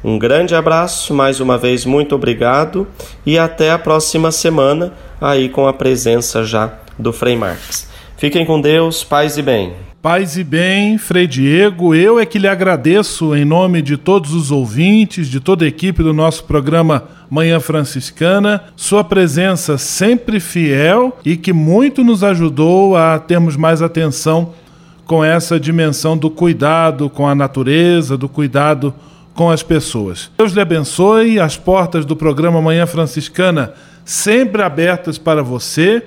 Um 0.03 0.17
grande 0.17 0.55
abraço, 0.55 1.13
mais 1.13 1.41
uma 1.41 1.59
vez 1.59 1.85
muito 1.85 2.15
obrigado 2.15 2.87
e 3.27 3.37
até 3.37 3.73
a 3.73 3.79
próxima 3.79 4.31
semana 4.31 4.93
aí 5.21 5.49
com 5.49 5.67
a 5.67 5.73
presença 5.73 6.45
já 6.45 6.73
do 6.97 7.13
Frei 7.13 7.37
Marques. 7.37 7.89
Fiquem 8.17 8.47
com 8.47 8.61
Deus, 8.61 9.03
paz 9.03 9.37
e 9.37 9.43
bem. 9.43 9.73
Paz 10.01 10.37
e 10.37 10.45
bem, 10.45 10.97
Frei 10.97 11.27
Diego, 11.27 11.97
eu 11.97 12.21
é 12.21 12.25
que 12.25 12.39
lhe 12.39 12.47
agradeço 12.47 13.35
em 13.35 13.45
nome 13.45 13.83
de 13.83 13.97
todos 13.97 14.33
os 14.33 14.53
ouvintes, 14.53 15.27
de 15.27 15.41
toda 15.41 15.65
a 15.65 15.69
equipe 15.69 16.01
do 16.01 16.15
nosso 16.15 16.45
programa 16.45 17.09
Manhã 17.29 17.59
Franciscana, 17.59 18.63
sua 18.77 19.03
presença 19.03 19.77
sempre 19.77 20.39
fiel 20.39 21.19
e 21.25 21.37
que 21.37 21.53
muito 21.53 22.05
nos 22.05 22.23
ajudou 22.23 22.97
a 22.97 23.19
termos 23.19 23.57
mais 23.57 23.83
atenção 23.83 24.55
com 25.05 25.25
essa 25.25 25.59
dimensão 25.59 26.17
do 26.17 26.31
cuidado 26.31 27.11
com 27.11 27.27
a 27.27 27.35
natureza, 27.35 28.17
do 28.17 28.29
cuidado 28.29 28.93
com 28.93 29.09
as 29.47 29.63
pessoas. 29.63 30.31
Deus 30.39 30.53
lhe 30.53 30.61
abençoe, 30.61 31.39
as 31.39 31.59
portas 31.59 32.07
do 32.07 32.17
programa 32.17 32.63
Manhã 32.63 32.87
Franciscana 32.87 33.75
sempre 34.05 34.63
abertas 34.63 35.19
para 35.19 35.43
você. 35.43 36.03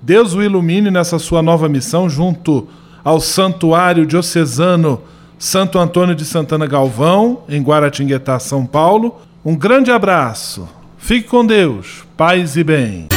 Deus 0.00 0.32
o 0.34 0.42
ilumine 0.42 0.90
nessa 0.90 1.18
sua 1.18 1.42
nova 1.42 1.68
missão 1.68 2.08
junto 2.08 2.66
ao 3.04 3.20
Santuário 3.20 4.06
Diocesano 4.06 5.02
Santo 5.42 5.76
Antônio 5.76 6.14
de 6.14 6.24
Santana 6.24 6.68
Galvão, 6.68 7.42
em 7.48 7.60
Guaratinguetá, 7.60 8.38
São 8.38 8.64
Paulo. 8.64 9.20
Um 9.44 9.56
grande 9.56 9.90
abraço. 9.90 10.68
Fique 10.96 11.26
com 11.28 11.44
Deus. 11.44 12.04
Paz 12.16 12.56
e 12.56 12.62
bem. 12.62 13.08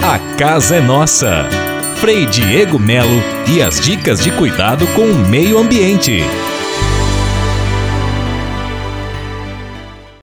A 0.00 0.36
casa 0.36 0.76
é 0.76 0.80
nossa. 0.80 1.44
Frei 1.96 2.24
Diego 2.26 2.78
Melo 2.78 3.20
e 3.52 3.60
as 3.60 3.80
dicas 3.80 4.22
de 4.22 4.30
cuidado 4.30 4.86
com 4.94 5.02
o 5.02 5.28
meio 5.28 5.58
ambiente. 5.58 6.22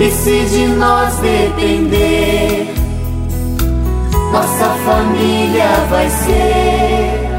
E 0.00 0.10
se 0.10 0.46
de 0.46 0.66
nós 0.66 1.14
depender, 1.18 2.72
nossa 4.32 4.70
família 4.82 5.68
vai 5.90 6.08
ser 6.08 7.30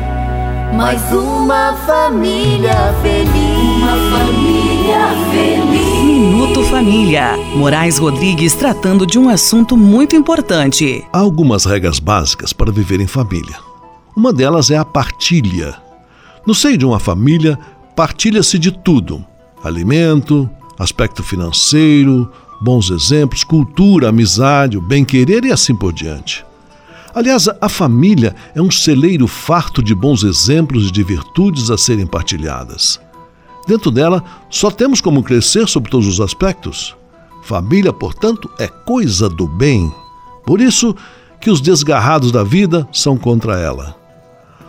mais 0.75 1.01
uma 1.11 1.73
família 1.87 2.93
feliz. 3.01 3.77
Uma 3.77 3.95
família 4.15 5.07
feliz. 5.31 6.03
Minuto 6.03 6.63
Família. 6.65 7.35
Moraes 7.55 7.97
Rodrigues 7.97 8.53
tratando 8.53 9.07
de 9.07 9.17
um 9.17 9.27
assunto 9.27 9.75
muito 9.75 10.15
importante. 10.15 11.03
Há 11.11 11.17
algumas 11.17 11.65
regras 11.65 11.97
básicas 11.97 12.53
para 12.53 12.71
viver 12.71 13.01
em 13.01 13.07
família. 13.07 13.57
Uma 14.15 14.31
delas 14.31 14.69
é 14.69 14.77
a 14.77 14.85
partilha. 14.85 15.75
No 16.45 16.53
seio 16.53 16.77
de 16.77 16.85
uma 16.85 16.99
família, 16.99 17.57
partilha-se 17.95 18.59
de 18.59 18.71
tudo: 18.71 19.25
alimento, 19.63 20.47
aspecto 20.77 21.23
financeiro, 21.23 22.31
bons 22.61 22.91
exemplos, 22.91 23.43
cultura, 23.43 24.09
amizade, 24.09 24.77
o 24.77 24.81
bem-querer 24.81 25.43
e 25.43 25.51
assim 25.51 25.75
por 25.75 25.91
diante. 25.91 26.45
Aliás, 27.13 27.49
a 27.59 27.67
família 27.67 28.35
é 28.55 28.61
um 28.61 28.71
celeiro 28.71 29.27
farto 29.27 29.83
de 29.83 29.93
bons 29.93 30.23
exemplos 30.23 30.87
e 30.87 30.91
de 30.91 31.03
virtudes 31.03 31.69
a 31.69 31.77
serem 31.77 32.05
partilhadas. 32.05 32.99
Dentro 33.67 33.91
dela, 33.91 34.23
só 34.49 34.71
temos 34.71 35.01
como 35.01 35.23
crescer 35.23 35.67
sobre 35.67 35.89
todos 35.89 36.07
os 36.07 36.21
aspectos. 36.21 36.95
Família, 37.43 37.91
portanto, 37.91 38.49
é 38.59 38.67
coisa 38.67 39.27
do 39.27 39.47
bem. 39.47 39.91
Por 40.45 40.61
isso 40.61 40.95
que 41.41 41.49
os 41.49 41.59
desgarrados 41.59 42.31
da 42.31 42.43
vida 42.43 42.87
são 42.91 43.17
contra 43.17 43.59
ela. 43.59 43.95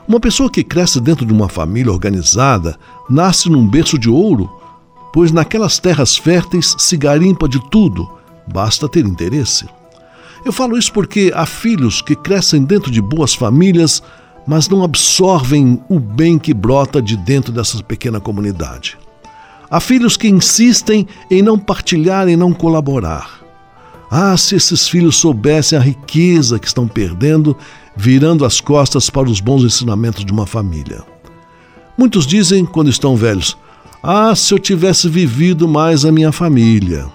Uma 0.08 0.18
pessoa 0.18 0.50
que 0.50 0.64
cresce 0.64 1.00
dentro 1.00 1.24
de 1.24 1.32
uma 1.32 1.48
família 1.48 1.92
organizada 1.92 2.76
nasce 3.08 3.48
num 3.48 3.68
berço 3.68 3.98
de 3.98 4.10
ouro 4.10 4.50
pois 5.12 5.30
naquelas 5.30 5.78
terras 5.78 6.16
férteis 6.16 6.74
se 6.78 6.96
garimpa 6.96 7.48
de 7.48 7.60
tudo, 7.70 8.08
basta 8.46 8.88
ter 8.88 9.04
interesse. 9.04 9.66
Eu 10.44 10.52
falo 10.52 10.76
isso 10.76 10.92
porque 10.92 11.30
há 11.34 11.46
filhos 11.46 12.02
que 12.02 12.16
crescem 12.16 12.64
dentro 12.64 12.90
de 12.90 13.00
boas 13.00 13.34
famílias, 13.34 14.02
mas 14.46 14.68
não 14.68 14.82
absorvem 14.82 15.80
o 15.88 16.00
bem 16.00 16.38
que 16.38 16.52
brota 16.52 17.00
de 17.00 17.16
dentro 17.16 17.52
dessa 17.52 17.80
pequena 17.82 18.18
comunidade. 18.18 18.98
Há 19.70 19.80
filhos 19.80 20.16
que 20.16 20.28
insistem 20.28 21.06
em 21.30 21.42
não 21.42 21.58
partilhar 21.58 22.28
e 22.28 22.36
não 22.36 22.52
colaborar. 22.52 23.40
Ah, 24.10 24.36
se 24.36 24.56
esses 24.56 24.88
filhos 24.88 25.16
soubessem 25.16 25.78
a 25.78 25.80
riqueza 25.80 26.58
que 26.58 26.66
estão 26.66 26.86
perdendo, 26.86 27.56
virando 27.96 28.44
as 28.44 28.60
costas 28.60 29.08
para 29.08 29.30
os 29.30 29.40
bons 29.40 29.62
ensinamentos 29.62 30.24
de 30.24 30.32
uma 30.32 30.46
família. 30.46 31.02
Muitos 31.96 32.26
dizem, 32.26 32.66
quando 32.66 32.90
estão 32.90 33.16
velhos, 33.16 33.56
Ah, 34.02 34.34
se 34.34 34.52
eu 34.52 34.58
tivesse 34.58 35.08
vivido 35.08 35.68
mais 35.68 36.04
a 36.04 36.10
minha 36.10 36.32
família. 36.32 37.06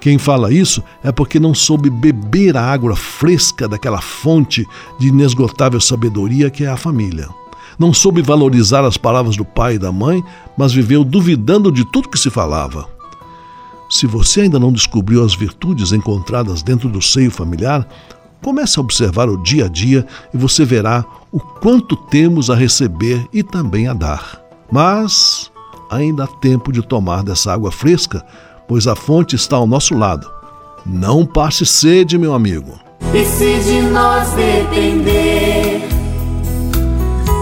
Quem 0.00 0.16
fala 0.16 0.50
isso 0.50 0.82
é 1.04 1.12
porque 1.12 1.38
não 1.38 1.54
soube 1.54 1.90
beber 1.90 2.56
a 2.56 2.62
água 2.62 2.96
fresca 2.96 3.68
daquela 3.68 4.00
fonte 4.00 4.66
de 4.98 5.08
inesgotável 5.08 5.78
sabedoria 5.78 6.48
que 6.48 6.64
é 6.64 6.68
a 6.68 6.76
família. 6.76 7.28
Não 7.78 7.92
soube 7.92 8.22
valorizar 8.22 8.82
as 8.82 8.96
palavras 8.96 9.36
do 9.36 9.44
pai 9.44 9.74
e 9.74 9.78
da 9.78 9.92
mãe, 9.92 10.24
mas 10.56 10.72
viveu 10.72 11.04
duvidando 11.04 11.70
de 11.70 11.84
tudo 11.84 12.08
que 12.08 12.18
se 12.18 12.30
falava. 12.30 12.88
Se 13.90 14.06
você 14.06 14.42
ainda 14.42 14.58
não 14.58 14.72
descobriu 14.72 15.22
as 15.22 15.34
virtudes 15.34 15.92
encontradas 15.92 16.62
dentro 16.62 16.88
do 16.88 17.02
seio 17.02 17.30
familiar, 17.30 17.86
comece 18.42 18.78
a 18.78 18.82
observar 18.82 19.28
o 19.28 19.42
dia 19.42 19.66
a 19.66 19.68
dia 19.68 20.06
e 20.32 20.38
você 20.38 20.64
verá 20.64 21.04
o 21.30 21.38
quanto 21.38 21.94
temos 21.94 22.48
a 22.48 22.54
receber 22.54 23.28
e 23.34 23.42
também 23.42 23.86
a 23.86 23.92
dar. 23.92 24.40
Mas 24.72 25.50
ainda 25.90 26.24
há 26.24 26.26
tempo 26.26 26.72
de 26.72 26.82
tomar 26.82 27.22
dessa 27.22 27.52
água 27.52 27.70
fresca 27.70 28.24
pois 28.66 28.86
a 28.86 28.94
fonte 28.94 29.36
está 29.36 29.56
ao 29.56 29.66
nosso 29.66 29.96
lado. 29.96 30.30
Não 30.84 31.24
passe 31.24 31.64
sede, 31.64 32.18
meu 32.18 32.34
amigo. 32.34 32.78
E 33.14 33.24
se 33.24 33.58
de 33.60 33.82
nós 33.82 34.28
depender, 34.30 35.88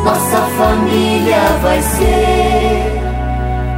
nossa 0.04 0.42
família 0.56 1.58
vai 1.62 1.82
ser 1.82 3.04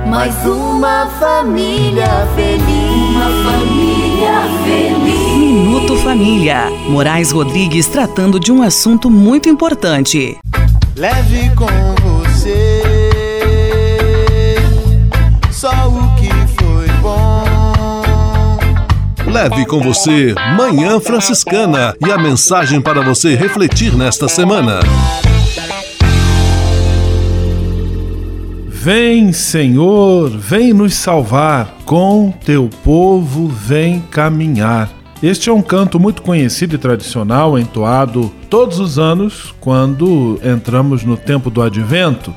mais 0.07 0.35
uma 0.47 1.07
família 1.19 2.27
feliz. 2.35 3.11
Uma 3.11 3.51
família 3.51 4.43
feliz. 4.65 5.37
Minuto 5.37 5.97
Família. 5.99 6.71
Moraes 6.89 7.31
Rodrigues 7.31 7.89
tratando 7.89 8.39
de 8.39 8.53
um 8.53 8.63
assunto 8.63 9.11
muito 9.11 9.49
importante. 9.49 10.39
Leve 10.97 11.51
com 11.55 11.67
você 12.21 12.76
Leve 19.37 19.67
com 19.67 19.81
você 19.81 20.35
Manhã 20.57 20.99
Franciscana 20.99 21.95
e 22.01 22.11
a 22.11 22.17
mensagem 22.17 22.81
para 22.81 23.03
você 23.03 23.35
refletir 23.35 23.95
nesta 23.95 24.29
semana. 24.29 24.81
Vem, 28.67 29.35
Senhor, 29.35 30.31
vem 30.31 30.73
nos 30.73 30.95
salvar, 30.95 31.77
com 31.85 32.33
teu 32.47 32.71
povo 32.83 33.47
vem 33.47 34.01
caminhar. 34.11 34.89
Este 35.23 35.51
é 35.51 35.53
um 35.53 35.61
canto 35.61 36.01
muito 36.01 36.23
conhecido 36.23 36.75
e 36.75 36.79
tradicional, 36.79 37.59
entoado 37.59 38.33
todos 38.49 38.81
os 38.81 38.99
anos 38.99 39.55
quando 39.61 40.41
entramos 40.43 41.05
no 41.05 41.15
tempo 41.15 41.51
do 41.51 41.61
advento 41.61 42.35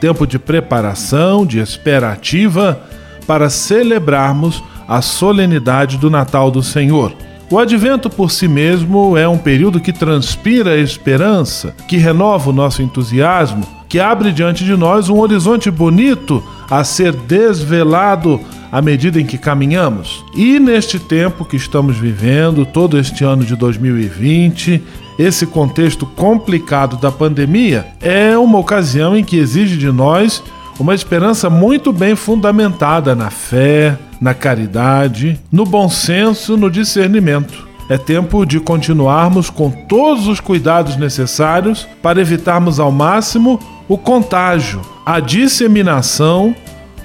tempo 0.00 0.26
de 0.26 0.38
preparação, 0.38 1.44
de 1.44 1.58
espera 1.58 2.10
ativa, 2.10 2.80
para 3.26 3.50
celebrarmos 3.50 4.62
a 4.90 5.00
solenidade 5.00 5.96
do 5.96 6.10
Natal 6.10 6.50
do 6.50 6.64
Senhor. 6.64 7.14
O 7.48 7.60
advento 7.60 8.10
por 8.10 8.28
si 8.28 8.48
mesmo 8.48 9.16
é 9.16 9.28
um 9.28 9.38
período 9.38 9.78
que 9.78 9.92
transpira 9.92 10.72
a 10.72 10.78
esperança, 10.78 11.76
que 11.86 11.96
renova 11.96 12.50
o 12.50 12.52
nosso 12.52 12.82
entusiasmo, 12.82 13.64
que 13.88 14.00
abre 14.00 14.32
diante 14.32 14.64
de 14.64 14.76
nós 14.76 15.08
um 15.08 15.20
horizonte 15.20 15.70
bonito 15.70 16.42
a 16.68 16.82
ser 16.82 17.12
desvelado 17.12 18.40
à 18.72 18.82
medida 18.82 19.20
em 19.20 19.26
que 19.26 19.38
caminhamos. 19.38 20.24
E 20.34 20.58
neste 20.58 20.98
tempo 20.98 21.44
que 21.44 21.56
estamos 21.56 21.96
vivendo, 21.96 22.66
todo 22.66 22.98
este 22.98 23.22
ano 23.22 23.44
de 23.44 23.54
2020, 23.54 24.82
esse 25.16 25.46
contexto 25.46 26.04
complicado 26.04 26.96
da 26.96 27.12
pandemia 27.12 27.86
é 28.00 28.36
uma 28.36 28.58
ocasião 28.58 29.16
em 29.16 29.22
que 29.22 29.36
exige 29.36 29.76
de 29.76 29.90
nós 29.92 30.42
uma 30.80 30.94
esperança 30.94 31.50
muito 31.50 31.92
bem 31.92 32.16
fundamentada 32.16 33.14
na 33.14 33.30
fé, 33.30 33.98
na 34.20 34.32
caridade, 34.32 35.38
no 35.52 35.66
bom 35.66 35.88
senso, 35.90 36.56
no 36.56 36.70
discernimento. 36.70 37.68
É 37.88 37.98
tempo 37.98 38.46
de 38.46 38.58
continuarmos 38.58 39.50
com 39.50 39.70
todos 39.70 40.26
os 40.26 40.40
cuidados 40.40 40.96
necessários 40.96 41.86
para 42.02 42.20
evitarmos 42.20 42.80
ao 42.80 42.90
máximo 42.90 43.60
o 43.88 43.98
contágio, 43.98 44.80
a 45.04 45.20
disseminação 45.20 46.54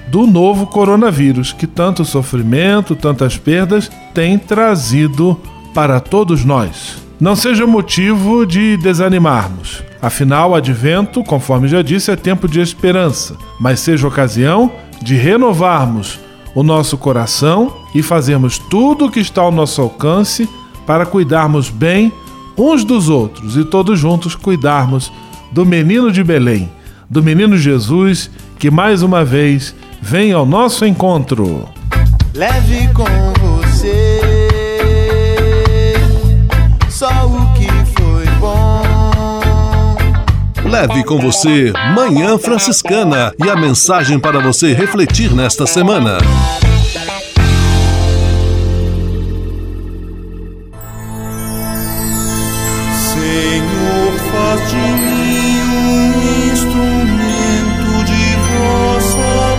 do 0.08 0.26
novo 0.26 0.66
coronavírus, 0.66 1.52
que 1.52 1.66
tanto 1.66 2.04
sofrimento, 2.04 2.94
tantas 2.94 3.36
perdas 3.36 3.90
tem 4.14 4.38
trazido 4.38 5.38
para 5.74 6.00
todos 6.00 6.44
nós 6.44 7.05
não 7.20 7.34
seja 7.34 7.66
motivo 7.66 8.46
de 8.46 8.76
desanimarmos. 8.76 9.82
Afinal, 10.00 10.54
advento, 10.54 11.24
conforme 11.24 11.68
já 11.68 11.82
disse, 11.82 12.10
é 12.10 12.16
tempo 12.16 12.46
de 12.46 12.60
esperança, 12.60 13.36
mas 13.58 13.80
seja 13.80 14.06
ocasião 14.06 14.70
de 15.02 15.14
renovarmos 15.14 16.20
o 16.54 16.62
nosso 16.62 16.96
coração 16.96 17.74
e 17.94 18.02
fazermos 18.02 18.58
tudo 18.58 19.06
o 19.06 19.10
que 19.10 19.20
está 19.20 19.42
ao 19.42 19.52
nosso 19.52 19.80
alcance 19.80 20.48
para 20.86 21.04
cuidarmos 21.04 21.68
bem 21.68 22.12
uns 22.56 22.84
dos 22.84 23.08
outros 23.08 23.56
e 23.56 23.64
todos 23.64 23.98
juntos 23.98 24.34
cuidarmos 24.34 25.12
do 25.52 25.66
menino 25.66 26.10
de 26.10 26.24
Belém, 26.24 26.70
do 27.08 27.22
menino 27.22 27.56
Jesus, 27.56 28.30
que 28.58 28.70
mais 28.70 29.02
uma 29.02 29.24
vez 29.24 29.74
vem 30.00 30.32
ao 30.32 30.46
nosso 30.46 30.86
encontro. 30.86 31.68
Leve 32.34 32.88
com 32.94 33.35
Leve 40.66 41.04
com 41.04 41.16
você 41.16 41.72
Manhã 41.94 42.36
Franciscana 42.36 43.32
e 43.38 43.48
a 43.48 43.54
mensagem 43.54 44.18
para 44.18 44.40
você 44.40 44.72
refletir 44.74 45.32
nesta 45.32 45.64
semana. 45.64 46.18
Senhor, 53.12 54.12
faz 54.32 54.68
de 54.68 54.76
mim 54.76 55.60
um 55.62 56.12
instrumento 56.52 58.04
de 58.04 58.34
vossa 58.50 59.56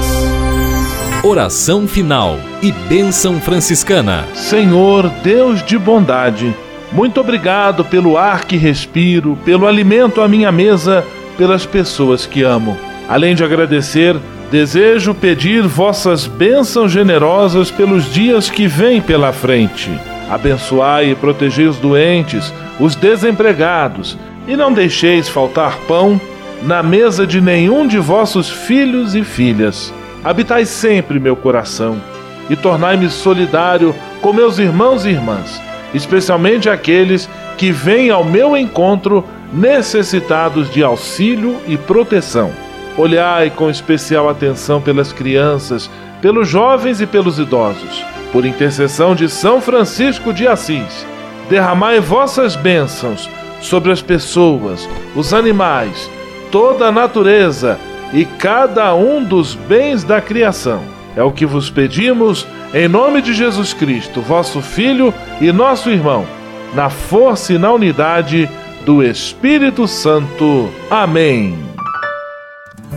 paz. 0.00 1.22
Oração 1.22 1.86
final 1.86 2.38
e 2.62 2.72
bênção 2.72 3.38
franciscana. 3.42 4.26
Senhor, 4.34 5.10
Deus 5.22 5.62
de 5.62 5.78
bondade, 5.78 6.56
muito 6.96 7.20
obrigado 7.20 7.84
pelo 7.84 8.16
ar 8.16 8.46
que 8.46 8.56
respiro, 8.56 9.38
pelo 9.44 9.66
alimento 9.66 10.22
à 10.22 10.26
minha 10.26 10.50
mesa, 10.50 11.04
pelas 11.36 11.66
pessoas 11.66 12.24
que 12.24 12.42
amo. 12.42 12.74
Além 13.06 13.34
de 13.34 13.44
agradecer, 13.44 14.16
desejo 14.50 15.12
pedir 15.12 15.60
vossas 15.60 16.26
bênçãos 16.26 16.90
generosas 16.90 17.70
pelos 17.70 18.10
dias 18.10 18.48
que 18.48 18.66
vêm 18.66 19.02
pela 19.02 19.30
frente. 19.30 19.90
Abençoai 20.30 21.10
e 21.10 21.14
protegei 21.14 21.66
os 21.66 21.76
doentes, 21.76 22.50
os 22.80 22.94
desempregados, 22.94 24.16
e 24.48 24.56
não 24.56 24.72
deixeis 24.72 25.28
faltar 25.28 25.76
pão 25.86 26.18
na 26.62 26.82
mesa 26.82 27.26
de 27.26 27.42
nenhum 27.42 27.86
de 27.86 27.98
vossos 27.98 28.48
filhos 28.48 29.14
e 29.14 29.22
filhas. 29.22 29.92
Habitai 30.24 30.64
sempre 30.64 31.20
meu 31.20 31.36
coração 31.36 32.00
e 32.48 32.56
tornai-me 32.56 33.10
solidário 33.10 33.94
com 34.22 34.32
meus 34.32 34.58
irmãos 34.58 35.04
e 35.04 35.10
irmãs, 35.10 35.60
especialmente 35.94 36.68
aqueles 36.68 37.28
que 37.56 37.72
vêm 37.72 38.10
ao 38.10 38.24
meu 38.24 38.56
encontro 38.56 39.24
necessitados 39.52 40.70
de 40.70 40.82
auxílio 40.82 41.56
e 41.66 41.76
proteção. 41.76 42.52
Olhai 42.96 43.50
com 43.50 43.70
especial 43.70 44.28
atenção 44.28 44.80
pelas 44.80 45.12
crianças, 45.12 45.90
pelos 46.20 46.48
jovens 46.48 47.00
e 47.00 47.06
pelos 47.06 47.38
idosos. 47.38 48.04
Por 48.32 48.44
intercessão 48.44 49.14
de 49.14 49.28
São 49.28 49.60
Francisco 49.60 50.32
de 50.32 50.46
Assis, 50.46 51.06
derramai 51.48 52.00
vossas 52.00 52.56
bênçãos 52.56 53.28
sobre 53.60 53.92
as 53.92 54.02
pessoas, 54.02 54.88
os 55.14 55.32
animais, 55.32 56.10
toda 56.50 56.86
a 56.86 56.92
natureza 56.92 57.78
e 58.12 58.24
cada 58.24 58.94
um 58.94 59.22
dos 59.22 59.54
bens 59.54 60.04
da 60.04 60.20
criação. 60.20 60.95
É 61.16 61.22
o 61.22 61.32
que 61.32 61.46
vos 61.46 61.70
pedimos, 61.70 62.46
em 62.74 62.86
nome 62.86 63.22
de 63.22 63.32
Jesus 63.32 63.72
Cristo, 63.72 64.20
vosso 64.20 64.60
Filho 64.60 65.14
e 65.40 65.50
nosso 65.50 65.88
irmão, 65.88 66.26
na 66.74 66.90
força 66.90 67.54
e 67.54 67.58
na 67.58 67.72
unidade 67.72 68.46
do 68.84 69.02
Espírito 69.02 69.88
Santo. 69.88 70.68
Amém. 70.90 71.58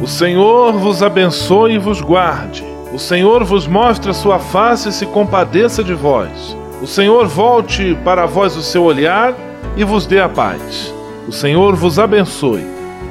O 0.01 0.05
Senhor 0.05 0.73
vos 0.73 1.01
abençoe 1.01 1.75
e 1.75 1.77
vos 1.77 2.01
guarde. 2.01 2.63
O 2.93 2.99
Senhor 2.99 3.45
vos 3.45 3.65
mostre 3.65 4.11
a 4.11 4.13
sua 4.13 4.37
face 4.37 4.89
e 4.89 4.91
se 4.91 5.05
compadeça 5.05 5.81
de 5.81 5.93
vós. 5.93 6.57
O 6.81 6.87
Senhor 6.87 7.25
volte 7.27 7.97
para 8.03 8.25
vós 8.25 8.57
o 8.57 8.61
seu 8.61 8.83
olhar 8.83 9.33
e 9.77 9.83
vos 9.83 10.05
dê 10.05 10.19
a 10.19 10.27
paz. 10.27 10.93
O 11.25 11.31
Senhor 11.31 11.75
vos 11.75 11.97
abençoe. 11.97 12.65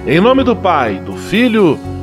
Em 0.07 0.21
nome 0.21 0.45
do 0.45 0.55
Pai, 0.55 0.97
do 0.97 1.15
Filho 1.15 1.79
e 1.79 1.98